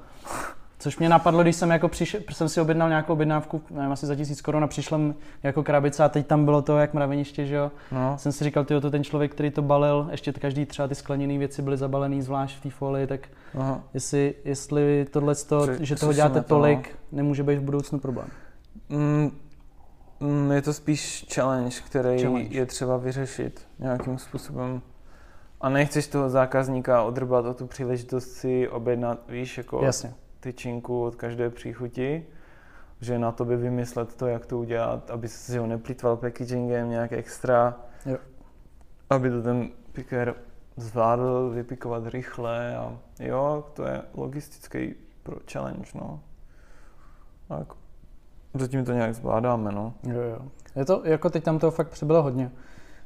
Což 0.79 0.99
mě 0.99 1.09
napadlo, 1.09 1.43
když 1.43 1.57
jsem 1.57 1.71
jako 1.71 1.89
přišel, 1.89 2.21
jsem 2.33 2.49
si 2.49 2.61
objednal 2.61 2.89
nějakou 2.89 3.13
objednávku, 3.13 3.63
nevím, 3.71 3.93
asi 3.93 4.07
za 4.07 4.15
tisíc 4.15 4.41
korun 4.41 4.65
a 4.65 4.67
přišla 4.67 5.01
jako 5.43 5.63
krabice 5.63 6.05
a 6.05 6.09
teď 6.09 6.27
tam 6.27 6.45
bylo 6.45 6.63
to 6.63 6.79
jak 6.79 6.95
mraveniště, 6.95 7.47
že 7.47 7.55
jo. 7.55 7.71
No. 7.93 8.19
Jsem 8.19 8.33
si 8.33 8.45
říkal, 8.45 8.65
ty 8.65 8.81
to 8.81 8.91
ten 8.91 9.05
člověk, 9.05 9.33
který 9.33 9.51
to 9.51 9.63
balil, 9.63 10.09
ještě 10.11 10.33
každý 10.33 10.67
třeba 10.67 10.89
ty 10.89 10.95
skleněné 10.95 11.39
věci 11.39 11.63
byly 11.63 11.77
zabalené 11.77 12.23
zvlášť 12.23 12.57
v 12.59 12.63
té 12.63 12.71
folii, 12.71 13.07
tak 13.07 13.29
Aha. 13.59 13.81
jestli, 13.95 14.35
jestli 14.45 15.07
tohle, 15.11 15.35
že 15.81 15.97
toho 15.97 16.13
děláte 16.13 16.41
to, 16.41 16.49
tolik, 16.49 16.89
no. 17.13 17.17
nemůže 17.17 17.43
být 17.43 17.59
v 17.59 17.63
budoucnu 17.63 17.99
problém. 17.99 18.29
Mm, 18.89 19.31
mm, 20.21 20.53
je 20.53 20.63
to 20.63 20.73
spíš 20.73 21.27
challenge, 21.35 21.77
který 21.87 22.23
challenge. 22.23 22.59
je 22.59 22.67
třeba 22.67 22.97
vyřešit 22.97 23.61
nějakým 23.79 24.19
způsobem. 24.19 24.83
A 25.61 25.69
nechceš 25.69 26.07
toho 26.07 26.31
zákazníka 26.31 27.03
odrbat 27.03 27.47
o 27.47 27.55
tu 27.55 27.67
příležitost 27.67 28.33
si 28.33 28.69
objednat, 28.69 29.19
víš, 29.29 29.59
jako 29.59 29.85
Jasně. 29.85 30.15
Tyčinku 30.41 31.03
od 31.03 31.15
každé 31.15 31.51
příchuti, 31.51 32.27
že 33.01 33.19
na 33.19 33.33
to 33.33 33.45
by 33.45 33.57
vymyslet 33.57 34.15
to, 34.15 34.27
jak 34.27 34.47
to 34.47 34.59
udělat, 34.59 35.11
aby 35.11 35.29
si 35.29 35.59
ho 35.59 35.67
neplýtval 35.67 36.17
packagingem 36.17 36.91
nějak 36.91 37.13
extra, 37.13 37.77
jo. 38.07 38.19
aby 39.11 39.31
to 39.31 39.43
ten 39.43 39.71
picker 39.93 40.35
zvládl 40.77 41.51
vypikovat 41.51 42.07
rychle 42.07 42.77
a 42.77 42.99
jo, 43.21 43.65
to 43.75 43.85
je 43.85 44.03
logistický 44.15 44.95
pro 45.23 45.37
challenge, 45.53 45.91
no. 45.95 46.21
Tak. 47.49 47.69
Zatím 48.55 48.85
to 48.85 48.93
nějak 48.93 49.15
zvládáme, 49.15 49.73
no. 49.73 49.95
Jo, 50.03 50.21
jo. 50.21 50.39
Je 50.77 50.85
to, 50.85 51.03
jako 51.05 51.31
teď 51.31 51.45
tam 51.45 51.59
toho 51.59 51.71
fakt 51.71 51.89
přibylo 51.89 52.23
hodně. 52.23 52.51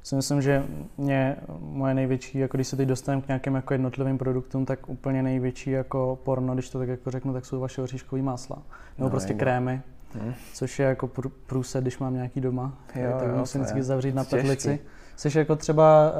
Si 0.03 0.17
myslím, 0.17 0.43
že 0.43 0.65
mě 0.99 1.37
moje 1.59 1.95
největší, 1.95 2.39
jako 2.39 2.57
když 2.57 2.69
se 2.69 2.77
teď 2.77 2.89
dostaneme 2.89 3.23
k 3.23 3.29
nějakým 3.29 3.55
jako 3.55 3.75
jednotlivým 3.75 4.19
produktům, 4.19 4.67
tak 4.67 4.89
úplně 4.89 5.23
největší 5.23 5.71
jako 5.71 6.19
porno, 6.25 6.55
když 6.55 6.71
to 6.71 6.79
tak 6.79 6.89
jako 6.89 7.11
řeknu, 7.11 7.33
tak 7.33 7.47
jsou 7.47 7.61
vaše 7.61 7.83
oříškové 7.83 8.23
másla. 8.23 8.57
Nebo 8.99 9.07
no, 9.07 9.11
prostě 9.11 9.35
krémy, 9.35 9.83
hmm. 10.15 10.35
což 10.55 10.79
je 10.79 10.87
jako 10.87 11.11
průsed, 11.47 11.83
když 11.83 11.99
mám 11.99 12.15
nějaký 12.15 12.41
doma. 12.41 12.79
Jo, 12.95 13.17
tak 13.19 13.29
jo, 13.29 13.37
musím 13.37 13.61
vždycky 13.61 13.83
zavřít 13.83 14.15
na 14.15 14.25
petlici. 14.25 14.81
Jsi 15.17 15.39
jako 15.39 15.57
třeba 15.57 16.13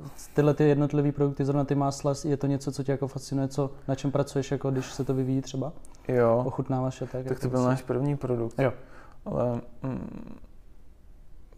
uh, 0.00 0.08
tyhle 0.34 0.54
ty 0.54 0.64
jednotlivé 0.68 1.12
produkty, 1.12 1.44
zrovna 1.44 1.64
ty 1.64 1.74
másla, 1.74 2.14
je 2.24 2.36
to 2.36 2.46
něco, 2.46 2.72
co 2.72 2.84
tě 2.84 2.92
jako 2.92 3.08
fascinuje, 3.08 3.48
co, 3.48 3.70
na 3.88 3.94
čem 3.94 4.10
pracuješ, 4.10 4.50
jako 4.50 4.70
když 4.70 4.92
se 4.92 5.04
to 5.04 5.14
vyvíjí 5.14 5.40
třeba? 5.40 5.72
Jo. 6.08 6.42
Ochutnáváš 6.46 7.00
je 7.00 7.06
tak? 7.06 7.12
Tak 7.12 7.26
jako 7.26 7.40
to 7.40 7.48
byl 7.48 7.64
náš 7.64 7.82
první 7.82 8.16
produkt. 8.16 8.60
Jo. 8.60 8.72
Ale 9.24 9.60
mm, 9.82 10.38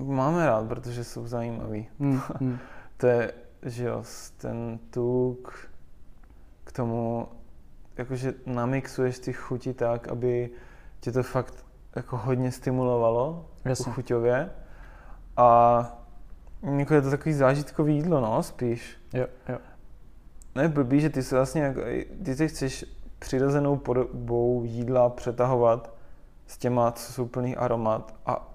máme 0.04 0.46
rád, 0.46 0.68
protože 0.68 1.04
jsou 1.04 1.26
zajímavý. 1.26 1.88
Mm, 1.98 2.20
mm. 2.40 2.58
to 2.96 3.06
je, 3.06 3.32
že 3.62 3.84
jo, 3.84 4.02
ten 4.36 4.78
tuk 4.90 5.70
k 6.64 6.72
tomu, 6.72 7.28
jakože 7.96 8.34
namixuješ 8.46 9.18
ty 9.18 9.32
chuti 9.32 9.74
tak, 9.74 10.08
aby 10.08 10.50
tě 11.00 11.12
to 11.12 11.22
fakt 11.22 11.64
jako 11.96 12.16
hodně 12.16 12.52
stimulovalo 12.52 13.50
Jasně. 13.64 13.92
chuťově. 13.92 14.50
A 15.36 16.00
jako 16.78 16.94
je 16.94 17.02
to 17.02 17.10
takový 17.10 17.34
zážitkový 17.34 17.94
jídlo, 17.94 18.20
no, 18.20 18.42
spíš. 18.42 18.96
Jo, 19.14 19.26
jo. 19.48 19.58
Ne, 20.54 20.68
blbý, 20.68 21.00
že 21.00 21.10
ty 21.10 21.22
se 21.22 21.36
vlastně, 21.36 21.62
jako, 21.62 21.80
ty 22.24 22.36
si 22.36 22.48
chceš 22.48 22.84
přirozenou 23.18 23.76
podobou 23.76 24.62
jídla 24.64 25.08
přetahovat 25.08 25.94
s 26.46 26.58
těma, 26.58 26.92
co 26.92 27.12
jsou 27.12 27.26
plný 27.26 27.56
aromat 27.56 28.14
a, 28.26 28.49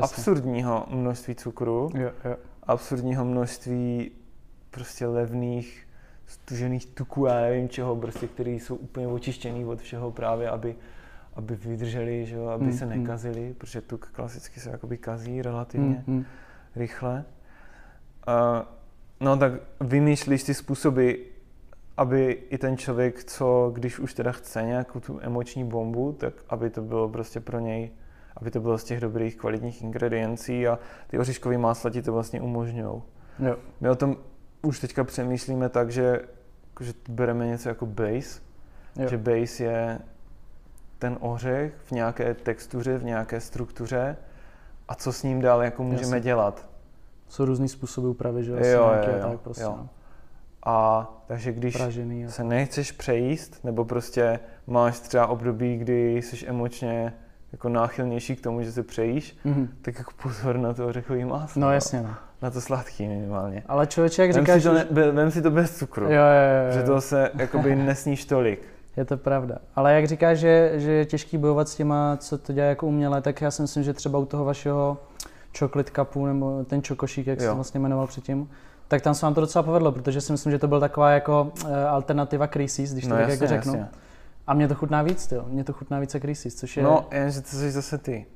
a 0.00 0.04
absurdního 0.04 0.86
množství 0.90 1.34
cukru, 1.34 1.90
jo, 1.94 2.10
jo. 2.24 2.36
absurdního 2.62 3.24
množství 3.24 4.10
prostě 4.70 5.06
levných 5.06 5.86
stužených 6.26 6.86
tuků, 6.86 7.26
já 7.26 7.34
nevím 7.34 7.68
čeho, 7.68 7.96
prostě, 7.96 8.26
které 8.26 8.50
jsou 8.50 8.76
úplně 8.76 9.06
očištěný 9.06 9.64
od 9.64 9.80
všeho 9.80 10.10
právě, 10.10 10.50
aby, 10.50 10.76
aby 11.34 11.56
vydrželi, 11.56 12.26
že 12.26 12.36
jo, 12.36 12.46
aby 12.46 12.64
mm, 12.64 12.72
se 12.72 12.84
hmm. 12.84 12.98
nekazili, 12.98 13.48
mm. 13.48 13.54
protože 13.54 13.80
tuk 13.80 14.08
klasicky 14.12 14.60
se 14.60 14.70
jakoby 14.70 14.98
kazí 14.98 15.42
relativně 15.42 16.04
mm, 16.06 16.14
mm. 16.14 16.24
rychle. 16.76 17.24
Uh, 18.28 18.34
no 19.20 19.36
tak 19.36 19.52
vymýšlíš 19.80 20.42
ty 20.42 20.54
způsoby, 20.54 21.12
aby 21.96 22.32
i 22.50 22.58
ten 22.58 22.76
člověk, 22.76 23.24
co 23.24 23.70
když 23.74 23.98
už 23.98 24.14
teda 24.14 24.32
chce 24.32 24.62
nějakou 24.62 25.00
tu 25.00 25.18
emoční 25.22 25.64
bombu, 25.64 26.12
tak 26.12 26.34
aby 26.48 26.70
to 26.70 26.82
bylo 26.82 27.08
prostě 27.08 27.40
pro 27.40 27.58
něj, 27.58 27.90
aby 28.36 28.50
to 28.50 28.60
bylo 28.60 28.78
z 28.78 28.84
těch 28.84 29.00
dobrých 29.00 29.36
kvalitních 29.36 29.82
ingrediencí 29.82 30.68
a 30.68 30.78
ty 31.06 31.18
oříškové 31.18 31.58
másla 31.58 31.90
ti 31.90 32.02
to 32.02 32.12
vlastně 32.12 32.40
umožňují. 32.40 33.02
My 33.80 33.88
o 33.88 33.94
tom 33.94 34.16
už 34.62 34.80
teďka 34.80 35.04
přemýšlíme 35.04 35.68
tak, 35.68 35.90
že, 35.90 36.20
že 36.80 36.92
bereme 37.08 37.46
něco 37.46 37.68
jako 37.68 37.86
base, 37.86 38.40
jo. 38.96 39.08
že 39.08 39.18
base 39.18 39.64
je 39.64 39.98
ten 40.98 41.16
ořech 41.20 41.74
v 41.84 41.92
nějaké 41.92 42.34
textuře, 42.34 42.98
v 42.98 43.04
nějaké 43.04 43.40
struktuře 43.40 44.16
a 44.88 44.94
co 44.94 45.12
s 45.12 45.22
ním 45.22 45.40
dál 45.40 45.62
jako 45.62 45.82
můžeme 45.82 46.16
Jasně. 46.16 46.20
dělat. 46.20 46.68
Jsou 47.28 47.44
různý 47.44 47.68
způsoby 47.68 48.08
úpravy, 48.08 48.44
že? 48.44 48.52
Jo, 48.52 48.58
jo, 48.60 49.12
jo, 49.16 49.30
tak 49.30 49.40
prostě, 49.40 49.62
jo. 49.62 49.74
No. 49.78 49.88
A 50.66 51.08
takže 51.26 51.52
když 51.52 51.76
Pražený, 51.76 52.30
se 52.30 52.44
nechceš 52.44 52.92
přejíst, 52.92 53.64
nebo 53.64 53.84
prostě 53.84 54.40
máš 54.66 55.00
třeba 55.00 55.26
období, 55.26 55.76
kdy 55.76 56.16
jsi 56.16 56.46
emočně 56.46 57.12
jako 57.56 57.68
náchylnější 57.68 58.36
k 58.36 58.40
tomu, 58.40 58.62
že 58.62 58.72
se 58.72 58.82
přejíš, 58.82 59.36
mm-hmm. 59.46 59.68
tak 59.82 59.98
jako 59.98 60.10
pozor 60.22 60.58
na 60.58 60.74
to 60.74 60.86
ořechový 60.86 61.24
máslo. 61.24 61.60
No 61.60 61.72
jasně, 61.72 62.02
no. 62.02 62.14
Na 62.42 62.50
to 62.50 62.60
sladký 62.60 63.08
minimálně. 63.08 63.62
Ale 63.66 63.86
člověče, 63.86 64.22
jak 64.22 64.32
Vem 64.34 64.44
říkáš... 64.44 64.62
si, 64.62 64.68
to 64.68 64.74
ne, 64.74 64.84
vem 65.12 65.30
si 65.30 65.42
to 65.42 65.50
bez 65.50 65.76
cukru, 65.78 66.04
Jo, 66.04 66.10
jo, 66.10 66.66
jo, 66.66 66.72
že 66.72 66.82
to 66.82 67.00
se 67.00 67.30
jakoby 67.34 67.76
nesníš 67.76 68.24
tolik. 68.24 68.62
Je 68.96 69.04
to 69.04 69.16
pravda. 69.16 69.58
Ale 69.76 69.94
jak 69.94 70.06
říkáš, 70.06 70.38
že, 70.38 70.72
že 70.74 70.92
je 70.92 71.04
těžký 71.04 71.38
bojovat 71.38 71.68
s 71.68 71.74
těma, 71.76 72.16
co 72.20 72.38
to 72.38 72.52
dělá 72.52 72.66
jako 72.66 72.86
uměle, 72.86 73.22
tak 73.22 73.40
já 73.40 73.50
si 73.50 73.62
myslím, 73.62 73.82
že 73.82 73.92
třeba 73.92 74.18
u 74.18 74.24
toho 74.26 74.44
vašeho 74.44 74.98
chocolate 75.58 75.90
cupu, 75.96 76.26
nebo 76.26 76.64
ten 76.64 76.82
čokošík, 76.82 77.26
jak 77.26 77.40
Jo. 77.40 77.48
jsi 77.50 77.54
vlastně 77.54 77.80
jmenoval 77.80 78.06
předtím, 78.06 78.50
tak 78.88 79.02
tam 79.02 79.14
se 79.14 79.26
vám 79.26 79.34
to 79.34 79.40
docela 79.40 79.62
povedlo, 79.62 79.92
protože 79.92 80.20
si 80.20 80.32
myslím, 80.32 80.52
že 80.52 80.58
to 80.58 80.68
byl 80.68 80.80
taková 80.80 81.10
jako 81.10 81.52
eh, 81.68 81.84
alternativa 81.86 82.46
Creases, 82.46 82.92
když 82.92 83.04
to 83.04 83.10
No 83.10 83.16
tak 83.16 83.28
jasně, 83.28 83.44
jako 83.44 83.46
řeknu. 83.46 83.72
jasně. 83.72 83.88
A 84.46 84.54
mě 84.54 84.68
to 84.68 84.74
chutná 84.74 85.02
víc, 85.02 85.32
jo. 85.32 85.44
Mě 85.48 85.64
to 85.64 85.72
chutná 85.72 85.98
více 85.98 86.20
Creases, 86.20 86.54
což 86.54 86.76
je... 86.76 86.82
No, 86.82 87.06
jenže 87.12 87.40
to 87.40 87.48
jsi 87.48 87.70
zase 87.70 87.98
ty. 87.98 88.26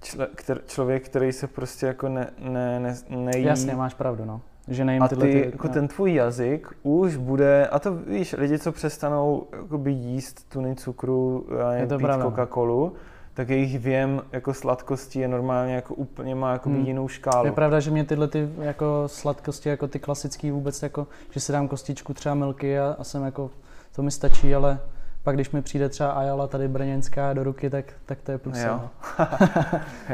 Čle, 0.00 0.28
kter, 0.34 0.60
člověk, 0.66 1.04
který 1.04 1.32
se 1.32 1.46
prostě 1.46 1.86
jako 1.86 2.08
ne, 2.08 2.30
ne, 2.38 2.80
ne, 2.80 2.96
nejí. 3.08 3.44
Jasně, 3.44 3.74
máš 3.74 3.94
pravdu, 3.94 4.24
no. 4.24 4.40
Že 4.68 4.84
nejím 4.84 5.02
a 5.02 5.08
tyhle 5.08 5.26
ty, 5.26 5.32
ty... 5.32 5.50
jako 5.52 5.68
no. 5.68 5.74
ten 5.74 5.88
tvůj 5.88 6.14
jazyk 6.14 6.68
už 6.82 7.16
bude, 7.16 7.66
a 7.66 7.78
to 7.78 7.94
víš, 7.94 8.34
lidi, 8.38 8.58
co 8.58 8.72
přestanou 8.72 9.46
jakoby 9.52 9.92
jíst 9.92 10.48
tuny 10.48 10.76
cukru, 10.76 11.46
nevím, 11.70 11.88
to 11.88 11.96
pít 11.96 12.02
pravda. 12.02 12.24
Coca-Colu, 12.24 12.92
tak 13.34 13.48
jejich 13.48 13.78
věm 13.78 14.22
jako 14.32 14.54
sladkosti 14.54 15.20
je 15.20 15.28
normálně 15.28 15.74
jako 15.74 15.94
úplně 15.94 16.34
má 16.34 16.52
jako 16.52 16.68
Hmm. 16.68 16.84
jinou 16.84 17.08
škálu. 17.08 17.46
Je 17.46 17.52
pravda, 17.52 17.80
že 17.80 17.90
mě 17.90 18.04
tyhle 18.04 18.28
ty 18.28 18.48
jako 18.58 19.02
sladkosti, 19.06 19.68
jako 19.68 19.88
ty 19.88 19.98
klasický 19.98 20.50
vůbec, 20.50 20.82
jako, 20.82 21.06
že 21.30 21.40
si 21.40 21.52
dám 21.52 21.68
kostičku 21.68 22.14
třeba 22.14 22.34
milky 22.34 22.78
a, 22.78 22.96
a 22.98 23.04
jsem 23.04 23.22
jako, 23.24 23.50
to 23.96 24.02
mi 24.02 24.10
stačí, 24.10 24.54
ale 24.54 24.80
pak 25.22 25.34
když 25.34 25.50
mi 25.50 25.62
přijde 25.62 25.88
třeba 25.88 26.10
Ayala 26.10 26.46
tady 26.46 26.68
brněnská 26.68 27.32
do 27.32 27.44
ruky, 27.44 27.70
tak, 27.70 27.84
tak 28.06 28.20
to 28.22 28.32
je 28.32 28.38
plus. 28.38 28.58
Jo. 28.58 28.68
no. 28.68 28.90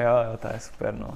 jo, 0.03 0.11
jo, 0.31 0.37
to 0.43 0.49
je 0.49 0.61
super, 0.61 0.95
no. 0.95 1.09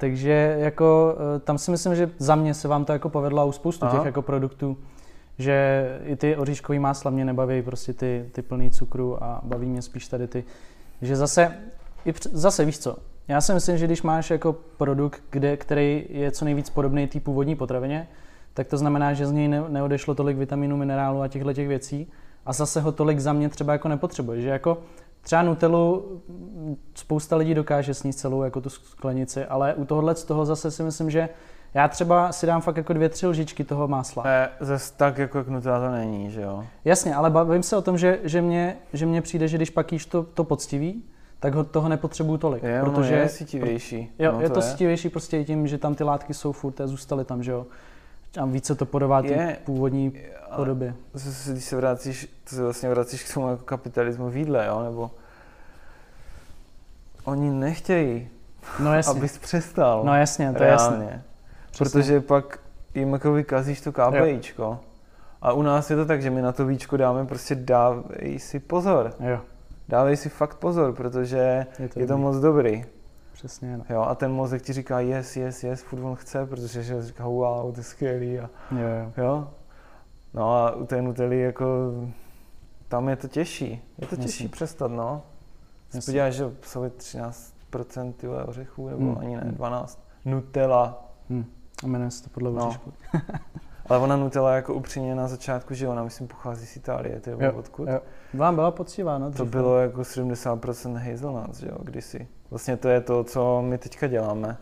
Takže 0.00 0.56
jako 0.58 1.16
eh, 1.36 1.40
tam 1.40 1.58
si 1.58 1.70
myslím, 1.70 1.94
že 1.94 2.10
za 2.18 2.34
mě 2.34 2.54
se 2.54 2.68
vám 2.68 2.84
to 2.84 2.92
jako 2.92 3.08
povedlo 3.08 3.40
a 3.40 3.44
u 3.44 3.52
spoustu 3.52 3.86
Aha. 3.86 3.96
těch 3.96 4.06
jako 4.06 4.22
produktů, 4.22 4.76
že 5.38 5.86
i 6.04 6.16
ty 6.16 6.36
oříškový 6.36 6.78
másla 6.78 7.10
mě 7.10 7.24
nebaví 7.24 7.62
prostě 7.62 7.92
ty, 7.92 8.28
ty 8.32 8.42
plný 8.42 8.70
cukru 8.70 9.24
a 9.24 9.40
baví 9.42 9.66
mě 9.66 9.82
spíš 9.82 10.08
tady 10.08 10.26
ty, 10.28 10.44
že 11.02 11.16
zase, 11.16 11.54
i 12.04 12.12
př- 12.12 12.30
zase 12.32 12.64
víš 12.64 12.78
co, 12.78 12.96
já 13.28 13.40
si 13.40 13.54
myslím, 13.54 13.78
že 13.78 13.86
když 13.86 14.02
máš 14.02 14.30
jako 14.30 14.52
produkt, 14.76 15.22
kde, 15.30 15.56
který 15.56 16.06
je 16.08 16.30
co 16.30 16.44
nejvíc 16.44 16.70
podobný 16.70 17.06
té 17.06 17.20
původní 17.20 17.56
potravině, 17.56 18.08
tak 18.54 18.66
to 18.66 18.78
znamená, 18.78 19.12
že 19.12 19.26
z 19.26 19.32
něj 19.32 19.48
ne, 19.48 19.62
neodešlo 19.68 20.14
tolik 20.14 20.36
vitamínů, 20.36 20.76
minerálů 20.76 21.22
a 21.22 21.28
těchto 21.28 21.52
těch 21.52 21.68
věcí 21.68 22.10
a 22.48 22.52
zase 22.52 22.80
ho 22.80 22.92
tolik 22.92 23.20
za 23.20 23.32
mě 23.32 23.48
třeba 23.48 23.72
jako 23.72 23.88
nepotřebuje, 23.88 24.40
že 24.40 24.48
jako 24.48 24.78
třeba 25.20 25.42
Nutellu 25.42 26.04
spousta 26.94 27.36
lidí 27.36 27.54
dokáže 27.54 27.94
sníst 27.94 28.18
celou 28.18 28.42
jako 28.42 28.60
tu 28.60 28.70
sklenici, 28.70 29.44
ale 29.44 29.74
u 29.74 29.84
tohohle 29.84 30.14
z 30.14 30.24
toho 30.24 30.46
zase 30.46 30.70
si 30.70 30.82
myslím, 30.82 31.10
že 31.10 31.28
já 31.74 31.88
třeba 31.88 32.32
si 32.32 32.46
dám 32.46 32.60
fakt 32.60 32.76
jako 32.76 32.92
dvě, 32.92 33.08
tři 33.08 33.26
lžičky 33.26 33.64
toho 33.64 33.88
másla. 33.88 34.22
Ne, 34.22 34.50
zase 34.60 34.92
tak 34.96 35.18
jako 35.18 35.38
jak 35.38 35.48
Nutella 35.48 35.80
to 35.80 35.90
není, 35.90 36.30
že 36.30 36.40
jo. 36.40 36.64
Jasně, 36.84 37.14
ale 37.14 37.30
bavím 37.30 37.62
se 37.62 37.76
o 37.76 37.82
tom, 37.82 37.98
že, 37.98 38.18
že, 38.22 38.42
mě, 38.42 38.76
že 38.92 39.06
mně 39.06 39.22
přijde, 39.22 39.48
že 39.48 39.56
když 39.56 39.70
pak 39.70 39.92
jíš 39.92 40.06
to, 40.06 40.22
to 40.22 40.44
poctivý, 40.44 41.04
tak 41.40 41.54
ho, 41.54 41.64
toho 41.64 41.88
nepotřebuju 41.88 42.38
tolik. 42.38 42.62
Je, 42.62 42.82
ono 42.82 42.92
protože 42.92 43.14
je 43.14 43.28
sítivější. 43.28 44.12
Jo, 44.18 44.32
no, 44.32 44.40
je 44.40 44.50
to 44.50 44.58
je. 44.58 44.62
ctivější 44.62 45.08
prostě 45.08 45.38
i 45.38 45.44
tím, 45.44 45.66
že 45.66 45.78
tam 45.78 45.94
ty 45.94 46.04
látky 46.04 46.34
jsou 46.34 46.52
furt 46.52 46.80
a 46.80 46.86
zůstaly 46.86 47.24
tam, 47.24 47.42
že 47.42 47.50
jo. 47.52 47.66
A 48.40 48.44
více 48.44 48.74
to 48.74 48.86
podává 48.86 49.22
ty 49.22 49.28
Je, 49.28 49.56
původní 49.64 50.12
podobě. 50.56 50.94
zase, 51.14 51.52
když 51.52 51.64
se 51.64 51.76
vracíš, 51.76 52.28
to 52.50 52.56
se 52.56 52.62
vlastně 52.62 52.88
vracíš 52.90 53.22
k 53.30 53.34
tomu 53.34 53.50
jako 53.50 53.64
kapitalismu 53.64 54.30
v 54.30 54.36
jídle, 54.36 54.66
jo, 54.66 54.82
nebo 54.82 55.10
oni 57.24 57.50
nechtějí, 57.50 58.28
No 58.78 58.94
jasně, 58.94 59.10
abys 59.18 59.38
přestal. 59.38 60.04
no 60.04 60.14
jasně, 60.14 60.52
to 60.52 60.62
je 60.62 60.70
reálně. 60.70 61.22
Protože 61.78 62.20
pak 62.20 62.58
jim 62.94 63.12
jako 63.12 63.32
vykazíš 63.32 63.80
to 63.80 63.92
KPIčko. 63.92 64.80
A 65.42 65.52
u 65.52 65.62
nás 65.62 65.90
je 65.90 65.96
to 65.96 66.06
tak, 66.06 66.22
že 66.22 66.30
my 66.30 66.42
na 66.42 66.52
to 66.52 66.66
víčko 66.66 66.96
dáme 66.96 67.26
prostě 67.26 67.54
dávej 67.54 68.38
si 68.38 68.58
pozor. 68.60 69.12
Jo, 69.20 69.40
Dávej 69.88 70.16
si 70.16 70.28
fakt 70.28 70.54
pozor, 70.54 70.92
protože 70.92 71.66
je 71.78 71.88
to, 71.88 72.00
je 72.00 72.06
to 72.06 72.12
dobrý. 72.12 72.22
moc 72.22 72.36
dobrý. 72.36 72.84
Přesně, 73.32 73.76
no. 73.76 73.84
Jo, 73.90 74.02
a 74.02 74.14
ten 74.14 74.32
mozek 74.32 74.62
ti 74.62 74.72
říká 74.72 75.00
yes, 75.00 75.36
yes, 75.36 75.64
yes, 75.64 75.82
furt 75.82 76.02
on 76.02 76.14
chce, 76.16 76.46
protože 76.46 76.82
že 76.82 77.02
říká 77.02 77.24
wow, 77.26 77.72
to 77.74 77.80
je 77.80 77.84
skvělý. 77.84 78.38
A, 78.38 78.50
Jo, 78.70 78.78
jo. 78.80 79.12
jo. 79.24 79.48
No 80.38 80.54
a 80.56 80.70
u 80.74 80.86
té 80.86 81.02
Nutelly 81.02 81.40
jako 81.40 81.66
tam 82.88 83.08
je 83.08 83.16
to 83.16 83.28
těžší. 83.28 83.82
Je 83.98 84.06
to 84.06 84.16
těžší 84.16 84.44
Jasně. 84.44 84.48
přestat, 84.48 84.88
no. 84.90 85.22
Podíváš, 86.04 86.34
že 86.34 86.44
obsahuje 86.44 86.90
13% 86.90 88.12
tyhle 88.12 88.44
ořechů, 88.44 88.88
nebo 88.88 89.00
Hmm. 89.04 89.18
ani 89.18 89.36
ne, 89.36 89.42
Hmm. 89.42 89.54
12. 89.54 90.00
Nutella. 90.24 91.04
Hm. 91.30 91.44
A 91.84 91.86
jmenuje 91.86 92.10
se 92.10 92.22
to 92.22 92.30
podle 92.30 92.50
No. 92.52 92.76
Ale 93.88 93.98
ona 93.98 94.16
Nutella 94.16 94.54
jako 94.54 94.74
upřímně 94.74 95.14
na 95.14 95.28
začátku, 95.28 95.74
že 95.74 95.88
ona 95.88 96.04
myslím 96.04 96.28
pochází 96.28 96.66
z 96.66 96.76
Itálie, 96.76 97.20
ty 97.20 97.30
Jo, 97.30 97.38
jo, 97.40 97.52
odkud? 97.52 97.88
jo. 97.88 98.00
Vám 98.34 98.54
byla 98.54 98.70
poctivá, 98.70 99.18
no? 99.18 99.32
To 99.32 99.44
bylo 99.44 99.78
jako 99.78 100.00
70% 100.00 100.96
hazelnuts, 100.96 101.58
že 101.60 101.68
jo, 101.68 101.76
kdysi. 101.82 102.28
Vlastně 102.50 102.76
to 102.76 102.88
je 102.88 103.00
to, 103.00 103.24
co 103.24 103.62
my 103.62 103.78
teďka 103.78 104.06
děláme. 104.06 104.56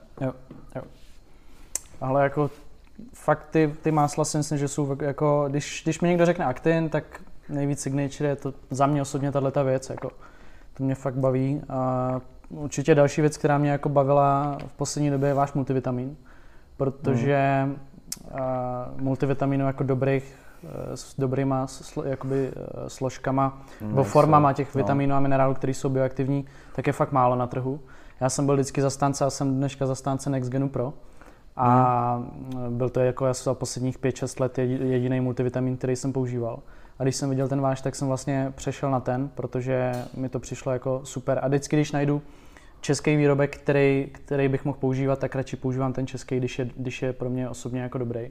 Ale 2.01 2.23
jako 2.23 2.51
fakt 3.15 3.47
ty, 3.51 3.75
ty 3.83 3.91
másla 3.91 4.25
si 4.25 4.37
myslím, 4.37 4.59
že 4.59 4.69
jsou 4.69 4.97
jako, 5.01 5.45
když, 5.49 5.81
když 5.85 6.01
mi 6.01 6.09
někdo 6.09 6.27
řekne 6.27 6.45
Actin, 6.45 6.89
tak 6.89 7.05
nejvíc 7.49 7.81
signature 7.81 8.29
je 8.29 8.37
to 8.37 8.55
za 8.71 8.87
mě 8.87 9.03
osobně 9.03 9.33
tahle 9.33 9.53
věc, 9.65 9.91
jako 9.91 10.11
to 10.75 10.85
mě 10.85 10.95
fakt 10.95 11.15
baví 11.15 11.63
a 11.69 12.21
určitě 12.49 12.95
další 12.95 13.21
věc, 13.21 13.37
která 13.37 13.59
mě 13.59 13.71
jako 13.71 13.89
bavila 13.89 14.59
v 14.67 14.73
poslední 14.73 15.11
době 15.11 15.29
je 15.29 15.35
váš 15.35 15.53
multivitamin, 15.53 16.17
protože 16.77 17.63
hmm. 17.65 17.77
multivitaminů 19.01 19.67
jako 19.67 19.85
dobrých 19.85 20.35
eh, 20.65 20.97
s 20.97 21.15
dobrýma 21.19 21.67
sl, 21.67 22.03
jakoby, 22.07 22.53
eh, 22.57 22.91
složkama 22.91 23.63
nebo 23.81 23.97
Nejsou. 23.97 24.11
formama 24.11 24.53
těch 24.53 24.75
No. 24.75 24.79
vitaminů 24.79 25.15
a 25.15 25.21
minerálů, 25.21 25.55
které 25.55 25.75
jsou 25.75 25.89
bioaktivní, 25.89 26.47
tak 26.75 26.87
je 26.87 26.93
fakt 26.93 27.13
málo 27.13 27.37
na 27.37 27.47
trhu. 27.47 27.81
Já 28.21 28.29
jsem 28.29 28.47
byl 28.47 28.55
vždycky 28.55 28.83
zastánce 28.83 29.25
a 29.25 29.31
jsem 29.31 29.55
dneška 29.55 29.87
zastánce 29.87 30.31
NextGenu 30.31 30.69
Pro. 30.69 30.93
A 31.57 32.15
Hmm. 32.17 32.77
byl 32.79 32.89
to 32.89 33.01
jako 33.01 33.27
asi 33.27 33.45
za 33.45 33.55
posledních 33.55 33.99
5-6 33.99 34.41
let 34.41 34.59
jediný 34.59 35.21
multivitamin, 35.21 35.77
který 35.77 35.97
jsem 35.97 36.13
používal. 36.13 36.59
A 36.99 37.03
když 37.03 37.17
jsem 37.17 37.31
viděl 37.31 37.49
ten 37.49 37.61
váš, 37.61 37.81
tak 37.81 37.95
jsem 37.95 38.09
vlastně 38.09 38.53
přešel 38.57 38.91
na 38.91 39.01
ten, 39.01 39.29
protože 39.35 39.93
mi 40.17 40.29
to 40.29 40.41
přišlo 40.41 40.73
jako 40.73 41.01
super. 41.05 41.39
A 41.43 41.49
vždycky, 41.49 41.77
když 41.77 41.93
najdu 41.93 42.23
český 42.81 43.17
výrobek, 43.17 43.57
který, 43.57 44.09
který 44.13 44.49
bych 44.49 44.65
mohl 44.65 44.79
používat, 44.81 45.19
tak 45.19 45.35
radši 45.35 45.57
používám 45.57 45.93
ten 45.93 46.07
český, 46.07 46.37
když 46.37 46.59
je, 46.59 46.71
když 46.77 47.03
je 47.03 47.13
pro 47.13 47.31
mě 47.31 47.49
osobně 47.49 47.81
jako 47.81 47.99
dobrý. 47.99 48.31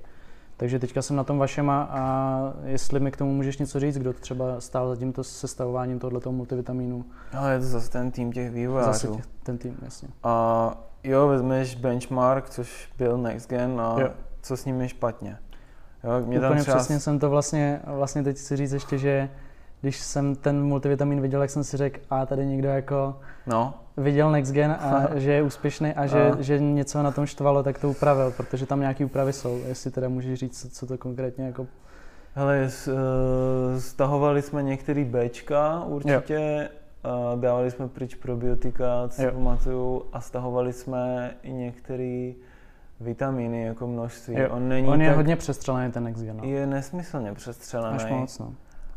Takže 0.57 0.79
teďka 0.79 1.01
jsem 1.01 1.15
na 1.15 1.23
tom 1.23 1.37
vašem 1.37 1.69
a, 1.69 1.83
a 1.91 2.53
jestli 2.65 2.99
mi 2.99 3.11
k 3.11 3.17
tomu 3.17 3.33
můžeš 3.33 3.57
něco 3.57 3.79
říct, 3.79 3.97
kdo 3.97 4.13
třeba 4.13 4.61
stál 4.61 4.89
za 4.89 4.95
tímto 4.95 5.23
sestavováním 5.23 5.99
tohoto 5.99 6.31
multivitamínu. 6.31 7.05
Ale 7.33 7.53
je 7.53 7.59
to 7.59 7.65
zase 7.65 7.91
ten 7.91 8.11
tým 8.11 8.31
těch 8.31 8.51
vývojářů. 8.51 8.91
Zase 8.91 9.07
těch, 9.07 9.25
ten 9.43 9.57
tým, 9.57 9.77
jasně. 9.81 10.07
A 10.23 10.77
jo, 11.05 11.27
vezmeš 11.27 11.75
benchmark, 11.75 12.49
což 12.49 12.89
byl 12.97 13.17
Next 13.17 13.49
Gen 13.49 13.81
a 13.81 13.95
Jo. 13.99 14.09
co 14.41 14.57
s 14.57 14.65
ním 14.65 14.81
je 14.81 14.89
špatně. 14.89 15.37
Jo, 16.03 16.11
mě 16.25 16.37
Úplně 16.37 16.39
tam 16.39 16.57
třeba... 16.57 16.77
přesně 16.77 16.99
jsem 16.99 17.19
to 17.19 17.29
vlastně, 17.29 17.79
vlastně 17.85 18.23
teď 18.23 18.37
chci 18.37 18.55
říct 18.55 18.71
ještě, 18.73 18.97
že 18.97 19.29
když 19.81 19.99
jsem 19.99 20.35
ten 20.35 20.63
multivitamin 20.63 21.21
viděl, 21.21 21.41
jak 21.41 21.49
jsem 21.49 21.63
si 21.63 21.77
řekl, 21.77 21.99
a 22.09 22.25
tady 22.25 22.45
někdo 22.45 22.67
jako 22.69 23.19
No, 23.47 23.73
viděl 23.97 24.31
NextGen 24.31 24.71
a 24.71 25.07
že 25.15 25.31
je 25.31 25.41
úspěšný 25.41 25.93
a 25.93 26.05
že, 26.05 26.31
A. 26.31 26.41
že 26.41 26.59
něco 26.59 27.03
na 27.03 27.11
tom 27.11 27.25
štvalo, 27.25 27.63
tak 27.63 27.79
to 27.79 27.89
upravil, 27.89 28.31
protože 28.31 28.65
tam 28.65 28.79
nějaký 28.79 29.05
úpravy 29.05 29.33
jsou. 29.33 29.59
Jestli 29.67 29.91
teda 29.91 30.09
můžeš 30.09 30.39
říct, 30.39 30.61
co, 30.61 30.69
co 30.69 30.85
to 30.85 30.97
konkrétně 30.97 31.45
jako... 31.45 31.67
hele, 32.35 32.69
stahovali 33.79 34.41
jsme 34.41 34.63
některý 34.63 35.03
Bčka 35.05 35.83
určitě, 35.83 36.69
uh, 37.33 37.39
dávali 37.39 37.71
jsme 37.71 37.87
pryč 37.87 38.15
probiotika, 38.15 39.07
co 39.09 39.23
Jo. 39.23 39.31
pamatuju, 39.31 40.05
a 40.13 40.21
stahovali 40.21 40.73
jsme 40.73 41.31
i 41.43 41.53
některé 41.53 42.31
vitamíny 42.99 43.63
jako 43.63 43.87
množství. 43.87 44.35
Jo. 44.39 44.49
On 44.51 44.69
není 44.69 44.87
On 44.87 45.01
je 45.01 45.07
tak, 45.07 45.17
hodně 45.17 45.35
přestřelený 45.35 45.91
ten 45.91 46.03
NextGen. 46.03 46.37
No. 46.37 46.43
je 46.43 46.67
nesmyslně 46.67 47.33
přestřelený. 47.33 47.95
Až 47.95 48.11
moc, 48.11 48.39
no. 48.39 48.53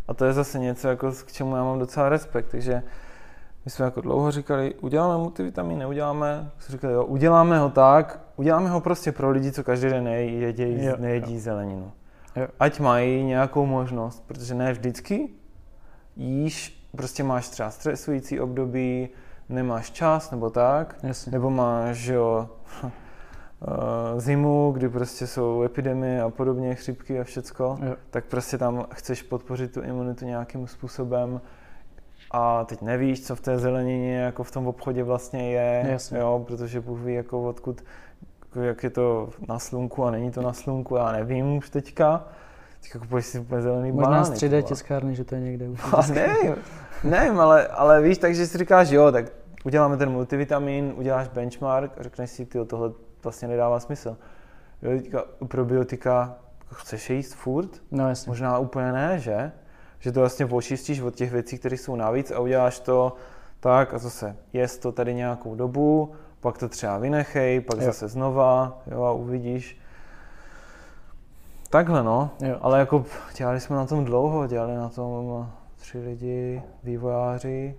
A 0.09 0.15
to 0.15 0.25
je 0.25 0.33
zase 0.33 0.59
něco, 0.59 0.89
jako, 0.89 1.13
k 1.13 1.33
čemu 1.33 1.57
já 1.57 1.65
mám 1.65 1.79
docela 1.79 2.09
respekt, 2.09 2.47
takže 2.51 2.83
my 3.65 3.71
jsme 3.71 3.85
jako 3.85 4.01
dlouho 4.01 4.31
říkali, 4.31 4.75
uděláme 4.75 5.19
multivitamin, 5.19 5.79
neuděláme, 5.79 6.51
jsme 6.59 6.73
říkali, 6.73 6.95
jo, 6.95 7.05
uděláme 7.05 7.59
ho 7.59 7.71
tak, 7.71 8.21
uděláme 8.37 8.71
ho 8.71 8.81
prostě 8.81 9.13
pro 9.13 9.31
lidi, 9.31 9.53
co 9.53 9.65
každý 9.65 9.89
den 9.89 10.05
nejedí, 10.05 10.85
Jo, 10.85 10.95
nejedí 10.99 11.35
jo. 11.35 11.41
zeleninu. 11.41 11.93
Jo. 12.37 12.47
Ať 12.61 12.81
mají 12.81 13.25
nějakou 13.25 13.67
možnost, 13.67 14.25
protože 14.27 14.55
ne 14.55 14.73
vždycky 14.73 15.29
jíš, 16.17 16.78
prostě 16.99 17.22
máš 17.24 17.49
třeba 17.49 17.70
stresující 17.70 18.40
období, 18.40 19.09
nemáš 19.49 19.90
čas 19.90 20.30
nebo 20.30 20.51
tak, 20.51 20.96
Jasně. 21.03 21.32
nebo 21.32 21.51
máš, 21.51 22.07
jo, 22.07 22.49
uh, 22.82 22.90
zimu, 24.16 24.72
kdy 24.72 24.88
prostě 24.88 25.26
jsou 25.26 25.62
epidemie 25.62 26.22
a 26.22 26.30
podobně, 26.30 26.74
chřipky 26.74 27.20
a 27.20 27.24
všecko, 27.24 27.78
Jo. 27.82 27.96
tak 28.11 28.24
prostě 28.24 28.59
tam 28.59 28.86
chceš 28.94 29.22
podpořit 29.22 29.72
tu 29.72 29.82
imunitu 29.82 30.24
nějakým 30.24 30.66
způsobem 30.66 31.40
a 32.30 32.64
teď 32.64 32.82
nevíš, 32.82 33.26
co 33.26 33.36
v 33.36 33.40
té 33.40 33.59
zelenině 33.59 34.18
jako 34.18 34.42
v 34.42 34.51
tom 34.51 34.66
obchodě 34.66 35.03
vlastně 35.05 35.51
je, 35.53 35.86
Jasně. 35.90 36.18
jo, 36.18 36.44
protože 36.46 36.80
Bůh 36.80 36.99
ví, 37.01 37.14
jako 37.14 37.42
odkud, 37.42 37.84
jako 38.46 38.61
jak 38.61 38.82
je 38.82 38.90
to 38.90 39.28
na 39.49 39.59
slunku 39.59 40.05
a 40.05 40.11
není 40.11 40.30
to 40.30 40.42
na 40.42 40.53
slunku, 40.53 40.96
já 40.96 41.12
nevím 41.12 41.57
už 41.57 41.70
teďka. 41.70 42.24
Teďka 42.82 42.99
kupuješ 42.99 43.26
si 43.26 43.38
úplně 43.38 43.62
zelený 43.62 43.92
Možná 43.92 44.11
banány. 44.11 44.24
z 44.26 44.30
3D 44.30 44.40
ty 44.40 44.49
vole. 44.49 44.62
tiskárny, 44.62 45.14
že 45.14 45.24
to 45.24 45.34
je 45.34 45.40
někde. 45.40 45.66
A 45.96 46.07
nevím, 46.07 46.55
nevím, 47.05 47.40
ale, 47.40 47.66
ale 47.66 48.03
víš, 48.03 48.18
takže 48.18 48.46
si 48.46 48.59
říkáš, 48.59 48.90
jo, 48.90 49.12
tak 49.12 49.24
uděláme 49.64 49.96
ten 49.96 50.11
multivitamin, 50.11 50.92
uděláš 50.96 51.28
benchmark 51.28 51.92
a 51.99 52.03
řekneš 52.03 52.30
si, 52.30 52.46
ty 52.46 52.64
tohle 52.64 52.92
vlastně 53.22 53.49
nedává 53.49 53.80
smysl. 53.80 54.16
Jo, 54.82 54.90
teďka 54.90 55.24
probiotika 55.49 56.36
chceš 56.72 57.11
jíst 57.11 57.34
furt? 57.34 57.70
No 57.90 58.09
jasně. 58.09 58.30
Možná 58.30 58.59
úplně 58.59 58.92
ne, 58.92 59.18
že? 59.18 59.53
Že 59.99 60.12
to 60.12 60.20
vlastně 60.20 60.46
očistíš 60.46 61.01
od 61.01 61.14
těch 61.14 61.32
věcí, 61.32 61.59
které 61.59 61.76
jsou 61.76 61.96
navíc 61.96 62.30
a 62.30 62.38
uděláš 62.38 62.80
to 62.80 63.16
tak 63.61 63.94
a 63.94 63.99
zase 63.99 64.36
jest 64.53 64.78
to 64.78 64.92
tady 64.92 65.14
nějakou 65.14 65.55
dobu, 65.55 66.12
pak 66.40 66.59
to 66.59 66.68
třeba 66.68 66.99
vynechej, 66.99 67.61
pak 67.61 67.78
Jo. 67.78 67.84
zase 67.84 68.09
znova, 68.09 68.78
jo, 68.86 69.03
a 69.03 69.12
uvidíš. 69.12 69.80
Takhle 71.70 72.03
no, 72.03 72.30
Jo. 72.40 72.59
ale 72.61 72.78
jako 72.78 73.05
dělali 73.36 73.61
jsme 73.61 73.76
na 73.76 73.86
tom 73.86 74.05
dlouho, 74.05 74.46
dělali 74.46 74.76
na 74.76 74.88
tom 74.88 75.49
tři 75.89 75.99
lidi, 75.99 76.62
vývojáři, 76.84 77.74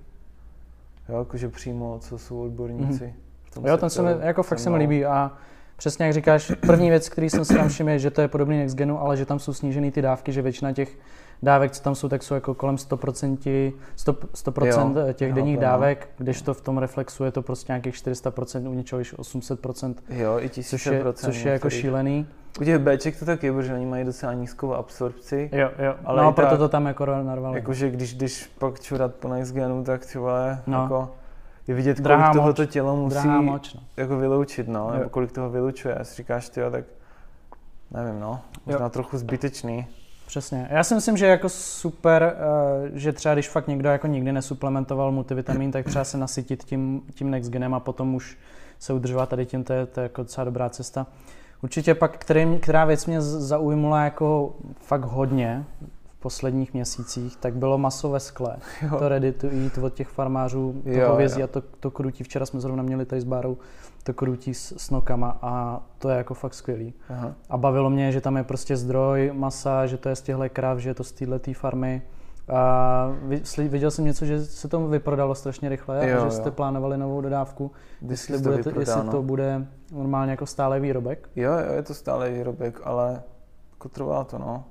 jo, 1.10 1.20
jakože 1.20 1.50
přímo, 1.50 1.98
co 2.00 2.18
jsou 2.18 2.42
odborníci. 2.42 3.14
v 3.44 3.52
tom. 3.52 3.66
Jo, 3.66 3.78
ten 3.78 3.90
se 3.90 4.02
mi, 4.02 4.12
jako 4.20 4.44
fakt 4.44 4.60
se 4.60 4.70
mi 4.70 4.74
No. 4.74 4.80
líbí 4.80 5.06
a 5.06 5.32
přesně 5.78 6.06
jak 6.06 6.14
říkáš, 6.14 6.52
první 6.68 6.90
věc, 6.90 7.10
který 7.10 7.30
jsem 7.30 7.46
si 7.46 7.56
tam 7.56 7.70
všiml, 7.70 7.90
je, 7.90 8.00
že 8.00 8.12
to 8.12 8.22
je 8.22 8.28
podobný 8.28 8.58
Next 8.58 8.76
Genu, 8.78 9.02
ale 9.02 9.18
že 9.18 9.26
tam 9.26 9.40
jsou 9.40 9.54
snížený 9.54 9.92
ty 9.92 10.02
dávky, 10.02 10.32
že 10.32 10.42
většina 10.42 10.72
těch 10.74 10.98
dávek, 11.44 11.72
co 11.72 11.84
tam 11.84 11.96
jsou, 11.96 12.10
tak 12.10 12.24
jsou 12.24 12.34
jako 12.34 12.54
kolem 12.54 12.76
100%, 12.76 13.74
100, 13.96 14.14
100% 14.14 15.08
Jo, 15.08 15.14
těch 15.14 15.30
jo, 15.30 15.36
denních 15.36 15.58
to 15.58 15.64
jo. 15.64 15.70
dávek, 15.70 16.10
kdežto 16.18 16.54
v 16.54 16.62
tom 16.62 16.78
reflexu 16.78 17.24
je 17.24 17.32
to 17.32 17.42
prostě 17.42 17.72
nějakých 17.72 17.96
400%, 17.96 18.70
u 18.70 18.74
něčeho 18.74 19.00
již 19.00 19.14
800%, 19.18 19.96
Jo, 20.10 20.40
i 20.40 20.50
což 20.50 20.86
je, 20.86 21.04
což 21.14 21.46
je 21.46 21.52
jako 21.52 21.70
šílený. 21.70 22.28
U 22.62 22.64
těch 22.64 22.78
Bček 22.80 23.20
to 23.20 23.26
tak 23.26 23.44
je, 23.44 23.54
protože 23.54 23.74
oni 23.74 23.86
mají 23.86 24.06
docela 24.06 24.34
nízkou 24.34 24.74
absorpci. 24.74 25.50
Jo, 25.54 25.70
jo, 25.80 25.96
Ale 26.06 26.24
no 26.24 26.32
proto 26.32 26.50
tak- 26.50 26.60
to 26.60 26.70
tam 26.70 26.86
jako 26.86 27.06
narvalo. 27.06 27.56
Jakože 27.56 27.90
když, 27.90 28.16
když 28.16 28.52
pak 28.60 28.80
čurat 28.80 29.16
po 29.16 29.28
next 29.28 29.54
genu, 29.54 29.84
tak 29.84 30.06
ty 30.06 30.18
vole, 30.18 30.62
No. 30.68 30.82
jako 30.82 31.12
je 31.68 31.76
vidět, 31.76 32.02
Drahá 32.02 32.22
kolik 32.24 32.34
toho 32.36 32.48
moč. 32.48 32.56
to 32.56 32.66
tělo 32.66 32.96
musí 32.96 33.14
Drahá 33.14 33.42
moč, 33.42 33.74
no. 33.74 33.82
jako 33.98 34.18
vyloučit, 34.18 34.68
no, 34.68 34.80
Jo. 34.94 34.98
nebo 34.98 35.10
kolik 35.10 35.32
toho 35.32 35.50
vylučuje. 35.50 35.96
A 35.96 36.04
si 36.04 36.16
říkáš, 36.16 36.50
ty 36.50 36.62
tak 36.72 36.86
nevím, 37.92 38.20
no, 38.20 38.40
možná 38.66 38.90
trochu 38.90 39.18
zbytečný. 39.18 39.88
Přesně. 40.28 40.68
Já 40.72 40.84
si 40.84 40.96
myslím, 40.96 41.18
že 41.18 41.26
je 41.26 41.32
jako 41.32 41.50
super, 41.50 42.36
eh, 42.38 42.90
že 42.94 43.14
třeba 43.14 43.34
když 43.36 43.50
fakt 43.50 43.68
někdo 43.68 43.90
jako 43.90 44.08
nikdy 44.08 44.32
nesuplementoval 44.32 45.12
multivitamin, 45.12 45.72
tak 45.72 45.86
třeba 45.86 46.04
se 46.06 46.18
nasytit 46.18 46.64
tím, 46.64 47.02
tím 47.14 47.30
next 47.32 47.50
genem 47.52 47.74
a 47.74 47.80
potom 47.80 48.16
už 48.16 48.38
se 48.80 48.94
udržovat 48.94 49.30
tady 49.30 49.46
tím, 49.46 49.64
to 49.64 49.74
je, 49.74 49.86
to 49.86 50.00
je 50.00 50.04
jako 50.04 50.22
docela 50.22 50.46
dobrá 50.46 50.70
cesta. 50.70 51.08
Určitě 51.64 51.96
pak, 51.96 52.18
který, 52.18 52.60
která 52.60 52.86
věc 52.86 53.06
mě 53.06 53.22
zaujmula 53.22 54.04
jako 54.04 54.56
fakt 54.82 55.04
hodně 55.04 55.66
v 56.06 56.20
posledních 56.20 56.74
měsících, 56.74 57.36
tak 57.36 57.56
bylo 57.56 57.78
maso 57.78 58.10
ve 58.10 58.20
skle. 58.20 58.58
Jo. 58.82 58.98
To 59.00 59.10
ready 59.10 59.32
to 59.32 59.48
eat 59.48 59.78
od 59.78 59.94
těch 59.94 60.08
farmářů, 60.08 60.82
to 60.84 60.90
Jo, 60.90 61.10
hovězí 61.10 61.40
jo. 61.40 61.44
a 61.44 61.48
to, 61.48 61.62
to 61.80 61.92
krutí. 61.92 62.24
Včera 62.24 62.46
jsme 62.46 62.60
zrovna 62.60 62.84
měli 62.84 63.06
tady 63.06 63.22
s 63.22 63.24
Bárou 63.24 63.58
to 64.04 64.14
krutí 64.14 64.54
s, 64.54 64.74
s 64.78 64.90
nokama 64.90 65.38
a 65.42 65.82
to 65.98 66.10
je 66.10 66.18
jako 66.18 66.34
fakt 66.34 66.54
skvělý. 66.54 66.94
Aha. 67.10 67.34
A 67.50 67.58
bavilo 67.58 67.90
mě, 67.90 68.12
že 68.12 68.22
tam 68.22 68.38
je 68.38 68.44
prostě 68.44 68.78
zdroj 68.78 69.32
masa, 69.34 69.86
že 69.86 69.98
to 69.98 70.10
je 70.10 70.16
z 70.16 70.22
těchto 70.22 70.50
krav, 70.50 70.78
že 70.78 70.90
je 70.90 70.94
to 70.94 71.04
z 71.04 71.12
této 71.12 71.54
farmy. 71.54 72.02
A 72.50 73.12
viděl 73.58 73.92
jsem 73.92 74.06
něco, 74.06 74.26
že 74.26 74.46
se 74.46 74.68
to 74.68 74.88
vyprodalo 74.88 75.36
strašně 75.36 75.70
rychle 75.70 76.10
Jo, 76.10 76.22
a 76.22 76.26
že 76.26 76.32
jste 76.32 76.50
jo. 76.50 76.52
plánovali 76.52 76.98
novou 76.98 77.22
dodávku. 77.22 77.72
Když 78.00 78.20
Jestli, 78.20 78.34
to 78.34 78.50
bude 78.50 78.64
to, 78.64 78.70
vyprodá, 78.70 78.92
jestli 78.92 79.06
no. 79.06 79.12
to 79.12 79.22
bude 79.24 79.68
normálně 79.92 80.32
jako 80.32 80.46
stále 80.46 80.80
výrobek. 80.80 81.30
Jo, 81.36 81.52
jo, 81.52 81.74
je 81.74 81.84
to 81.84 81.94
stále 81.94 82.30
výrobek, 82.30 82.82
ale 82.84 83.22
jako 83.72 83.90
trvá 83.90 84.24
to, 84.24 84.38
no. 84.38 84.64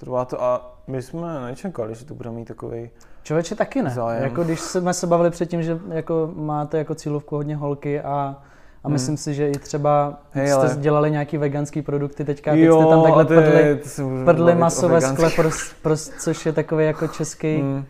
Trvá 0.00 0.24
to 0.24 0.42
a 0.42 0.78
my 0.86 1.02
jsme 1.02 1.40
nečekali, 1.40 1.94
že 1.94 2.04
to 2.04 2.14
bude 2.14 2.30
mít 2.30 2.48
takový. 2.48 2.90
Člověče 3.22 3.54
taky 3.54 3.82
ne. 3.82 3.90
Zájem. 3.90 4.22
Jako 4.22 4.44
když 4.44 4.60
jsme 4.60 4.94
se 4.94 5.06
bavili 5.06 5.30
předtím, 5.30 5.62
že 5.62 5.78
jako 5.88 6.32
máte 6.34 6.78
jako 6.78 6.94
cílovku 6.94 7.36
hodně 7.36 7.56
holky 7.56 8.00
a 8.00 8.42
a 8.84 8.88
Hmm. 8.88 8.92
myslím 8.92 9.16
si, 9.16 9.34
že 9.34 9.48
i 9.48 9.52
třeba 9.58 10.20
Hej, 10.32 10.46
jste 10.48 10.54
ale- 10.56 10.76
dělali 10.76 11.10
nějaký 11.10 11.38
veganský 11.38 11.82
produkty 11.82 12.24
teďka, 12.24 12.50
teď 12.50 12.60
jste 12.72 12.86
tam 12.86 13.02
takhle 13.02 13.24
prdli, 13.24 13.80
prdli 14.24 14.44
bavit 14.44 14.56
o 14.56 14.60
maso 14.60 14.88
ve 14.88 14.94
veganských. 14.94 15.28
skle, 15.30 15.42
pros, 15.44 15.72
pros, 15.82 16.08
což 16.18 16.46
je 16.46 16.52
takový 16.52 16.84
jako 16.84 17.08
český, 17.08 17.62
Mm. 17.62 17.84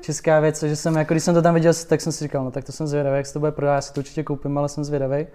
česká 0.00 0.40
věc, 0.40 0.62
že 0.62 0.76
jsem, 0.76 0.94
jako 0.96 1.14
když 1.14 1.22
jsem 1.24 1.34
to 1.34 1.42
tam 1.42 1.54
viděl, 1.54 1.72
tak 1.88 2.00
jsem 2.00 2.12
si 2.12 2.24
říkal, 2.24 2.44
no 2.44 2.50
tak 2.50 2.64
to 2.64 2.72
jsem 2.72 2.86
zvědavý, 2.86 3.16
jak 3.16 3.26
se 3.26 3.32
to 3.32 3.38
bude 3.40 3.52
prodávat, 3.52 3.76
já 3.76 3.80
si 3.80 3.92
to 3.92 4.00
určitě 4.00 4.22
koupím, 4.22 4.58
ale 4.58 4.68
jsem 4.68 4.84
zvědavý. 4.84 5.26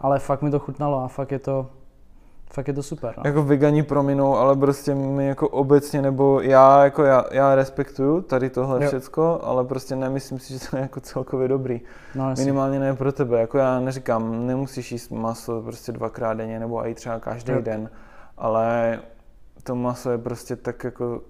Ale 0.00 0.18
fakt 0.18 0.42
mi 0.42 0.50
to 0.50 0.58
chutnalo 0.58 1.04
a 1.04 1.08
fakt 1.08 1.32
je 1.32 1.38
to, 1.38 1.66
fakt 2.54 2.68
je 2.68 2.74
to 2.74 2.82
super. 2.82 3.14
No. 3.16 3.22
Jako 3.26 3.42
vegani 3.42 3.82
prominou, 3.82 4.36
ale 4.36 4.56
prostě 4.56 4.94
my 4.94 5.26
jako 5.26 5.48
obecně, 5.48 6.02
nebo 6.02 6.40
já 6.40 6.84
jako 6.84 7.04
já, 7.04 7.24
já 7.30 7.54
respektuju 7.54 8.20
tady 8.22 8.50
tohle 8.50 8.84
Jo. 8.84 8.88
všecko, 8.88 9.40
ale 9.42 9.64
prostě 9.64 9.96
nemyslím 9.96 10.38
si, 10.38 10.52
že 10.58 10.70
to 10.70 10.76
je 10.76 10.82
jako 10.82 11.00
celkově 11.00 11.48
dobrý. 11.48 11.80
No. 12.14 12.34
Minimálně 12.38 12.80
ne 12.80 12.94
pro 12.94 13.12
tebe, 13.12 13.40
jako 13.40 13.58
já 13.58 13.80
neříkám, 13.80 14.46
nemusíš 14.46 14.92
jíst 14.92 15.10
maso 15.10 15.62
prostě 15.62 15.92
dvakrát 15.92 16.34
denně, 16.34 16.60
nebo 16.60 16.86
i 16.86 16.94
třeba 16.94 17.20
každý 17.20 17.52
Jo. 17.52 17.60
den, 17.60 17.90
ale 18.38 19.00
to 19.62 19.74
maso 19.74 20.10
je 20.10 20.18
prostě 20.18 20.56
tak 20.56 20.84
jako 20.84 21.20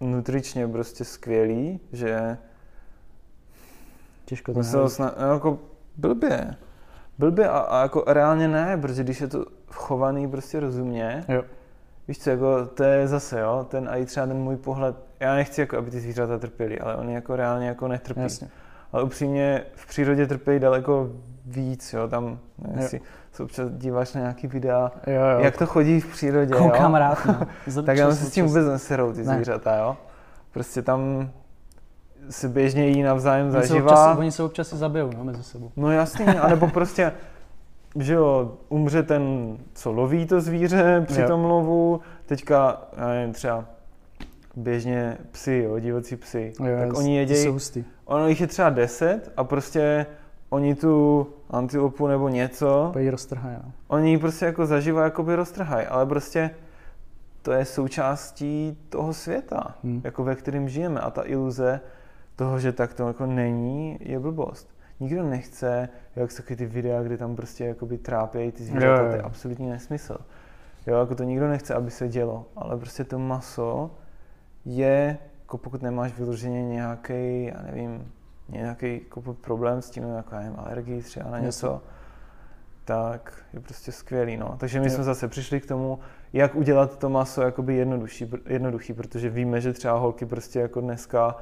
nutričně 0.00 0.68
prostě 0.68 1.04
skvělý, 1.04 1.80
že 1.92 2.38
Těžko 4.24 4.52
to 4.54 4.60
jako 5.32 5.58
blbě. 5.96 6.56
Blbě 7.18 7.48
a, 7.48 7.58
a, 7.58 7.82
jako 7.82 8.04
reálně 8.06 8.48
ne, 8.48 8.78
protože 8.80 9.04
když 9.04 9.20
je 9.20 9.28
to 9.28 9.44
chovaný 9.72 10.28
prostě 10.28 10.60
rozumně, 10.60 11.24
Jo. 11.28 11.42
Víš 12.08 12.18
co, 12.18 12.30
jako 12.30 12.66
to 12.66 12.82
je 12.82 13.08
zase, 13.08 13.40
jo, 13.40 13.66
ten 13.70 13.88
a 13.88 13.96
i 13.96 14.04
třeba 14.04 14.26
ten 14.26 14.36
můj 14.36 14.56
pohled, 14.56 14.96
já 15.20 15.34
nechci, 15.34 15.60
jako, 15.60 15.78
aby 15.78 15.90
ty 15.90 16.00
zvířata 16.00 16.38
trpěly, 16.38 16.80
ale 16.80 16.96
oni 16.96 17.14
jako 17.14 17.36
reálně 17.36 17.68
jako 17.68 17.88
netrpí. 17.88 18.20
Jasně. 18.20 18.48
Ale 18.92 19.02
upřímně 19.02 19.62
v 19.74 19.86
přírodě 19.86 20.26
trpí 20.26 20.58
daleko 20.58 21.10
víc, 21.46 21.92
jo, 21.92 22.08
tam, 22.08 22.38
nevím, 22.58 22.82
Jo. 22.92 22.98
se 23.32 23.42
občas 23.42 23.70
díváš 23.70 24.12
na 24.14 24.20
nějaký 24.20 24.46
videa, 24.46 24.92
Jo, 25.06 25.12
jo. 25.14 25.38
jak 25.40 25.56
to 25.56 25.66
chodí 25.66 26.00
v 26.00 26.06
přírodě, 26.06 26.54
Koukám 26.54 26.92
jo, 26.92 26.98
rád, 26.98 27.26
no. 27.26 27.34
Tak 27.74 27.96
tam 27.96 27.96
čas 27.96 28.18
se 28.18 28.24
s 28.24 28.32
tím 28.32 28.46
vůbec 28.46 28.66
neserou 28.66 29.12
ty 29.12 29.24
Ne. 29.24 29.34
zvířata, 29.34 29.76
jo. 29.76 29.96
Prostě 30.52 30.82
tam 30.82 31.30
se 32.30 32.48
běžně 32.48 32.86
jí 32.88 33.02
navzájem 33.02 33.46
Oni 33.46 33.54
se, 33.62 33.68
zaživa. 33.68 33.90
občas, 33.92 34.18
oni 34.18 34.32
se 34.32 34.42
občas 34.42 34.72
i 34.72 34.76
zabijou, 34.76 35.10
no, 35.18 35.24
mezi 35.24 35.42
sebou. 35.42 35.70
No 35.76 35.90
jasně, 35.92 36.26
anebo 36.40 36.68
prostě, 36.68 37.12
že 37.96 38.14
jo, 38.14 38.52
umře 38.68 39.02
ten, 39.02 39.56
co 39.74 39.92
loví 39.92 40.26
to 40.26 40.40
zvíře 40.40 41.04
při 41.06 41.20
Jo. 41.20 41.26
tom 41.28 41.44
lovu, 41.44 42.00
teďka, 42.26 42.82
já 42.96 43.08
nevím, 43.08 43.32
třeba 43.34 43.64
běžně 44.56 45.18
psy, 45.30 45.62
jo, 45.64 45.78
divocí 45.78 46.16
psy, 46.16 46.52
Jo, 46.60 46.64
tak 46.78 46.88
jas- 46.88 46.98
oni 46.98 47.16
jedějí, 47.16 47.44
jsou 47.44 47.52
hustý. 47.52 47.84
ono 48.04 48.28
jich 48.28 48.40
je 48.40 48.46
třeba 48.46 48.70
deset 48.70 49.32
a 49.36 49.44
prostě 49.44 50.06
oni 50.50 50.74
tu 50.74 51.26
antilopu 51.50 52.06
nebo 52.06 52.28
něco, 52.28 52.92
ji 52.98 53.10
roztrhají, 53.10 53.56
no. 53.64 53.72
oni 53.88 54.10
ji 54.10 54.18
prostě 54.18 54.44
jako 54.46 54.66
zaživa 54.66 55.04
jakoby 55.04 55.34
roztrhají, 55.36 55.86
ale 55.86 56.06
prostě 56.06 56.50
to 57.42 57.52
je 57.52 57.64
součástí 57.64 58.78
toho 58.88 59.12
světa, 59.14 59.74
Hmm. 59.84 60.00
jako 60.04 60.24
ve 60.24 60.34
kterém 60.34 60.68
žijeme 60.68 61.00
a 61.00 61.10
ta 61.10 61.22
iluze 61.24 61.80
toho, 62.38 62.58
že 62.58 62.72
tak 62.72 62.94
to 62.94 63.08
jako 63.08 63.26
není, 63.26 63.98
je 64.00 64.18
blbost. 64.18 64.68
Nikdo 65.00 65.22
nechce, 65.22 65.88
jak 66.16 66.30
jsou 66.32 66.36
takový 66.36 66.56
ty 66.56 66.66
videa, 66.66 67.02
kde 67.02 67.16
tam 67.16 67.36
prostě 67.36 67.64
jakoby 67.64 67.98
trápějí 67.98 68.52
ty 68.52 68.64
zvířata, 68.64 69.02
Jo, 69.02 69.08
to 69.10 69.16
je 69.16 69.22
absolutní 69.22 69.68
nesmysl. 69.68 70.18
Jo, 70.86 71.00
jako 71.00 71.14
to 71.14 71.22
nikdo 71.22 71.48
nechce, 71.48 71.74
aby 71.74 71.90
se 71.90 72.08
dělo, 72.08 72.46
ale 72.56 72.76
prostě 72.76 73.04
to 73.04 73.18
maso 73.18 73.90
je, 74.64 75.18
jako 75.40 75.58
pokud 75.58 75.82
nemáš 75.82 76.18
vyloženě 76.18 76.64
nějaký, 76.64 77.44
já 77.44 77.62
nevím, 77.62 78.12
nějaký 78.48 79.00
jako 79.04 79.34
problém 79.34 79.82
s 79.82 79.90
tím, 79.90 80.02
jako 80.02 80.34
já 80.34 80.40
nevím, 80.40 80.58
alergii 80.58 81.02
třeba 81.02 81.30
na 81.30 81.36
Jasně. 81.36 81.46
něco, 81.46 81.82
tak 82.84 83.32
je 83.52 83.60
prostě 83.60 83.92
skvělý, 83.92 84.36
no. 84.36 84.56
Takže 84.58 84.80
my 84.80 84.86
Jo. 84.86 84.92
jsme 84.92 85.04
zase 85.04 85.28
přišli 85.28 85.60
k 85.60 85.66
tomu, 85.66 85.98
jak 86.32 86.54
udělat 86.54 86.98
to 86.98 87.08
maso 87.08 87.42
jakoby 87.42 87.74
jednodušší, 87.74 88.30
jednoduchý, 88.46 88.92
protože 88.92 89.30
víme, 89.30 89.60
že 89.60 89.72
třeba 89.72 89.98
holky 89.98 90.26
prostě 90.26 90.60
jako 90.60 90.80
dneska 90.80 91.36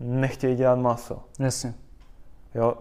nechtějí 0.00 0.56
dělat 0.56 0.78
maso. 0.78 1.22
Jasně. 1.38 1.74
Jo, 2.54 2.74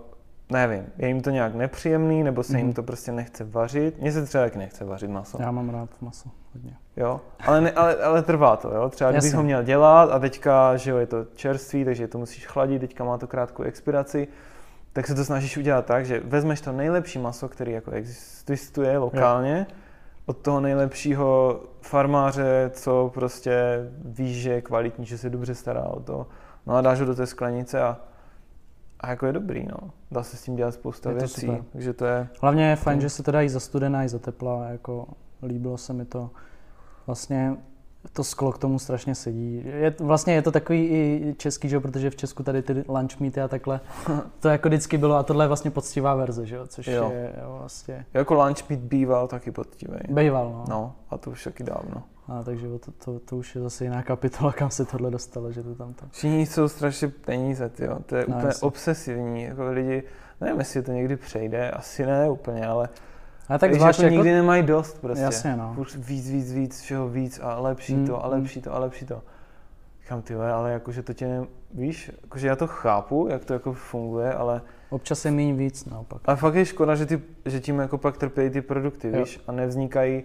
nevím, 0.52 0.84
je 0.98 1.08
jim 1.08 1.22
to 1.22 1.30
nějak 1.30 1.56
nepříjemný, 1.56 2.24
nebo 2.24 2.44
se 2.44 2.58
jim 2.58 2.66
Mhm. 2.68 2.74
to 2.76 2.84
prostě 2.84 3.12
nechce 3.12 3.44
vařit. 3.44 4.02
Mně 4.02 4.12
se 4.12 4.26
třeba 4.26 4.44
taky 4.44 4.58
nechce 4.58 4.86
vařit 4.86 5.10
maso. 5.10 5.38
Já 5.42 5.52
mám 5.52 5.70
rád 5.70 5.90
maso, 6.02 6.30
hodně. 6.54 6.74
Jo, 6.98 7.22
ale, 7.48 7.62
ne, 7.62 7.72
ale, 7.72 7.96
ale 7.96 8.22
trvá 8.22 8.56
to, 8.58 8.76
jo. 8.76 8.90
Třeba 8.90 9.12
kdybych 9.12 9.34
ho 9.34 9.44
měl 9.44 9.64
dělat 9.64 10.10
a 10.12 10.20
teďka, 10.20 10.78
že 10.78 10.92
jo, 10.92 10.98
je 10.98 11.08
to 11.08 11.26
čerstvý, 11.36 11.86
takže 11.86 12.08
to 12.08 12.18
musíš 12.18 12.48
chladit, 12.48 12.82
teďka 12.82 13.04
má 13.04 13.18
to 13.18 13.28
krátkou 13.28 13.64
expiraci, 13.64 14.28
tak 14.94 15.08
se 15.08 15.16
to 15.16 15.26
snažíš 15.26 15.58
udělat 15.58 15.86
tak, 15.86 16.06
že 16.06 16.20
vezmeš 16.26 16.62
to 16.62 16.72
nejlepší 16.72 17.20
maso, 17.20 17.50
který 17.50 17.72
jako 17.72 17.92
existuje 17.92 18.98
lokálně, 18.98 19.68
od 20.26 20.38
toho 20.38 20.60
nejlepšího 20.60 21.60
farmáře, 21.82 22.72
co 22.74 23.12
prostě 23.14 23.62
víš, 24.06 24.38
že 24.38 24.52
je 24.52 24.62
kvalitní, 24.62 25.06
že 25.06 25.18
se 25.18 25.30
dobře 25.30 25.56
stará 25.56 25.84
o 25.84 26.00
to. 26.00 26.28
No 26.68 26.74
a 26.76 26.82
dáš 26.82 27.00
ho 27.00 27.06
do 27.06 27.16
té 27.16 27.26
sklenice 27.26 27.82
a, 27.82 27.98
a 29.00 29.10
jako 29.10 29.26
je 29.26 29.34
dobrý, 29.34 29.66
no. 29.66 29.90
Dá 30.12 30.24
se 30.24 30.38
s 30.38 30.44
tím 30.44 30.56
dělat 30.56 30.74
spousta 30.74 31.10
Je 31.10 31.16
to 31.16 31.20
věcí. 31.20 31.42
super. 31.42 31.64
Takže 31.72 31.94
to 31.94 32.06
je... 32.06 32.28
Hlavně 32.42 32.70
je 32.70 32.76
fajn, 32.76 33.02
že 33.02 33.10
se 33.10 33.24
to 33.24 33.32
dá 33.32 33.42
i 33.42 33.50
za 33.50 33.60
studená, 33.60 34.04
i 34.04 34.10
za 34.10 34.20
teplá, 34.20 34.66
jako 34.66 35.08
líbilo 35.44 35.78
se 35.78 35.94
mi 35.94 36.06
to. 36.06 36.30
Vlastně 37.08 37.58
to 38.14 38.24
sklo 38.24 38.52
k 38.52 38.58
tomu 38.58 38.80
strašně 38.80 39.16
sedí. 39.16 39.62
Je, 39.66 39.96
vlastně 40.00 40.34
je 40.34 40.42
to 40.42 40.52
takový 40.52 40.88
i 40.90 41.36
český, 41.38 41.70
že 41.70 41.80
protože 41.80 42.10
v 42.10 42.16
Česku 42.16 42.44
tady 42.44 42.62
ty 42.62 42.86
lunch 42.88 43.20
meety 43.20 43.42
a 43.42 43.48
takhle, 43.48 43.80
to 44.40 44.50
jako 44.50 44.70
vždycky 44.70 44.98
bylo 44.98 45.16
a 45.16 45.24
tohle 45.24 45.44
je 45.44 45.48
vlastně 45.48 45.72
poctivá 45.72 46.16
verze, 46.16 46.46
že 46.46 46.56
jo, 46.56 46.68
což 46.68 46.88
Jo. 46.88 47.12
je 47.14 47.34
jo, 47.44 47.56
vlastně 47.60 48.06
Jako 48.14 48.34
lunch 48.34 48.70
meat 48.70 48.82
býval 48.82 49.28
taky 49.28 49.52
poctivý. 49.52 49.98
bejval, 50.10 50.50
no. 50.52 50.66
No, 50.70 50.96
a 51.10 51.18
to 51.18 51.32
už 51.32 51.44
taky 51.44 51.64
dávno. 51.64 52.04
A 52.28 52.44
takže 52.44 52.68
to, 52.80 52.92
to, 52.92 53.20
to, 53.20 53.38
už 53.38 53.56
je 53.56 53.62
zase 53.62 53.84
jiná 53.84 54.04
kapitola, 54.04 54.54
kam 54.54 54.70
se 54.72 54.86
tohle 54.86 55.12
dostalo, 55.12 55.52
že 55.52 55.64
to 55.64 55.76
tam 55.76 55.94
to. 55.94 56.06
Všichni 56.12 56.46
jsou 56.46 56.68
strašně 56.68 57.08
peníze, 57.08 57.70
tyjo. 57.70 58.00
To 58.06 58.16
je 58.16 58.26
No, 58.28 58.36
úplně 58.36 58.48
jasně. 58.48 58.68
obsesivní. 58.68 59.44
Jako 59.44 59.72
lidi, 59.72 60.04
nevím, 60.42 60.60
jestli 60.60 60.82
to 60.82 60.92
někdy 60.92 61.16
přejde, 61.16 61.72
asi 61.72 62.06
ne 62.06 62.30
úplně, 62.30 62.68
ale 62.68 62.90
A 63.50 63.58
tak 63.58 63.74
zvlášť 63.74 64.00
jako 64.00 64.06
jako, 64.14 64.16
nikdy 64.24 64.32
nemají 64.34 64.64
dost 64.64 65.02
prostě. 65.02 65.24
jasně 65.24 65.56
no. 65.56 65.74
Furt 65.76 65.96
víc, 65.96 66.30
víc, 66.32 66.52
víc, 66.54 66.82
všeho 66.82 67.10
víc 67.10 67.40
a 67.44 67.60
lepší 67.60 67.96
Mm, 67.96 68.08
to 68.08 68.24
a 68.26 68.28
mm. 68.28 68.34
lepší 68.34 68.62
to 68.62 68.76
a 68.76 68.80
lepší 68.80 69.06
to. 69.06 69.22
Říkám, 70.02 70.22
ty 70.22 70.36
ale 70.36 70.72
jakože 70.72 71.04
to 71.04 71.14
tě 71.14 71.28
ne, 71.28 71.46
víš, 71.74 72.12
jakože 72.22 72.48
já 72.48 72.56
to 72.56 72.68
chápu, 72.68 73.28
jak 73.32 73.46
to 73.46 73.54
jako 73.54 73.74
funguje, 73.74 74.34
ale, 74.34 74.62
Občas 74.90 75.26
je 75.26 75.32
méně 75.32 75.54
víc 75.54 75.86
naopak. 75.86 76.22
ale 76.26 76.38
fakt 76.38 76.56
je 76.56 76.66
škoda, 76.66 76.96
že, 76.96 77.06
ty, 77.06 77.22
že 77.46 77.60
tím 77.60 77.80
jako 77.80 77.98
pak 77.98 78.18
trpějí 78.18 78.50
ty 78.50 78.62
produkty, 78.62 79.12
Jo. 79.14 79.20
víš, 79.20 79.40
a 79.48 79.52
nevznikají, 79.52 80.24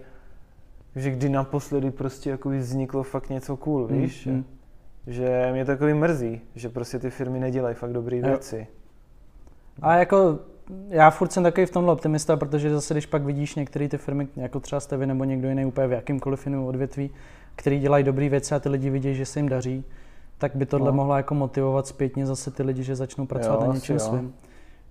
že 0.96 1.10
kdy 1.10 1.28
naposledy 1.28 1.90
prostě 1.90 2.30
jako 2.30 2.48
vzniklo 2.48 3.02
fakt 3.02 3.30
něco 3.30 3.56
cool, 3.56 3.88
Mm, 3.90 3.98
víš, 4.02 4.26
mm. 4.26 4.44
že 5.06 5.48
mě 5.52 5.64
takový 5.64 5.94
mrzí, 5.94 6.40
že 6.54 6.68
prostě 6.68 6.98
ty 6.98 7.10
firmy 7.10 7.40
nedělají 7.40 7.74
fakt 7.74 7.92
dobré 7.92 8.20
věci. 8.20 8.66
A 9.82 9.94
jako 9.94 10.38
já 10.88 11.10
furt 11.10 11.32
jsem 11.32 11.42
takový 11.42 11.66
v 11.66 11.70
tomhle 11.70 11.92
optimista, 11.92 12.36
protože 12.36 12.70
zase 12.70 12.94
když 12.94 13.06
pak 13.06 13.22
vidíš 13.22 13.54
některé 13.54 13.88
ty 13.88 13.98
firmy, 13.98 14.28
jako 14.36 14.60
třeba 14.60 14.80
jste 14.80 14.96
vy 14.96 15.06
nebo 15.06 15.24
někdo 15.24 15.48
jiný 15.48 15.64
úplně 15.64 15.86
v 15.86 15.92
jakýmkoliv 15.92 16.46
jiném 16.46 16.64
odvětví, 16.64 17.10
který 17.56 17.78
dělají 17.78 18.04
dobré 18.04 18.28
věci 18.28 18.54
a 18.54 18.60
ty 18.60 18.68
lidi 18.68 18.90
vidí, 18.90 19.14
že 19.14 19.26
se 19.26 19.38
jim 19.38 19.48
daří, 19.48 19.84
tak 20.38 20.56
by 20.56 20.66
tohle 20.66 20.86
No. 20.90 20.96
mohlo 20.96 21.16
jako 21.16 21.34
motivovat 21.34 21.86
zpětně 21.86 22.26
zase 22.26 22.50
ty 22.50 22.62
lidi, 22.62 22.82
že 22.82 22.96
začnou 22.96 23.26
pracovat 23.26 23.60
Jo, 23.60 23.68
na 23.68 23.74
něčem 23.74 23.98
svým. 23.98 24.34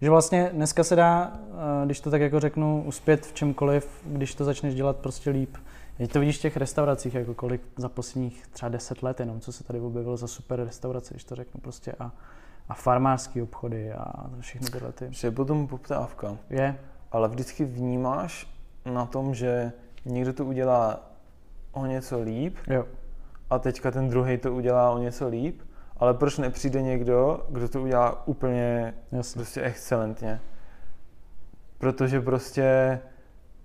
Že 0.02 0.10
vlastně 0.10 0.50
dneska 0.54 0.84
se 0.84 0.96
dá, 0.96 1.34
eh, 1.82 1.86
když 1.86 2.00
to 2.00 2.12
tak 2.12 2.22
jako 2.22 2.40
řeknu, 2.40 2.84
uspět 2.86 3.26
v 3.26 3.34
čemkoliv, 3.34 3.88
když 4.06 4.36
to 4.36 4.46
začneš 4.46 4.76
dělat 4.76 4.96
prostě 4.96 5.30
líp. 5.30 5.58
Teď 5.98 6.12
to 6.12 6.20
vidíš 6.20 6.38
v 6.38 6.42
těch 6.42 6.58
restauracích, 6.58 7.16
jako 7.16 7.34
kolik 7.34 7.62
za 7.78 7.90
posledních 7.90 8.48
třeba 8.48 8.70
10 8.70 9.04
let 9.04 9.20
jenom, 9.20 9.40
co 9.40 9.52
se 9.52 9.64
tady 9.64 9.80
objevilo 9.80 10.18
za 10.18 10.28
super 10.28 10.64
restaurace, 10.64 11.14
když 11.14 11.24
to 11.24 11.36
řeknu 11.36 11.62
prostě 11.62 11.92
a, 12.00 12.12
a 12.70 12.74
farmářský 12.74 13.42
obchody 13.42 13.94
a 13.94 14.30
všechny 14.40 14.70
tyhle 14.70 14.92
ty. 14.92 15.08
Že 15.10 15.28
je 15.28 15.32
potom 15.32 15.68
poptávka. 15.68 16.38
Je, 16.50 16.80
ale 17.12 17.28
vždycky 17.28 17.66
vnímáš 17.66 18.48
na 18.86 19.06
tom, 19.06 19.36
že 19.36 19.72
někdo 20.06 20.34
to 20.34 20.46
udělá 20.46 21.00
o 21.72 21.86
něco 21.86 22.20
líp 22.22 22.58
jo. 22.68 22.86
a 23.50 23.60
teďka 23.60 23.92
ten 23.92 24.10
druhý 24.10 24.38
to 24.38 24.54
udělá 24.54 24.92
o 24.92 24.98
něco 24.98 25.28
líp, 25.28 25.62
ale 25.98 26.14
proč 26.14 26.38
nepřijde 26.38 26.82
někdo, 26.82 27.46
kdo 27.50 27.70
to 27.70 27.82
udělá 27.82 28.28
úplně 28.28 28.94
Jasně. 29.12 29.40
prostě 29.40 29.62
excelentně? 29.62 30.42
Protože 31.78 32.22
prostě 32.22 33.00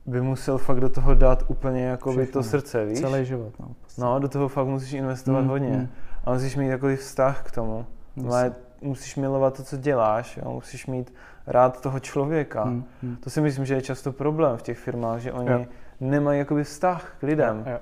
by 0.07 0.21
musel 0.21 0.59
fakt 0.59 0.81
do 0.81 0.89
toho 0.89 1.15
dát 1.15 1.45
úplně 1.49 1.85
jako 1.85 2.13
by 2.13 2.27
to 2.27 2.43
srdce, 2.43 2.85
víš? 2.85 3.01
Celý 3.01 3.25
život. 3.25 3.53
No, 3.61 3.67
No, 3.99 4.19
do 4.19 4.29
toho 4.29 4.49
fakt 4.49 4.67
musíš 4.67 4.93
investovat 4.93 5.41
Mm, 5.41 5.49
hodně. 5.49 5.69
mm. 5.77 5.89
A 6.25 6.33
musíš 6.33 6.57
mít 6.57 6.69
takový 6.69 6.97
vztah 6.97 7.43
k 7.43 7.51
tomu. 7.53 7.87
Ale 8.29 8.53
musíš 8.81 9.17
milovat 9.17 9.57
to, 9.57 9.63
co 9.63 9.77
děláš, 9.77 10.37
jo? 10.37 10.51
musíš 10.53 10.87
mít 10.87 11.15
rád 11.47 11.81
toho 11.81 12.01
člověka. 12.01 12.65
Mm, 12.65 12.85
mm. 13.03 13.17
To 13.17 13.31
si 13.31 13.41
myslím, 13.41 13.65
že 13.65 13.75
je 13.75 13.83
často 13.83 14.13
problém 14.13 14.57
v 14.57 14.63
těch 14.63 14.79
firmách, 14.79 15.21
že 15.21 15.33
oni 15.33 15.51
Jo. 15.51 15.67
nemají 16.01 16.39
jakoby 16.39 16.65
vztah 16.65 17.15
k 17.21 17.23
lidem. 17.23 17.65
Jo. 17.71 17.79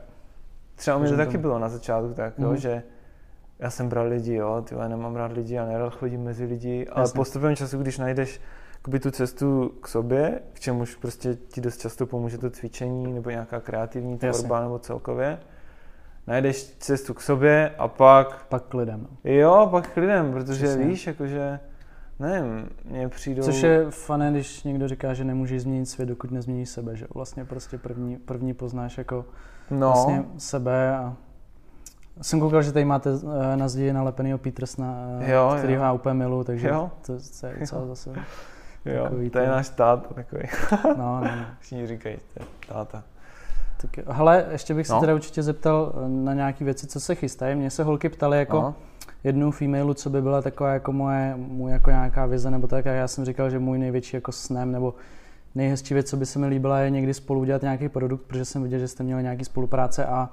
Třeba 0.74 0.96
u 0.96 1.00
mě 1.00 1.08
to 1.10 1.16
taky 1.16 1.32
tomu. 1.32 1.42
bylo 1.42 1.58
na 1.58 1.68
začátku 1.68 2.14
tak, 2.14 2.34
jo, 2.38 2.48
Mhm. 2.48 2.56
že 2.56 2.82
já 3.58 3.70
jsem 3.70 3.88
bral 3.88 4.06
lidi, 4.06 4.34
jo, 4.34 4.62
ty 4.68 4.74
vole, 4.74 4.88
nemám 4.88 5.16
rád 5.16 5.32
lidi, 5.32 5.54
já 5.54 5.66
nerad 5.66 5.94
chodím 5.94 6.22
mezi 6.24 6.44
lidi, 6.44 6.86
ale 6.92 7.02
Jasně. 7.02 7.16
postupem 7.16 7.56
času, 7.56 7.78
když 7.78 7.98
najdeš 7.98 8.40
jakoby 8.84 9.00
tu 9.00 9.10
cestu 9.10 9.72
k 9.80 9.88
sobě, 9.88 10.40
k 10.52 10.60
čemuž 10.60 10.96
prostě 10.96 11.34
ti 11.48 11.60
dost 11.60 11.76
často 11.80 12.06
pomůže 12.06 12.38
to 12.38 12.50
cvičení 12.50 13.12
nebo 13.12 13.30
nějaká 13.30 13.60
kreativní 13.60 14.18
Jasně. 14.22 14.32
tvorba 14.32 14.60
nebo 14.60 14.78
celkově, 14.78 15.38
najdeš 16.26 16.76
cestu 16.78 17.14
k 17.14 17.20
sobě 17.20 17.70
a 17.78 17.88
pak, 17.88 18.46
Pak 18.48 18.62
k 18.62 18.74
lidem. 18.74 19.00
No. 19.10 19.30
jo, 19.30 19.68
pak 19.70 19.88
k 19.92 19.96
lidem, 19.96 20.32
protože 20.32 20.64
Přesně. 20.64 20.84
víš, 20.84 21.06
jakože, 21.06 21.60
nevím, 22.18 22.68
mně 22.84 23.08
přijdou... 23.08 23.42
Což 23.42 23.62
je 23.62 23.90
fané, 23.90 24.30
když 24.30 24.62
někdo 24.64 24.88
říká, 24.88 25.14
že 25.14 25.24
nemůžeš 25.24 25.62
změnit 25.62 25.86
svět, 25.86 26.06
dokud 26.06 26.30
nezměníš 26.30 26.68
sebe. 26.68 26.96
Že? 26.96 27.06
Vlastně 27.14 27.44
prostě 27.44 27.78
první, 27.78 28.16
první 28.16 28.54
poznáš 28.54 28.98
jako 28.98 29.24
no, 29.70 29.92
vlastně 29.92 30.24
sebe 30.38 30.96
a 30.96 31.16
jsem 32.22 32.40
koukal, 32.40 32.62
že 32.62 32.72
tady 32.72 32.84
máte 32.84 33.10
eh, 33.10 33.56
na 33.56 33.68
zdi 33.68 33.92
nalepenýho 33.92 34.38
Petersna, 34.38 34.96
eh, 35.20 35.32
Jo, 35.32 35.54
který 35.58 35.74
jo. 35.74 35.80
já 35.80 35.92
úplně 35.92 36.14
miluju, 36.14 36.44
takže 36.44 36.68
Jo. 36.68 36.90
to, 37.06 37.12
to 37.40 37.46
je 37.46 37.56
docela 37.60 37.86
zase, 37.86 38.12
jo, 38.86 39.02
takový 39.04 39.30
to 39.30 39.38
je 39.38 39.48
náš 39.48 39.68
táta 39.68 40.14
takový, 40.14 40.42
no, 40.84 40.94
no, 40.96 41.20
no. 41.24 41.44
všichni 41.60 41.86
říkají, 41.86 42.16
to 42.34 42.42
je 42.42 42.46
táta. 42.68 43.02
Tak 43.80 43.96
jo. 43.98 44.04
Hele, 44.08 44.46
ještě 44.50 44.74
bych 44.74 44.86
se 44.86 44.92
No. 44.92 45.00
teda 45.00 45.14
určitě 45.14 45.42
zeptal 45.42 45.92
eh, 45.96 46.08
na 46.08 46.34
nějaké 46.34 46.64
věci, 46.64 46.86
co 46.86 47.00
se 47.00 47.14
chystají. 47.14 47.54
Mně 47.54 47.70
se 47.70 47.84
holky 47.84 48.08
ptaly 48.08 48.38
jako 48.38 48.60
No. 48.60 48.74
jednu 49.24 49.50
femailu, 49.50 49.94
co 49.94 50.10
by 50.10 50.22
byla 50.22 50.42
taková 50.42 50.72
jako 50.72 50.92
moje, 50.92 51.34
můj 51.36 51.72
jako 51.72 51.90
nějaká 51.90 52.26
vize, 52.26 52.50
nebo 52.50 52.66
tak, 52.66 52.86
a 52.86 52.90
já 52.92 53.08
jsem 53.08 53.24
říkal, 53.24 53.50
že 53.50 53.58
můj 53.58 53.78
největší 53.78 54.16
jako 54.16 54.32
snem, 54.32 54.72
nebo 54.72 54.94
nejhezčí 55.54 55.94
věc, 55.94 56.10
co 56.10 56.16
by 56.16 56.26
se 56.26 56.38
mi 56.38 56.46
líbila, 56.46 56.78
je 56.80 56.90
někdy 56.90 57.14
spolu 57.14 57.40
udělat 57.40 57.62
nějaký 57.62 57.88
produkt, 57.88 58.22
protože 58.22 58.44
jsem 58.44 58.62
viděl, 58.62 58.78
že 58.78 58.88
jste 58.88 59.02
měli 59.04 59.22
nějaký 59.22 59.44
spolupráce 59.44 60.06
a 60.06 60.28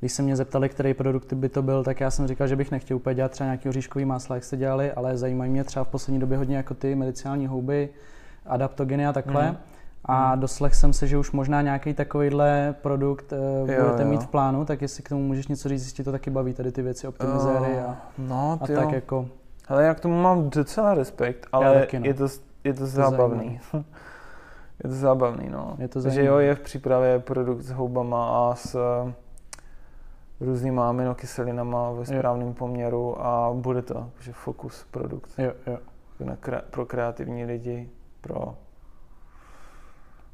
když 0.00 0.12
se 0.12 0.22
mě 0.22 0.36
zeptali, 0.36 0.68
který 0.68 0.94
produkt 0.94 1.32
by 1.32 1.48
to 1.48 1.62
byl, 1.62 1.84
tak 1.84 2.00
já 2.00 2.10
jsem 2.10 2.26
říkal, 2.26 2.46
že 2.46 2.56
bych 2.56 2.70
nechtěl 2.70 2.96
úplně 2.96 3.14
dělat 3.14 3.30
třeba 3.30 3.46
nějaký 3.46 3.68
oříškový 3.68 4.04
másla, 4.04 4.34
jak 4.34 4.44
jste 4.44 4.56
dělali, 4.56 4.92
ale 4.92 5.16
zajímají 5.16 5.50
mě 5.50 5.64
třeba 5.64 5.84
v 5.84 5.88
poslední 5.88 6.20
době 6.20 6.38
hodně 6.38 6.56
jako 6.56 6.74
ty 6.74 6.94
medicinální 6.94 7.46
houby, 7.46 7.88
adaptogeny 8.46 9.06
a 9.06 9.12
takhle. 9.12 9.46
Mhm. 9.46 9.56
A 10.04 10.34
doslech 10.34 10.74
jsem 10.74 10.92
se, 10.92 11.06
že 11.06 11.18
už 11.18 11.32
možná 11.32 11.62
nějaký 11.62 11.94
takovýhle 11.94 12.74
produkt 12.82 13.32
uh, 13.32 13.70
Jo, 13.70 13.82
budete 13.84 14.02
jo. 14.02 14.08
mít 14.08 14.22
v 14.22 14.26
plánu, 14.26 14.64
tak 14.64 14.82
jestli 14.82 15.02
k 15.02 15.08
tomu 15.08 15.22
můžeš 15.22 15.48
něco 15.48 15.68
říct, 15.68 15.84
jestli 15.84 16.04
to 16.04 16.12
taky 16.12 16.30
baví, 16.30 16.52
tady 16.54 16.72
ty 16.72 16.82
věci, 16.82 17.06
optimizéry 17.08 17.78
a, 17.80 17.96
No, 18.18 18.58
a 18.62 18.66
tak 18.66 18.92
jako. 18.92 19.28
Ale 19.68 19.84
já 19.84 19.94
k 19.94 20.00
tomu 20.00 20.22
mám 20.22 20.50
docela 20.50 20.94
respekt, 20.94 21.46
ale 21.52 21.80
taky, 21.80 21.98
no. 21.98 22.06
je 22.06 22.14
to, 22.14 22.26
je 22.64 22.74
to 22.74 22.86
zábavný. 22.86 23.60
je 24.84 24.90
to 24.90 24.94
zábavný, 24.94 25.48
no. 25.50 25.76
Je 25.78 25.88
to 25.88 26.02
Takže 26.02 26.16
zajímavé. 26.16 26.42
jo, 26.42 26.48
je 26.48 26.54
v 26.54 26.60
přípravě 26.60 27.18
produkt 27.18 27.62
s 27.62 27.70
houbama 27.70 28.50
a 28.50 28.54
s 28.54 28.74
eh, 28.74 29.12
různýma 30.44 30.88
aminokyselinama 30.88 31.90
ve 31.92 32.06
správném 32.06 32.54
poměru 32.54 33.20
a 33.26 33.52
bude 33.52 33.82
to 33.82 34.10
že 34.20 34.32
fokus 34.32 34.86
produkt 34.90 35.30
Jo, 35.38 35.52
jo. 35.66 35.78
na 36.24 36.36
kre, 36.36 36.62
pro 36.70 36.86
kreativní 36.86 37.44
lidi, 37.44 37.90
pro 38.20 38.56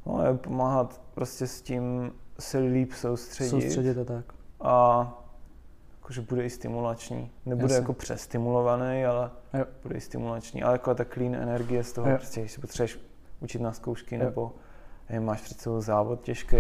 no, 0.07 0.27
je 0.27 0.35
pomáhat 0.35 1.01
prostě 1.15 1.47
s 1.47 1.63
tím 1.63 2.13
se 2.39 2.59
líp 2.59 2.93
soustředit, 2.93 3.51
Soustředit 3.51 3.99
a 3.99 4.05
tak. 4.05 4.25
a 4.61 5.07
jakože 6.01 6.21
bude 6.21 6.45
i 6.45 6.51
stimulační. 6.51 7.31
Nebude 7.47 7.65
Jasně. 7.65 7.77
jako 7.77 7.93
přestimulovaný, 7.93 9.05
ale 9.05 9.31
Jo. 9.55 9.65
bude 9.83 9.95
i 9.95 10.01
stimulační. 10.01 10.63
Ale 10.63 10.73
jako 10.75 10.95
ta 10.95 11.05
clean 11.05 11.35
energie 11.35 11.85
z 11.85 11.93
toho, 11.93 12.11
Jo. 12.11 12.17
prostě, 12.17 12.41
když 12.41 12.53
se 12.53 12.61
potřebuješ 12.61 13.01
učit 13.41 13.61
na 13.63 13.73
zkoušky, 13.73 14.15
Jo. 14.15 14.25
nebo 14.25 14.53
nevím, 15.11 15.27
máš 15.27 15.41
před 15.41 15.61
sebou 15.61 15.81
závod 15.81 16.21
těžký. 16.23 16.57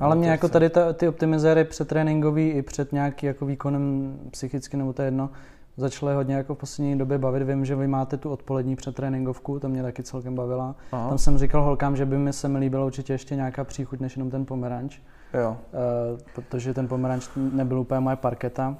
Ale 0.00 0.16
mě 0.16 0.30
jako 0.30 0.48
tady 0.48 0.70
ta, 0.70 0.92
ty 0.92 1.08
optimizéry 1.08 1.64
předtréninkový 1.64 2.48
i 2.50 2.62
před 2.62 2.92
nějaký 2.92 3.26
jako 3.26 3.46
výkonem 3.46 4.16
psychicky 4.30 4.76
nebo 4.76 4.92
to 4.92 5.02
je 5.02 5.06
jedno, 5.06 5.30
začaly 5.76 6.14
hodně 6.14 6.34
jako 6.34 6.54
v 6.54 6.58
poslední 6.58 6.98
době 6.98 7.18
bavit. 7.18 7.42
Vím, 7.42 7.64
že 7.64 7.76
vy 7.76 7.86
máte 7.86 8.16
tu 8.16 8.30
odpolední 8.30 8.76
předtréninkovku, 8.76 9.60
to 9.60 9.68
mě 9.68 9.82
taky 9.82 10.02
celkem 10.02 10.34
bavila. 10.34 10.74
Aha, 10.92 11.08
Tam 11.08 11.18
jsem 11.18 11.38
říkal 11.38 11.62
holkám, 11.62 11.96
že 11.96 12.06
by 12.06 12.18
mi 12.18 12.32
se 12.32 12.48
mi 12.48 12.58
líbilo 12.58 12.86
určitě 12.86 13.12
ještě 13.12 13.36
nějaká 13.36 13.64
příchuť 13.64 14.00
než 14.00 14.16
jenom 14.16 14.30
ten 14.30 14.46
pomeranč, 14.46 14.98
jo. 15.34 15.56
eh, 15.72 16.18
protože 16.34 16.74
ten 16.74 16.88
pomeranč 16.88 17.28
nebyl 17.52 17.80
úplně 17.80 18.00
moje 18.00 18.16
parketa. 18.16 18.76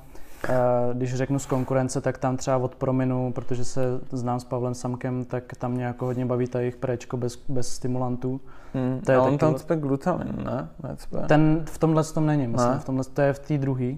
Když 0.92 1.14
řeknu 1.14 1.38
z 1.38 1.46
konkurence, 1.46 2.00
tak 2.00 2.18
tam 2.18 2.36
třeba 2.36 2.56
od 2.56 2.74
Prominu, 2.74 3.32
protože 3.32 3.64
se 3.64 3.82
znám 4.12 4.40
s 4.40 4.44
Pavlem 4.44 4.74
Samkem, 4.74 5.24
tak 5.24 5.44
tam 5.58 5.72
mě 5.72 5.84
jako 5.84 6.04
hodně 6.04 6.26
baví 6.26 6.46
ta 6.46 6.58
jejich 6.60 6.76
préčko 6.76 7.16
bez, 7.16 7.36
bez 7.48 7.68
stimulantů. 7.74 8.40
Hmm. 8.74 9.00
To 9.06 9.12
je 9.12 9.18
a 9.18 9.22
on 9.22 9.38
tam 9.38 9.54
cpe 9.54 9.76
glutamin, 9.76 10.44
ne? 10.44 10.68
Ne 10.82 10.96
cpe. 10.96 11.18
Ten 11.18 11.62
v 11.64 11.78
tomhle 11.78 12.04
tom 12.04 12.26
není, 12.26 12.46
myslím, 12.46 12.72
Ne? 12.72 12.78
v 12.78 12.84
tomhle 12.84 13.04
to 13.04 13.20
je 13.22 13.32
v 13.32 13.38
té 13.38 13.58
druhé. 13.58 13.92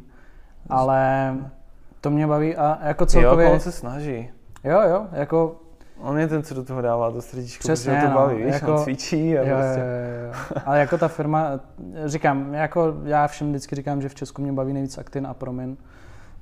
Ale 0.71 1.35
to 2.01 2.11
mě 2.11 2.27
baví 2.27 2.57
a 2.57 2.79
jako 2.83 3.03
jo, 3.03 3.07
celkově, 3.07 3.45
jako 3.45 3.55
on 3.55 3.61
se 3.61 3.73
snaží. 3.73 4.31
jo, 4.65 4.81
jo, 4.89 5.07
jako 5.13 5.57
On 6.03 6.19
je 6.19 6.29
ten, 6.29 6.43
co 6.43 6.55
do 6.55 6.65
toho 6.65 6.81
dává 6.83 7.11
to 7.11 7.23
srdíčko, 7.23 7.61
Přesně, 7.63 7.93
protože 7.93 8.03
to 8.07 8.09
no, 8.13 8.15
baví, 8.15 8.43
víš, 8.45 8.55
jako- 8.55 8.75
on 8.75 8.83
cvičí 8.85 9.39
a 9.39 9.43
Jo, 9.43 9.57
prostě. 9.57 9.81
jo, 9.81 9.87
jo, 9.87 10.27
jo. 10.27 10.63
Ale 10.67 10.81
jako 10.81 10.99
ta 10.99 11.09
firma, 11.09 11.51
říkám, 12.05 12.55
jako 12.55 12.95
já 13.05 13.27
všem 13.27 13.49
vždycky 13.49 13.77
říkám, 13.77 14.03
že 14.03 14.09
v 14.09 14.15
Česku 14.15 14.43
mě 14.43 14.53
baví 14.53 14.73
nejvíc 14.73 14.99
Actin 14.99 15.27
a 15.27 15.35
Promin. 15.35 15.77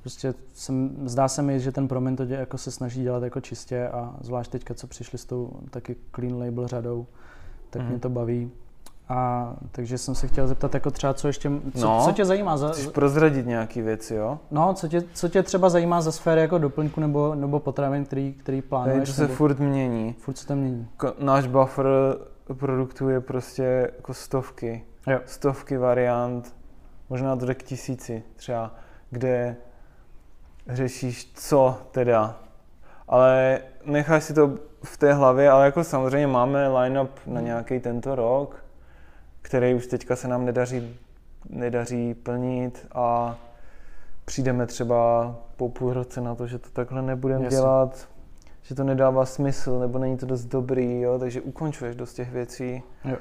Prostě 0.01 0.33
jsem, 0.53 0.89
zdá 1.05 1.27
se 1.27 1.41
mi, 1.41 1.59
že 1.59 1.71
ten 1.71 1.87
Promin 1.87 2.15
to 2.15 2.25
dě, 2.25 2.35
jako 2.35 2.57
se 2.57 2.71
snaží 2.71 3.03
dělat 3.03 3.23
jako 3.23 3.41
čistě 3.41 3.87
a 3.87 4.15
zvlášť 4.21 4.51
teďka, 4.51 4.73
co 4.73 4.87
přišli 4.87 5.17
s 5.17 5.25
tou 5.25 5.51
taky 5.69 5.95
clean 6.15 6.39
label 6.39 6.67
řadou, 6.67 7.05
tak 7.69 7.81
Mhm. 7.81 7.91
mě 7.91 7.99
to 7.99 8.09
baví. 8.09 8.51
A 9.11 9.53
takže 9.71 9.97
jsem 9.97 10.15
se 10.15 10.27
chtěl 10.27 10.47
zeptat, 10.47 10.73
jako 10.73 10.91
třeba, 10.91 11.13
co 11.13 11.27
ještě, 11.27 11.51
co, 11.75 11.85
No. 11.87 12.01
co 12.05 12.11
tě 12.11 12.25
zajímá 12.25 12.57
za, 12.57 12.69
Chceš 12.71 12.87
prozradit 12.87 13.45
nějaký 13.45 13.81
věci, 13.81 14.15
jo? 14.15 14.39
no, 14.51 14.73
co 14.73 14.87
tě, 14.87 15.03
co 15.13 15.29
tě 15.29 15.43
třeba 15.43 15.69
zajímá 15.69 16.01
za 16.01 16.11
sféry 16.11 16.41
jako 16.41 16.57
doplňku 16.57 17.01
nebo, 17.01 17.35
nebo 17.35 17.59
potravin, 17.59 18.05
který, 18.05 18.33
který 18.33 18.57
Tady 18.61 18.69
plánuješ, 18.69 19.09
to 19.09 19.15
se 19.15 19.21
nebo 19.21 19.33
furt 19.33 19.59
mění. 19.59 20.15
furt 20.19 20.37
se 20.37 20.47
to 20.47 20.55
mění. 20.55 20.87
Ko- 20.99 21.13
Náš 21.19 21.47
buffer 21.47 21.85
produktů 22.53 23.09
je 23.09 23.21
prostě 23.21 23.91
jako 23.95 24.13
stovky. 24.13 24.83
Jo. 25.07 25.19
Stovky 25.25 25.77
variant, 25.77 26.55
možná 27.09 27.35
to 27.35 27.45
jde 27.45 27.55
k 27.55 27.63
tisíci 27.63 28.23
třeba, 28.35 28.75
kde 29.09 29.55
řešíš, 30.69 31.31
co 31.33 31.77
teda. 31.91 32.35
Ale 33.07 33.59
necháš 33.85 34.23
si 34.23 34.33
to 34.33 34.57
v 34.83 34.97
té 34.97 35.13
hlavě, 35.13 35.49
ale 35.49 35.65
jako 35.65 35.83
samozřejmě 35.83 36.27
máme 36.27 36.67
line-up 36.67 37.11
na 37.25 37.41
nějaký 37.41 37.79
tento 37.79 38.15
rok, 38.15 38.63
který 39.41 39.73
už 39.73 39.87
teďka 39.87 40.15
se 40.15 40.27
nám 40.27 40.45
nedaří, 40.45 40.99
nedaří 41.49 42.13
plnit 42.13 42.87
a 42.95 43.37
přijdeme 44.25 44.65
třeba 44.65 45.35
po 45.55 45.69
půl 45.69 45.93
roce 45.93 46.21
na 46.21 46.35
to, 46.35 46.47
že 46.47 46.59
to 46.59 46.69
takhle 46.69 47.01
nebudeme 47.01 47.43
Jasně. 47.43 47.57
dělat, 47.57 48.07
že 48.61 48.75
to 48.75 48.83
nedává 48.83 49.25
smysl, 49.25 49.79
nebo 49.79 49.99
není 49.99 50.17
to 50.17 50.25
dost 50.25 50.45
dobrý, 50.45 51.01
jo, 51.01 51.19
takže 51.19 51.41
ukončuješ 51.41 51.95
dost 51.95 52.13
těch 52.13 52.31
věcí. 52.31 52.83
Jo. 53.05 53.17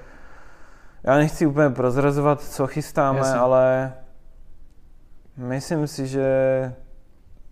Já 1.03 1.17
nechci 1.17 1.47
úplně 1.47 1.71
prozrazovat, 1.71 2.41
co 2.41 2.67
chystáme, 2.67 3.19
Jasně. 3.19 3.39
ale 3.39 3.93
myslím 5.37 5.87
si, 5.87 6.07
že 6.07 6.29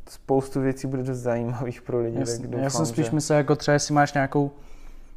spoustu 0.09 0.61
věcí 0.61 0.87
bude 0.87 1.03
dost 1.03 1.19
zajímavých 1.19 1.83
pro 1.83 2.01
lidi. 2.01 2.19
Jasně, 2.19 2.39
tak 2.39 2.51
doufám, 2.51 2.65
já 2.65 2.71
jsem 2.71 2.87
spíš 2.87 3.07
že... 3.07 3.13
myslel, 3.13 3.39
jako 3.39 3.57
třeba, 3.57 3.73
jestli 3.73 3.95
máš 3.95 4.15
nějakou 4.15 4.51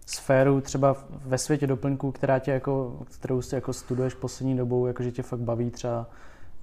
sféru 0.06 0.62
třeba 0.62 0.96
ve 1.10 1.38
světě 1.38 1.68
doplňků, 1.68 2.12
která 2.12 2.40
tě 2.40 2.52
jako, 2.52 2.98
kterou 3.20 3.42
si 3.42 3.56
jako 3.56 3.74
studuješ 3.74 4.14
poslední 4.14 4.58
dobou, 4.58 4.88
jako 4.88 5.04
že 5.04 5.12
tě 5.12 5.24
fakt 5.24 5.40
baví 5.40 5.72
třeba, 5.72 6.08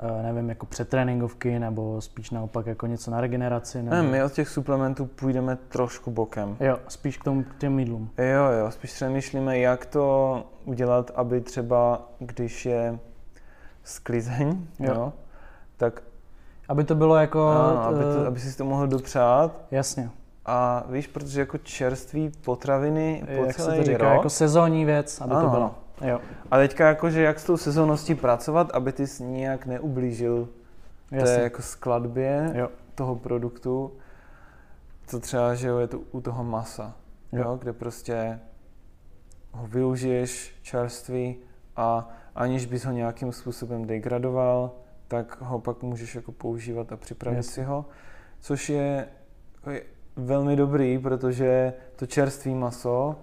eh, 0.00 0.22
nevím, 0.22 0.48
jako 0.48 0.66
přetréninkovky, 0.66 1.58
nebo 1.58 2.00
spíš 2.00 2.30
naopak 2.30 2.66
jako 2.66 2.86
něco 2.86 3.10
na 3.10 3.20
regeneraci, 3.20 3.82
nebo... 3.82 3.96
Ne, 3.96 4.02
my 4.02 4.24
od 4.24 4.32
těch 4.32 4.48
suplementů 4.48 5.06
půjdeme 5.06 5.56
trošku 5.68 6.10
bokem. 6.10 6.56
Jo, 6.60 6.78
spíš 6.88 7.18
k, 7.18 7.24
tomu, 7.24 7.42
k 7.42 7.56
těm 7.58 7.78
jídlům. 7.78 8.10
Jo, 8.18 8.44
jo, 8.60 8.70
spíš 8.70 8.92
přemýšlíme, 8.92 9.58
jak 9.58 9.86
to 9.86 10.44
udělat, 10.64 11.10
aby 11.14 11.40
třeba, 11.40 12.08
když 12.18 12.66
je 12.66 12.98
sklizeň, 13.84 14.66
Jo. 14.80 14.94
jo. 14.94 15.12
tak 15.76 16.02
Aby 16.68 16.84
to 16.84 16.94
bylo 16.94 17.16
jako... 17.16 17.48
ano, 17.48 17.82
aby, 17.84 17.98
to, 18.04 18.22
eh, 18.22 18.26
aby 18.26 18.40
si 18.40 18.56
to 18.56 18.64
mohl 18.64 18.86
dopřát. 18.86 19.52
Jasně, 19.70 20.10
A 20.46 20.84
víš, 20.88 21.06
protože 21.06 21.40
jako 21.40 21.58
čerství 21.58 22.32
potraviny 22.44 23.24
po 23.36 23.44
jak 23.44 23.56
se 23.56 23.76
to 23.76 23.84
říká, 23.84 23.98
rok, 24.04 24.12
jako 24.16 24.30
sezónní 24.30 24.84
věc, 24.84 25.20
aby 25.20 25.30
to 25.30 25.36
Ano, 25.36 25.50
bylo. 25.50 25.62
ano. 25.62 25.74
Jo, 26.10 26.20
A 26.50 26.56
teďka 26.56 26.88
jakože 26.88 27.22
jak 27.22 27.38
s 27.40 27.44
tou 27.44 27.56
sezónností 27.56 28.14
pracovat, 28.14 28.70
aby 28.74 28.92
ty 28.92 29.06
jsi 29.06 29.22
nijak 29.24 29.66
neublížil 29.66 30.48
té 31.10 31.16
jasně. 31.16 31.42
jako 31.42 31.62
skladbě 31.62 32.50
Jo. 32.54 32.68
toho 32.94 33.16
produktu. 33.16 33.92
To 35.10 35.20
třeba, 35.20 35.54
že 35.54 35.68
jo, 35.68 35.78
je 35.78 35.86
to 35.86 35.98
u 36.12 36.20
toho 36.20 36.44
masa, 36.44 36.92
jo. 37.32 37.42
Jo. 37.42 37.56
kde 37.60 37.72
prostě 37.72 38.40
ho 39.52 39.66
využiješ 39.66 40.54
čerství 40.62 41.36
a 41.76 42.08
aniž 42.34 42.66
bys 42.66 42.84
ho 42.84 42.92
nějakým 42.92 43.32
způsobem 43.32 43.86
degradoval, 43.86 44.70
tak 45.08 45.40
ho 45.40 45.58
pak 45.58 45.82
můžeš 45.82 46.14
jako 46.14 46.32
používat 46.32 46.92
a 46.92 46.96
připravit 46.96 47.36
Jasně. 47.36 47.52
si 47.52 47.62
ho. 47.62 47.84
Což 48.40 48.68
je, 48.70 49.08
jako 49.54 49.70
je 49.70 49.82
velmi 50.16 50.56
dobrý, 50.56 50.98
protože 50.98 51.72
to 51.96 52.06
čerstvé 52.06 52.52
maso 52.52 53.16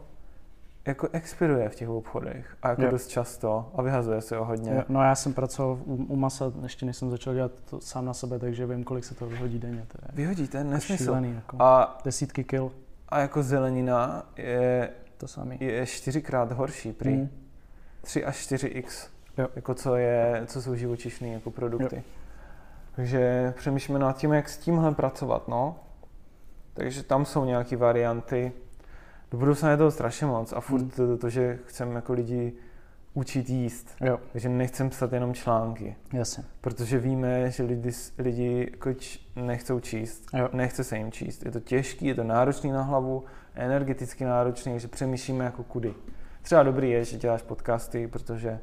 jako 0.86 1.08
expiruje 1.12 1.70
v 1.70 1.76
těch 1.76 1.90
obchodech 1.90 2.58
a 2.64 2.70
jako 2.70 2.82
Jo. 2.82 2.92
dost 2.92 3.08
často 3.08 3.72
a 3.76 3.82
vyhazuje 3.82 4.22
se 4.22 4.38
ho 4.38 4.46
hodně. 4.46 4.72
Jo, 4.74 4.84
No 4.90 5.04
já 5.04 5.16
jsem 5.16 5.34
pracoval 5.34 5.78
u, 5.86 5.96
u 5.96 6.16
masa, 6.16 6.52
ještě 6.64 6.86
než 6.86 6.98
jsem 6.98 7.10
začal 7.12 7.34
dělat 7.34 7.52
to 7.70 7.82
sám 7.82 8.06
na 8.06 8.14
sebe, 8.14 8.40
takže 8.40 8.66
vím, 8.66 8.84
kolik 8.84 9.04
se 9.04 9.16
to 9.16 9.26
vyhodí 9.26 9.60
denně. 9.60 9.86
To 9.88 9.98
je 10.02 10.08
Vyhodíte, 10.16 10.58
jako 10.58 10.70
nesmysl. 10.70 11.04
šílený, 11.04 11.34
jako 11.36 11.58
A, 11.60 11.98
desítky 12.06 12.44
kil, 12.44 12.72
a 13.10 13.20
jako 13.20 13.44
zelenina 13.44 14.30
je, 14.38 14.90
to 15.18 15.28
samý. 15.28 15.58
je 15.60 15.86
čtyřikrát 15.86 16.52
horší 16.52 16.94
prý. 16.94 17.14
Mm. 17.16 17.30
3 18.02 18.26
až 18.26 18.52
4x, 18.52 19.08
Jo. 19.38 19.48
jako 19.56 19.74
co, 19.74 19.96
je, 19.96 20.44
co 20.46 20.62
jsou 20.62 20.76
živočišné 20.76 21.28
jako 21.28 21.52
produkty. 21.52 22.04
Takže 22.96 23.54
přemýšlíme 23.58 24.00
nad 24.00 24.18
tím, 24.18 24.34
jak 24.34 24.50
s 24.50 24.58
tímhle 24.58 24.92
pracovat, 24.94 25.48
no. 25.48 25.76
Takže 26.74 27.04
tam 27.04 27.26
jsou 27.26 27.46
nějaké 27.46 27.78
varianty. 27.78 28.52
Do 29.32 29.38
budoucna 29.38 29.72
je 29.72 29.78
toho 29.78 29.92
strašně 29.92 30.28
moc 30.28 30.54
a 30.54 30.60
furt 30.60 30.80
Hmm. 30.82 30.90
to, 30.90 31.18
to, 31.18 31.30
že 31.30 31.60
chceme 31.66 31.94
jako 31.96 32.14
lidi 32.14 32.54
učit 33.14 33.50
jíst. 33.50 33.96
Jo, 34.02 34.20
Takže 34.32 34.50
nechcem 34.50 34.90
psat 34.90 35.14
jenom 35.14 35.34
články, 35.34 35.96
jasně. 36.14 36.44
protože 36.62 37.00
víme, 37.00 37.52
že 37.52 37.64
lidi, 37.64 37.92
lidi 38.18 38.70
jako 38.72 38.94
č, 38.94 39.20
nechcou 39.36 39.80
číst, 39.80 40.26
Jo. 40.34 40.50
nechce 40.54 40.84
se 40.84 40.98
jim 40.98 41.12
číst. 41.12 41.46
Je 41.46 41.52
to 41.52 41.60
těžký, 41.60 42.06
je 42.06 42.16
to 42.16 42.24
náročný 42.24 42.72
na 42.72 42.82
hlavu, 42.82 43.24
energeticky 43.56 44.26
náročný, 44.26 44.72
takže 44.72 44.88
přemýšlíme 44.88 45.46
jako 45.46 45.64
kudy. 45.64 45.94
Třeba 46.42 46.64
dobrý 46.64 46.90
je, 46.92 47.06
že 47.06 47.18
děláš 47.18 47.42
podcasty, 47.42 48.08
protože 48.08 48.60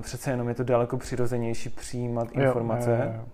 přece 0.00 0.30
jenom 0.30 0.48
je 0.48 0.54
to 0.54 0.64
daleko 0.64 0.96
přirozenější 0.96 1.68
přijímat 1.68 2.28
Jo, 2.34 2.42
informace, 2.42 2.90
jo, 2.90 2.96
jo, 2.96 3.12
jo. 3.18 3.24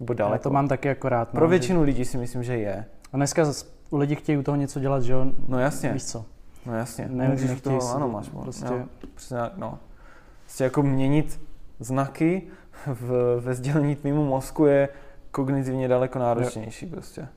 nebo 0.00 0.12
Já 0.12 0.16
daleko. 0.16 0.42
to 0.42 0.50
mám 0.50 0.68
taky 0.68 0.88
jako 0.88 1.08
rád. 1.08 1.34
no, 1.34 1.38
Pro 1.38 1.46
že- 1.46 1.50
většinu 1.50 1.82
lidí 1.82 2.04
si 2.04 2.18
myslím, 2.18 2.42
že 2.42 2.56
je. 2.56 2.84
A 3.12 3.16
dneska 3.16 3.44
lidi 3.92 4.16
chtějí 4.16 4.38
u 4.38 4.42
toho 4.42 4.56
něco 4.56 4.80
dělat, 4.80 5.02
že 5.02 5.12
jo? 5.12 5.26
No 5.48 5.58
jasně. 5.58 5.92
Víš 5.92 6.04
co? 6.04 6.24
No 6.66 6.76
jasně, 6.76 7.08
Ne, 7.10 7.28
můžeš 7.28 7.60
toho, 7.60 7.80
si 7.80 7.88
ano, 7.94 8.06
to 8.06 8.12
máš 8.12 8.28
prostě, 8.28 8.42
prostě- 8.42 8.64
no, 8.70 8.88
přesně 9.14 9.36
no. 9.56 9.78
Prostě 10.44 10.64
jako 10.64 10.82
měnit 10.82 11.40
znaky 11.80 12.42
v, 12.86 13.36
ve 13.40 13.54
sdělení 13.54 13.96
tvýmu 13.96 14.24
mozku 14.24 14.66
je 14.66 14.88
kognitivně 15.30 15.88
daleko 15.88 16.18
náročnější 16.18 16.86
prostě. 16.86 17.28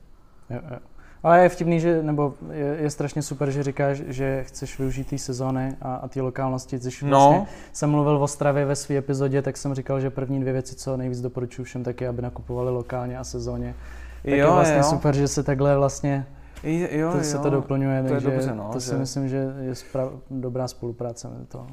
Jo, 0.50 0.60
jo. 0.70 0.76
Ale 1.22 1.42
je 1.42 1.48
vtipný, 1.48 1.80
že, 1.80 2.02
nebo 2.02 2.34
je, 2.52 2.76
je 2.80 2.90
strašně 2.90 3.22
super, 3.22 3.50
že 3.50 3.62
říkáš, 3.62 4.02
že 4.06 4.44
chceš 4.44 4.78
využít 4.78 5.06
té 5.10 5.18
sezóny 5.18 5.76
a, 5.82 5.94
a 5.94 6.08
té 6.08 6.20
lokálnosti. 6.22 6.78
Když 6.78 7.02
No, 7.02 7.08
vlastně 7.08 7.46
jsem 7.72 7.90
mluvil 7.90 8.22
o 8.22 8.28
Stravě 8.28 8.64
ve 8.64 8.76
své 8.76 8.96
epizodě, 8.96 9.42
tak 9.42 9.56
jsem 9.56 9.74
říkal, 9.74 10.00
že 10.00 10.10
první 10.10 10.40
dvě 10.40 10.52
věci, 10.52 10.74
co 10.74 10.96
nejvíc 10.96 11.20
doporučuji 11.20 11.64
všem, 11.64 11.84
tak 11.84 12.00
je, 12.00 12.08
aby 12.08 12.22
nakupovali 12.22 12.70
lokálně 12.70 13.18
a 13.18 13.24
sezóně. 13.24 13.74
Tak 14.22 14.32
je 14.32 14.46
vlastně 14.46 14.76
jo. 14.76 14.82
super, 14.82 15.14
že 15.16 15.28
se 15.28 15.42
takhle 15.42 15.76
vlastně 15.76 16.26
jo, 16.62 17.10
to 17.12 17.18
jo. 17.18 17.24
se 17.24 17.38
to 17.38 17.50
doplňuje, 17.50 18.00
to 18.00 18.06
je 18.06 18.12
takže 18.12 18.30
dobře, 18.30 18.54
no, 18.54 18.70
to 18.72 18.80
si 18.80 18.90
že- 18.90 18.96
myslím, 18.96 19.28
že 19.28 19.36
je 19.60 19.72
spra- 19.72 20.20
dobrá 20.30 20.68
spolupráce 20.68 21.28
mezi 21.28 21.44
toho. 21.46 21.66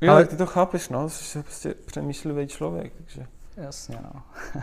Jo, 0.00 0.10
Ale- 0.12 0.18
ale 0.18 0.24
ty 0.26 0.36
to 0.36 0.46
chápeš, 0.46 0.88
no, 0.88 1.08
jsi 1.08 1.42
prostě 1.42 1.74
přemýšlivý 1.86 2.46
člověk, 2.46 2.92
takže. 2.96 3.26
Jasně, 3.56 3.96
no. 4.14 4.22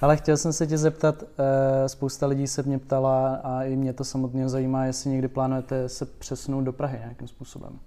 Ale 0.00 0.16
chtěl 0.16 0.36
jsem 0.36 0.52
se 0.52 0.66
tě 0.66 0.78
zeptat, 0.78 1.22
eh, 1.22 1.88
spousta 1.88 2.26
lidí 2.26 2.46
se 2.46 2.62
mě 2.62 2.78
ptala 2.78 3.34
a 3.44 3.62
i 3.62 3.76
mě 3.76 3.92
to 3.92 4.04
samotného 4.04 4.48
zajímá, 4.48 4.84
jestli 4.84 5.10
někdy 5.10 5.28
plánujete 5.28 5.88
se 5.88 6.06
přesunout 6.06 6.60
do 6.64 6.72
Prahy 6.72 6.98
nějakým 6.98 7.28
způsobem. 7.28 7.78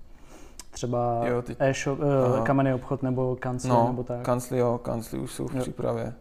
Třeba 0.72 1.22
Jo, 1.28 1.42
ty- 1.42 1.56
e-shop, 1.60 2.00
Aha. 2.02 2.38
eh, 2.40 2.46
kamenný 2.46 2.74
obchod 2.74 3.04
nebo 3.04 3.36
kancel 3.40 3.70
No, 3.76 3.88
nebo 3.88 4.04
tak. 4.04 4.22
kancly, 4.22 4.58
jo, 4.58 4.78
kancly 4.84 5.20
už 5.20 5.32
jsou 5.34 5.48
v 5.48 5.56
Jo. 5.56 5.62
přípravě. 5.62 6.14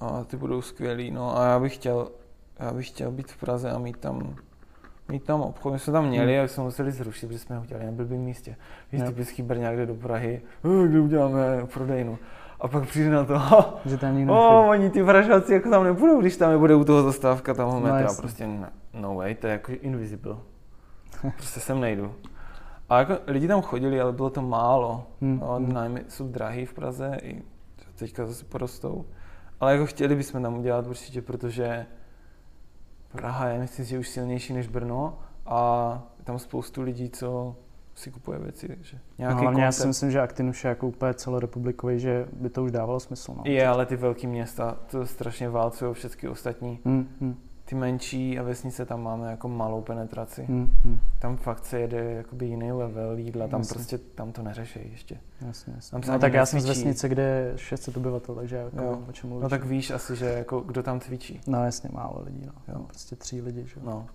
A 0.00 0.24
ty 0.24 0.36
budou 0.36 0.62
skvělý, 0.62 1.10
no 1.10 1.38
a 1.38 1.46
já 1.46 1.58
bych 1.60 1.74
chtěl, 1.74 2.08
já 2.58 2.72
bych 2.72 2.88
chtěl 2.88 3.10
být 3.10 3.32
v 3.32 3.36
Praze 3.40 3.70
a 3.70 3.78
mít 3.78 3.96
tam, 3.96 4.36
mít 5.08 5.24
tam 5.24 5.40
obchod. 5.40 5.72
My 5.72 5.78
jsme 5.78 5.92
tam 5.92 6.08
měli, 6.08 6.32
Hmm. 6.32 6.38
ale 6.38 6.48
jsme 6.48 6.62
museli 6.64 6.92
zrušit, 6.92 7.26
protože 7.26 7.38
jsme 7.38 7.56
ho 7.56 7.62
udělali 7.62 7.86
na 7.86 7.92
blbým 7.92 8.20
místě. 8.20 8.56
Víš, 8.92 9.02
typický 9.06 9.42
Brňák 9.42 9.76
jde 9.76 9.86
do 9.86 9.94
Prahy, 9.94 10.42
"Eh, 10.64 10.88
kde 10.88 11.00
uděláme 11.00 11.66
prodejnu. 11.74 12.18
A 12.60 12.68
pak 12.68 12.88
přijde 12.88 13.10
na 13.10 13.24
to, 13.24 13.34
Že 13.84 13.96
tam 13.98 14.16
nikdo 14.16 14.32
o, 14.32 14.36
nechodí. 14.36 14.68
oni 14.70 14.90
ty 14.90 15.04
Pražáci 15.04 15.52
jako 15.52 15.70
tam 15.70 15.84
nebudou, 15.84 16.20
když 16.20 16.36
tam 16.36 16.50
nebude 16.50 16.74
u 16.74 16.84
toho 16.84 17.02
zastávka 17.02 17.54
toho 17.54 17.72
No, 17.74 17.80
metra. 17.80 18.00
jasně. 18.00 18.20
prostě 18.20 18.46
ne, 18.46 18.70
no 18.94 19.14
way, 19.14 19.34
to 19.34 19.46
je 19.46 19.52
jako 19.52 19.72
invisible. 19.72 20.36
Prostě 21.36 21.60
sem 21.60 21.80
nejdu. 21.80 22.14
A 22.88 22.98
jako 22.98 23.12
lidi 23.26 23.48
tam 23.48 23.62
chodili, 23.62 24.00
ale 24.00 24.12
bylo 24.12 24.30
to 24.30 24.42
málo. 24.42 25.06
Hmm, 25.20 25.38
No, 25.40 25.58
nájmy 25.58 26.04
jsou 26.08 26.28
drahý 26.28 26.66
v 26.66 26.74
Praze, 26.74 27.18
i 27.22 27.42
teďka 27.98 28.26
zase 28.26 28.44
porostou. 28.44 29.04
Ale 29.60 29.72
jako 29.72 29.86
chtěli 29.86 30.14
bychom 30.16 30.42
tam 30.42 30.58
udělat 30.58 30.86
určitě, 30.86 31.22
protože 31.22 31.86
Praha 33.12 33.48
je, 33.48 33.58
myslím 33.58 33.84
si, 33.84 33.90
že 33.90 33.98
už 33.98 34.08
silnější 34.08 34.52
než 34.52 34.68
Brno 34.68 35.18
a 35.46 35.92
je 36.18 36.24
tam 36.24 36.38
spoustu 36.38 36.82
lidí, 36.82 37.10
co 37.10 37.56
si 37.98 38.10
kupuje 38.10 38.38
věci, 38.38 38.68
takže 38.68 38.96
No, 38.96 39.00
nějaký 39.18 39.40
hlavně 39.40 39.62
já 39.62 39.68
koncept. 39.68 39.82
si 39.82 39.86
myslím, 39.88 40.10
že 40.10 40.20
Actin 40.20 40.48
už 40.48 40.64
je 40.64 40.68
jako 40.68 40.88
úplně 40.88 41.14
celorepublikový, 41.14 42.00
že 42.00 42.26
by 42.32 42.50
to 42.50 42.64
už 42.64 42.70
dávalo 42.72 43.00
smysl. 43.00 43.34
No. 43.36 43.42
Je, 43.46 43.66
ale 43.68 43.86
ty 43.86 43.96
velké 43.96 44.26
města 44.26 44.76
to 44.90 45.06
strašně 45.06 45.48
válcují 45.48 45.94
všechny 45.94 46.28
ostatní. 46.28 46.80
Hmm, 46.84 47.08
hmm. 47.20 47.36
ty 47.64 47.74
menší 47.74 48.38
a 48.38 48.42
vesnice 48.42 48.84
tam 48.86 49.02
máme 49.02 49.30
jako 49.30 49.48
malou 49.48 49.80
penetraci. 49.82 50.44
Hmm, 50.44 50.70
hmm. 50.84 50.98
Tam 51.18 51.36
fakt 51.36 51.64
se 51.64 51.80
jede 51.80 52.12
jakoby 52.12 52.46
jiný 52.46 52.72
level 52.72 53.18
jídla, 53.18 53.48
tam 53.48 53.60
Jasně. 53.60 53.74
prostě, 53.74 53.98
tam 53.98 54.32
to 54.32 54.42
neřeší 54.42 54.80
ještě. 54.92 55.20
Jasně, 55.46 55.72
jasně. 55.76 55.90
Tam 55.90 56.02
se 56.02 56.12
No, 56.12 56.18
tak 56.18 56.32
já 56.34 56.46
jsem 56.46 56.60
z 56.60 56.66
vesnice, 56.66 57.08
kde 57.08 57.22
je 57.22 57.52
600 57.58 57.96
obyvatel, 57.96 58.34
takže 58.34 58.56
jako 58.56 58.82
Jo. 58.82 59.02
o 59.08 59.12
čem 59.12 59.28
mluvíš. 59.30 59.42
No 59.42 59.48
tak 59.48 59.64
víš 59.64 59.90
asi, 59.90 60.16
že 60.16 60.26
jako 60.26 60.60
kdo 60.60 60.82
tam 60.82 61.00
cvičí. 61.00 61.40
No 61.46 61.64
jasně, 61.64 61.90
málo 61.92 62.22
lidí, 62.26 62.42
no. 62.46 62.52
Jo. 62.68 62.74
Tam 62.74 62.84
prostě 62.86 63.16
tři 63.16 63.40
lidi, 63.42 63.66
že? 63.66 63.80
jo. 63.80 63.86
No. 63.86 64.06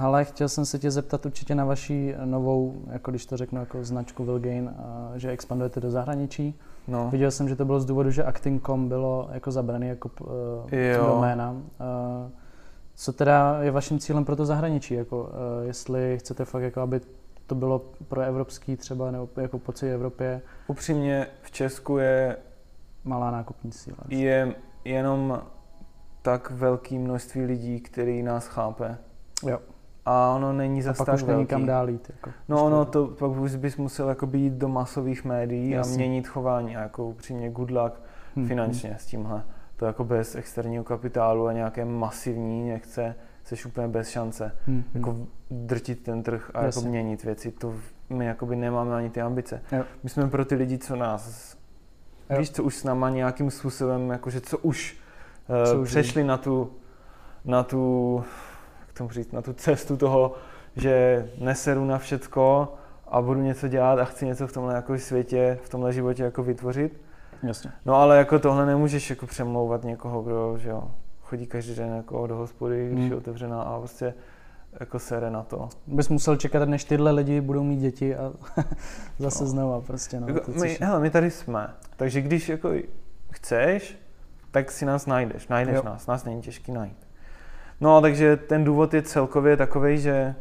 Ale 0.00 0.24
chtěl 0.24 0.48
jsem 0.48 0.64
se 0.64 0.78
tě 0.78 0.90
zeptat 0.90 1.26
určitě 1.26 1.54
na 1.54 1.64
vaší 1.64 2.14
novou, 2.24 2.82
jako 2.90 3.10
když 3.10 3.26
to 3.26 3.36
řeknu, 3.36 3.60
jako 3.60 3.84
značku 3.84 4.24
Vilgain, 4.24 4.74
že 5.16 5.30
expandujete 5.30 5.80
do 5.80 5.90
zahraničí. 5.90 6.58
no. 6.88 7.08
Viděl 7.10 7.30
jsem, 7.30 7.48
že 7.48 7.56
to 7.56 7.64
bylo 7.64 7.80
z 7.80 7.84
důvodu, 7.84 8.10
že 8.10 8.24
Acting.com 8.24 8.88
bylo 8.88 9.28
jako 9.32 9.50
zabraný 9.50 9.88
jako 9.88 10.10
uh, 10.20 11.06
doména. 11.06 11.50
Uh, 11.50 11.58
co 12.94 13.12
teda 13.12 13.58
je 13.62 13.70
vaším 13.70 13.98
cílem 13.98 14.24
pro 14.24 14.36
to 14.36 14.46
zahraničí? 14.46 14.94
Jako, 14.94 15.22
uh, 15.22 15.66
jestli 15.66 16.18
chcete 16.18 16.44
fakt, 16.44 16.62
jako, 16.62 16.80
aby 16.80 17.00
to 17.46 17.54
bylo 17.54 17.82
pro 18.08 18.20
evropský 18.20 18.76
třeba, 18.76 19.10
nebo 19.10 19.28
jako 19.36 19.58
po 19.58 19.72
celé 19.72 19.92
Evropě, 19.92 20.42
Upřímně 20.66 21.26
v 21.42 21.50
Česku 21.50 21.98
je, 21.98 22.36
malá 23.04 23.30
nákupní 23.30 23.72
síla. 23.72 23.98
je 24.08 24.54
jenom 24.84 25.42
tak 26.22 26.50
velké 26.50 26.94
množství 26.94 27.44
lidí, 27.44 27.80
který 27.80 28.22
nás 28.22 28.46
chápe. 28.46 28.98
Jo. 29.46 29.58
A 30.08 30.32
ono 30.36 30.52
není 30.52 30.80
A 30.80 30.82
zas 30.82 30.96
pak 30.96 31.06
tak 31.06 31.14
už 31.14 31.22
není 31.22 31.36
velký. 31.36 31.50
kam 31.50 31.66
dál 31.66 31.90
jít. 31.90 32.10
Jako, 32.16 32.30
No 32.48 32.64
ono 32.64 32.84
to, 32.84 33.06
pak 33.06 33.30
už 33.30 33.54
bys 33.56 33.76
musel 33.76 34.08
jako 34.08 34.26
být 34.26 34.52
do 34.52 34.68
masových 34.68 35.24
médií 35.24 35.70
Jasně. 35.70 35.94
a 35.94 35.96
měnit 35.96 36.28
chování 36.28 36.76
a 36.76 36.80
jako 36.80 37.06
upřímně 37.06 37.50
good 37.50 37.70
luck 37.70 37.92
Hmm, 38.36 38.46
finančně 38.48 38.96
s 39.00 39.06
tímhle. 39.06 39.42
To 39.76 39.86
jako 39.86 40.04
bez 40.04 40.34
externího 40.34 40.84
kapitálu 40.84 41.46
a 41.46 41.52
nějaké 41.52 41.84
masivní 41.84 42.68
nechce, 42.70 43.14
jsi 43.44 43.68
úplně 43.68 43.88
bez 43.88 44.08
šance. 44.08 44.52
Hmm, 44.66 44.76
hmm. 44.76 44.84
Jako 44.94 45.16
drtit 45.50 46.02
ten 46.02 46.22
trh 46.22 46.50
a 46.54 46.64
jako 46.64 46.80
měnit 46.80 47.24
věci, 47.24 47.50
to 47.52 47.74
my 48.10 48.26
jakoby 48.26 48.56
nemáme 48.56 48.94
ani 48.96 49.10
ty 49.10 49.20
ambice. 49.22 49.62
Jo. 49.72 49.84
My 50.02 50.08
jsme 50.10 50.28
pro 50.28 50.44
ty 50.44 50.54
lidi, 50.54 50.78
co 50.78 50.96
nás, 50.96 51.56
Jo. 52.30 52.38
víš, 52.38 52.50
co 52.50 52.62
už 52.64 52.76
s 52.76 52.84
náma 52.84 53.10
nějakým 53.10 53.50
způsobem, 53.50 54.10
jakože 54.10 54.40
co 54.40 54.58
už 54.58 54.98
Co 55.66 55.74
uh, 55.76 55.80
už 55.82 55.88
přešli 55.88 56.24
na 56.24 56.36
tu, 56.36 56.70
na 57.44 57.62
tu, 57.62 58.24
jak 58.96 58.98
tomu 58.98 59.10
říct, 59.10 59.32
na 59.32 59.42
tu 59.42 59.52
cestu 59.52 59.96
toho, 59.96 60.32
že 60.76 61.26
neseru 61.38 61.84
na 61.84 61.98
všecko 61.98 62.72
a 63.08 63.22
budu 63.22 63.40
něco 63.40 63.68
dělat 63.68 63.98
a 63.98 64.04
chci 64.04 64.26
něco 64.26 64.46
v 64.46 64.52
tomhle 64.52 64.74
jako 64.74 64.98
světě, 64.98 65.58
v 65.62 65.68
tomhle 65.68 65.92
životě 65.92 66.22
jako 66.22 66.42
vytvořit. 66.42 67.00
Jasně. 67.42 67.72
No 67.84 67.94
ale 67.94 68.18
jako 68.18 68.38
tohle 68.38 68.66
nemůžeš 68.66 69.10
jako 69.10 69.26
přemlouvat 69.26 69.84
někoho, 69.84 70.22
kdo, 70.22 70.58
že 70.58 70.68
jo, 70.70 70.90
chodí 71.22 71.46
každý 71.46 71.74
den 71.74 71.94
jako 71.96 72.26
do 72.26 72.36
hospody, 72.36 72.86
když 72.86 72.98
Hmm. 73.02 73.10
je 73.10 73.16
otevřená 73.16 73.62
a 73.62 73.78
prostě 73.78 74.14
jako 74.80 74.98
sere 74.98 75.30
na 75.30 75.42
to. 75.42 75.68
Bys 75.86 76.08
musel 76.08 76.36
čekat, 76.36 76.68
než 76.68 76.84
tyhle 76.84 77.10
lidi 77.10 77.40
budou 77.40 77.62
mít 77.64 77.76
děti 77.80 78.16
a 78.16 78.32
zase 79.18 79.44
No. 79.44 79.50
znova 79.50 79.80
prostě. 79.80 80.20
No, 80.20 80.26
Jako, 80.28 80.40
to, 80.52 80.58
my, 80.60 80.78
hele, 80.80 81.00
my 81.00 81.10
tady 81.10 81.30
jsme, 81.30 81.68
takže 81.96 82.20
když 82.20 82.48
jako 82.48 82.70
chceš, 83.30 83.98
tak 84.50 84.70
si 84.72 84.84
nás 84.86 85.06
najdeš, 85.06 85.48
najdeš 85.48 85.74
Jo. 85.76 85.82
nás, 85.84 86.06
nás 86.06 86.24
není 86.24 86.42
těžký 86.42 86.72
najít. 86.72 87.05
No, 87.80 88.00
takže 88.00 88.36
ten 88.36 88.64
důvod 88.64 88.94
je 88.94 89.02
celkově 89.02 89.56
takový, 89.56 89.98
že 89.98 90.34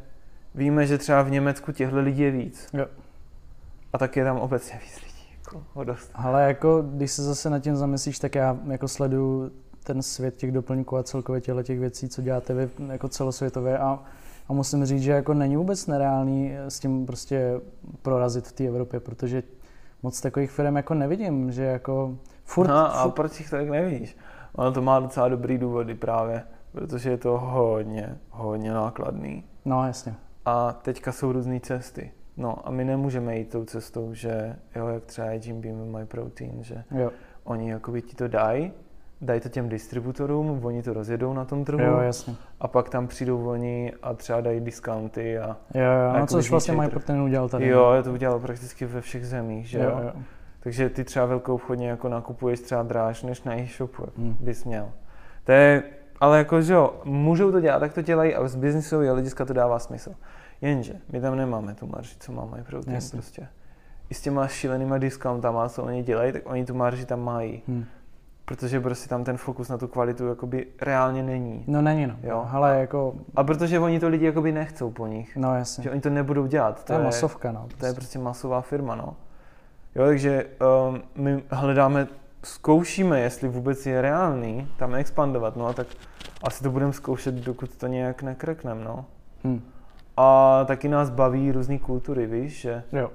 víme, 0.55 0.87
že 0.87 0.97
třeba 0.97 1.21
v 1.21 1.31
Německu 1.31 1.71
těchto 1.71 1.99
lidí 1.99 2.21
je 2.21 2.31
víc. 2.31 2.67
Jo. 2.73 2.85
A 3.93 3.97
tak 3.97 4.15
je 4.15 4.23
tam 4.23 4.37
obecně 4.37 4.79
víc 4.83 5.01
lidí, 5.01 5.37
jako 5.37 5.83
dost. 5.83 6.11
Ale 6.15 6.43
jako, 6.43 6.81
když 6.81 7.11
se 7.11 7.23
zase 7.23 7.49
nad 7.49 7.59
tím 7.59 7.75
zamyslíš, 7.75 8.19
tak 8.19 8.35
já 8.35 8.57
jako 8.67 8.87
sleduju 8.87 9.51
ten 9.83 10.01
svět 10.01 10.35
těch 10.35 10.51
doplňků 10.51 10.97
a 10.97 11.03
celkově 11.03 11.41
těchto 11.41 11.63
těch 11.63 11.79
věcí, 11.79 12.09
co 12.09 12.21
děláte 12.21 12.53
vy 12.53 12.69
jako 12.91 13.09
celosvětově 13.09 13.77
a, 13.77 13.99
a 14.49 14.53
musím 14.53 14.85
říct, 14.85 15.01
že 15.01 15.11
jako 15.11 15.33
není 15.33 15.57
vůbec 15.57 15.87
nereálný 15.87 16.55
s 16.67 16.79
tím 16.79 17.05
prostě 17.05 17.61
prorazit 18.01 18.47
v 18.47 18.51
té 18.51 18.63
Evropě, 18.63 18.99
protože 18.99 19.43
moc 20.03 20.21
takových 20.21 20.51
firm 20.51 20.75
jako 20.75 20.93
nevidím, 20.93 21.51
že 21.51 21.63
jako 21.63 22.17
furt, 22.43 22.67
no, 22.67 22.95
a 22.95 23.03
furt 23.03 23.11
proč 23.11 23.39
jich 23.39 23.49
tak 23.49 23.69
nevíš? 23.69 24.17
Ono 24.53 24.71
to 24.71 24.81
má 24.81 24.99
docela 24.99 25.27
dobrý 25.27 25.57
důvody 25.57 25.95
právě, 25.95 26.43
protože 26.75 27.09
je 27.09 27.17
to 27.17 27.37
hodně, 27.37 28.17
hodně 28.29 28.71
nákladný. 28.73 29.43
no 29.65 29.87
jasně, 29.87 30.15
A 30.45 30.71
teďka 30.73 31.11
jsou 31.11 31.31
různé 31.31 31.59
cesty. 31.59 32.11
No 32.37 32.67
a 32.67 32.71
my 32.71 32.85
nemůžeme 32.85 33.37
jít 33.37 33.49
tou 33.49 33.65
cestou, 33.65 34.13
že 34.13 34.55
jo, 34.75 34.87
jak 34.87 35.05
třeba 35.05 35.27
je 35.27 35.39
Jim 35.43 35.61
Beam 35.61 35.99
My 35.99 36.05
Protein, 36.05 36.63
že 36.63 36.83
jo, 36.91 37.11
oni 37.43 37.69
jakoby 37.71 38.01
ti 38.01 38.15
to 38.15 38.27
dají, 38.27 38.71
dají 39.21 39.41
to 39.41 39.49
těm 39.49 39.69
distributorům, 39.69 40.65
oni 40.65 40.83
to 40.83 40.93
rozjedou 40.93 41.33
na 41.33 41.45
tom 41.45 41.65
trhu 41.65 41.79
jo, 41.81 41.97
jasně, 41.99 42.35
a 42.59 42.67
pak 42.67 42.89
tam 42.89 43.07
přijdou 43.07 43.47
oni 43.49 43.93
a 44.03 44.13
třeba 44.13 44.41
dají 44.41 44.59
discounty 44.61 45.39
a 45.39 45.47
jo, 45.73 45.81
jo, 45.83 46.09
no, 46.11 46.15
jako 46.15 46.27
což 46.27 46.49
vlastně 46.51 46.71
zničej 46.71 46.77
mají 46.77 46.89
trh. 46.89 47.03
pro 47.03 47.07
ten 47.13 47.21
udělal 47.21 47.49
tady. 47.49 47.67
jo, 47.67 47.91
je 47.91 48.03
to 48.03 48.13
udělal 48.13 48.39
prakticky 48.39 48.85
ve 48.85 49.01
všech 49.01 49.27
zemích, 49.27 49.67
že 49.69 49.79
jo. 49.79 49.83
jo, 49.89 49.99
jo. 50.03 50.21
Takže 50.59 50.89
ty 50.89 51.03
třeba 51.03 51.25
velkou 51.25 51.55
obchodně 51.55 51.89
jako 51.89 52.09
nakupuješ 52.09 52.59
třeba 52.59 52.83
dráž 52.83 53.23
než 53.23 53.43
na 53.43 53.55
e-shopu, 53.59 54.01
jako 54.01 54.21
Hm. 54.21 54.35
bys 54.39 54.65
měl. 54.65 54.91
To 55.43 55.51
je, 55.51 55.83
ale 56.19 56.37
jako, 56.37 56.61
že 56.61 56.73
jo, 56.73 57.01
můžou 57.03 57.51
to 57.51 57.59
dělat, 57.59 57.79
tak 57.79 57.93
to 57.93 58.01
dělají 58.01 58.35
a 58.35 58.47
z 58.47 58.55
biznisového 58.55 59.13
hlediska 59.13 59.45
to 59.45 59.53
dává 59.53 59.79
smysl. 59.79 60.11
Jenže 60.61 60.93
my 61.11 61.21
tam 61.21 61.35
nemáme 61.37 61.73
tu 61.75 61.87
marži, 61.87 62.15
co 62.19 62.31
má 62.31 62.45
My 62.45 62.63
Protein 62.63 62.95
Jasně. 62.95 63.17
prostě. 63.17 63.47
I 64.09 64.13
s 64.13 64.21
těma 64.21 64.47
šílenýma 64.47 64.97
discountama, 64.97 65.69
co 65.69 65.83
oni 65.83 66.03
dělají, 66.03 66.31
tak 66.31 66.41
oni 66.45 66.65
tu 66.65 66.73
marži 66.73 67.05
tam 67.05 67.23
mají. 67.23 67.61
Hm. 67.67 67.85
Protože 68.45 68.79
prostě 68.79 69.09
tam 69.09 69.23
ten 69.23 69.37
fokus 69.37 69.69
na 69.69 69.77
tu 69.77 69.87
kvalitu 69.87 70.27
jakoby 70.27 70.67
reálně 70.81 71.23
není. 71.23 71.63
No 71.67 71.81
není 71.81 72.07
no, 72.07 72.15
Jo. 72.23 72.47
ale 72.51 72.79
jako, 72.79 73.15
A 73.35 73.43
protože 73.43 73.79
oni 73.79 73.99
to 73.99 74.07
lidi 74.07 74.25
jakoby 74.25 74.51
nechcou 74.51 74.91
po 74.91 75.07
nich. 75.07 75.35
no 75.37 75.55
jasně, 75.55 75.83
Že 75.83 75.91
oni 75.91 76.01
to 76.01 76.09
nebudou 76.09 76.45
dělat. 76.47 76.83
to 76.83 76.93
je 76.93 76.99
masovka 77.03 77.51
no. 77.51 77.67
To 77.79 77.85
je 77.85 77.93
prostě 77.93 78.19
masová 78.19 78.61
firma, 78.61 78.95
no. 78.95 79.15
Jo, 79.95 80.05
takže 80.05 80.45
um, 80.89 81.01
my 81.15 81.43
hledáme, 81.49 82.07
zkoušíme, 82.45 83.19
jestli 83.19 83.47
vůbec 83.47 83.85
je 83.85 84.01
reálný 84.01 84.67
tam 84.77 84.95
expandovat, 84.95 85.55
no 85.55 85.67
a 85.67 85.73
tak 85.73 85.87
asi 86.43 86.63
to 86.63 86.71
budeme 86.71 86.93
zkoušet, 86.93 87.35
dokud 87.35 87.77
to 87.77 87.87
nějak 87.87 88.23
nekrekneme, 88.23 88.83
no. 88.83 89.05
Hm. 89.43 89.61
A 90.17 90.63
taky 90.65 90.87
nás 90.87 91.09
baví 91.09 91.51
různé 91.51 91.79
kultury, 91.79 92.25
víš, 92.25 92.61
že 92.61 92.83
Jo, 92.91 93.11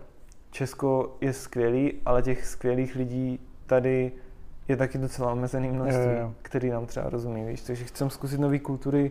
Česko 0.50 1.16
je 1.20 1.32
skvělý, 1.32 1.92
ale 2.06 2.22
těch 2.22 2.46
skvělých 2.46 2.94
lidí 2.94 3.40
tady 3.66 4.12
je 4.68 4.76
taky 4.76 4.98
docela 4.98 5.32
omezený 5.32 5.70
množství, 5.70 6.04
jo, 6.04 6.20
jo. 6.20 6.34
který 6.42 6.70
nám 6.70 6.86
třeba 6.86 7.10
rozumí, 7.10 7.44
víš. 7.44 7.60
Takže 7.60 7.84
chcem 7.84 8.10
zkusit 8.10 8.40
nové 8.40 8.58
kultury 8.58 9.10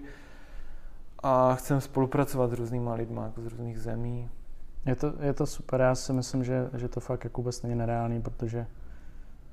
a 1.23 1.55
chcem 1.55 1.81
spolupracovat 1.81 2.49
s 2.49 2.53
různýma 2.53 2.93
lidma, 2.93 3.25
jako 3.25 3.41
z 3.41 3.45
různých 3.45 3.79
zemí. 3.79 4.29
Je 4.85 4.95
to, 4.95 5.13
je 5.19 5.33
to 5.33 5.45
super, 5.45 5.81
já 5.81 5.95
si 5.95 6.13
myslím, 6.13 6.43
že, 6.43 6.69
že 6.73 6.87
to 6.87 6.99
fakt 6.99 7.23
jako 7.23 7.41
vůbec 7.41 7.61
není 7.61 7.75
nereálný, 7.75 8.21
protože 8.21 8.65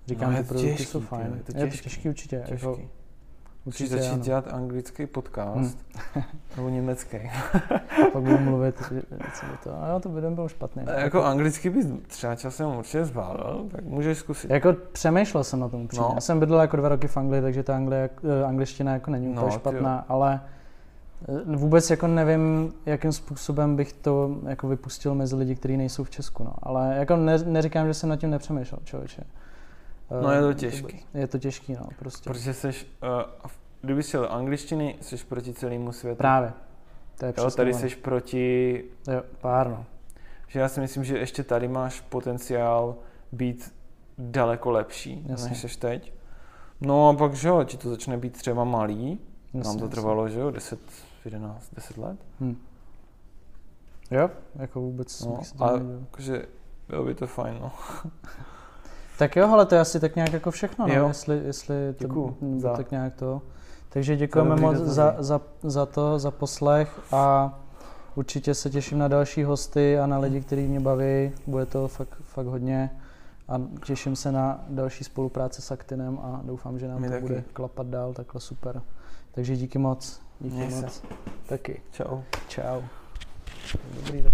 říkám, 0.06 0.32
No, 0.32 0.42
produkty 0.44 0.70
těžký, 0.70 0.84
jsou 0.84 1.00
fajn. 1.00 1.22
je 1.22 1.30
to 1.52 1.58
je 1.58 1.64
to 1.64 1.70
těžký, 1.70 1.82
těžký 1.84 2.08
určitě. 2.08 2.36
Jako, 2.36 2.76
Těžký. 2.76 2.88
Musíš 3.66 3.80
určitě 3.80 3.96
začít 4.02 4.14
ano. 4.14 4.22
dělat 4.22 4.52
anglický 4.52 5.06
podcast 5.06 5.78
nebo 6.56 6.68
německý. 6.68 7.16
A 8.06 8.10
pak 8.12 8.22
budu 8.22 8.38
mluvit, 8.38 8.76
co 9.34 9.46
by 9.46 9.52
to, 9.64 9.82
a 9.82 9.88
jo, 9.88 10.00
to 10.00 10.08
by 10.08 10.20
byl 10.20 10.48
špatný. 10.48 10.82
A 10.82 11.00
jako 11.00 11.24
anglicky 11.24 11.70
bys 11.70 11.86
třeba 12.06 12.34
časem 12.34 12.68
určitě 12.68 13.04
zvládal, 13.04 13.64
tak 13.70 13.84
můžeš 13.84 14.18
zkusit. 14.18 14.50
Jako 14.50 14.72
přemýšlel 14.92 15.44
jsem 15.44 15.60
na 15.60 15.68
tom. 15.68 15.88
No. 15.98 16.12
Já 16.14 16.20
jsem 16.20 16.40
bydlel 16.40 16.60
jako 16.60 16.76
dva 16.76 16.88
roky 16.88 17.08
v 17.08 17.16
Anglii, 17.16 17.42
takže 17.42 17.62
ta 17.62 17.76
Anglie, 17.76 18.10
eh, 18.42 18.44
angličtina 18.44 18.92
jako 18.92 19.10
není 19.10 19.28
úplně 19.28 19.46
No, 19.46 19.50
špatná, 19.52 20.04
ale 20.08 20.40
eh, 21.28 21.56
vůbec 21.56 21.90
jako 21.90 22.06
nevím, 22.06 22.72
jakým 22.86 23.12
způsobem 23.12 23.76
bych 23.76 23.92
to 23.92 24.36
jako 24.46 24.68
vypustil 24.68 25.14
mezi 25.14 25.36
lidi, 25.36 25.54
kteří 25.54 25.76
nejsou 25.76 26.04
v 26.04 26.10
Česku. 26.10 26.44
No. 26.44 26.52
Ale 26.62 26.94
jako 26.98 27.16
ne, 27.16 27.38
neříkám, 27.38 27.86
že 27.86 27.94
jsem 27.94 28.08
nad 28.08 28.16
tím 28.16 28.30
nepřemýšlel, 28.30 28.80
člověče. 28.84 29.22
Eh, 30.10 30.22
No, 30.22 30.30
je 30.30 30.40
to 30.40 30.54
těžký. 30.54 31.06
Je 31.14 31.26
to 31.26 31.38
těžký, 31.38 31.72
no, 31.72 31.88
prostě. 31.98 32.30
Protože 32.30 32.54
seš, 32.54 32.86
uh, 33.02 33.50
kdyby 33.80 34.02
jsi 34.02 34.16
jel 34.16 34.28
angličtiny, 34.32 34.96
jsi 35.00 35.16
proti 35.16 35.52
celému 35.52 35.92
světu. 35.92 36.16
Právě. 36.18 36.52
To 37.18 37.26
je 37.26 37.34
Jo, 37.38 37.50
tady 37.50 37.74
jsi 37.74 37.96
proti, 37.96 38.84
Jo, 39.12 39.22
pár, 39.40 39.68
no. 39.70 39.84
že 40.48 40.60
já 40.60 40.68
si 40.68 40.80
myslím, 40.80 41.04
že 41.04 41.18
ještě 41.18 41.42
tady 41.44 41.68
máš 41.68 42.00
potenciál 42.00 42.96
být 43.32 43.74
daleko 44.18 44.70
lepší, 44.70 45.24
Jasně. 45.28 45.48
než 45.48 45.58
jsi 45.60 45.78
teď. 45.78 46.12
No 46.80 47.08
a 47.08 47.14
pak, 47.14 47.34
že 47.34 47.48
jo, 47.48 47.64
ti 47.64 47.76
to 47.76 47.90
začne 47.90 48.16
být 48.18 48.32
třeba 48.38 48.64
malý, 48.64 49.10
Jasně, 49.54 49.68
nám 49.68 49.78
to 49.78 49.84
jasně. 49.84 49.88
trvalo, 49.94 50.28
že 50.28 50.40
jo, 50.40 50.50
10, 50.50 50.80
11, 51.24 51.74
10 51.74 51.98
let. 51.98 52.18
Hm. 52.40 52.56
Jo, 54.10 54.30
jako 54.54 54.80
vůbec 54.80 55.24
No, 55.24 55.40
a 55.60 55.70
jakože 56.00 56.46
bylo 56.88 57.04
by 57.04 57.14
to 57.14 57.26
fajn, 57.26 57.58
no. 57.60 57.72
Tak 59.18 59.36
jo, 59.36 59.48
ale 59.48 59.66
to 59.66 59.74
je 59.74 59.80
asi 59.80 60.00
tak 60.00 60.16
nějak 60.16 60.32
jako 60.32 60.50
všechno, 60.50 60.86
no, 60.86 61.08
jestli, 61.08 61.40
jestli 61.44 61.74
to 61.98 62.04
Děkuju 62.04 62.36
za- 62.58 62.76
tak 62.76 62.90
nějak 62.90 63.14
to. 63.14 63.42
Takže 63.88 64.16
děkujeme 64.16 64.56
moc 64.56 64.76
za, 64.76 65.16
za, 65.18 65.40
za 65.62 65.86
to, 65.86 66.18
za 66.18 66.30
poslech 66.30 67.00
a 67.12 67.54
určitě 68.14 68.54
se 68.54 68.70
těším 68.70 68.98
na 68.98 69.08
další 69.08 69.44
hosty 69.44 69.98
a 69.98 70.06
na 70.06 70.18
lidi, 70.18 70.40
kteří 70.40 70.62
mě 70.68 70.80
baví. 70.80 71.32
Bude 71.46 71.66
to 71.66 71.88
fakt, 71.88 72.14
fakt 72.22 72.46
hodně. 72.46 72.90
a 73.48 73.54
těším 73.84 74.16
se 74.16 74.32
na 74.32 74.64
další 74.68 75.04
spolupráce 75.04 75.62
s 75.62 75.70
Actinem 75.70 76.18
a 76.22 76.40
doufám, 76.44 76.78
že 76.78 76.88
nám 76.88 77.00
My 77.00 77.06
to 77.06 77.12
taky. 77.12 77.22
bude 77.26 77.44
klapat 77.52 77.86
dál 77.86 78.12
takhle 78.12 78.40
super. 78.40 78.82
Takže 79.32 79.56
díky 79.56 79.78
moc. 79.78 80.20
Díky 80.40 80.56
Měj 80.56 80.70
se. 80.70 80.82
moc. 80.82 81.02
Taky. 81.48 81.80
Čau. 81.92 82.20
Čau. 82.48 82.80
Dobrý, 83.96 84.22
tak 84.22 84.32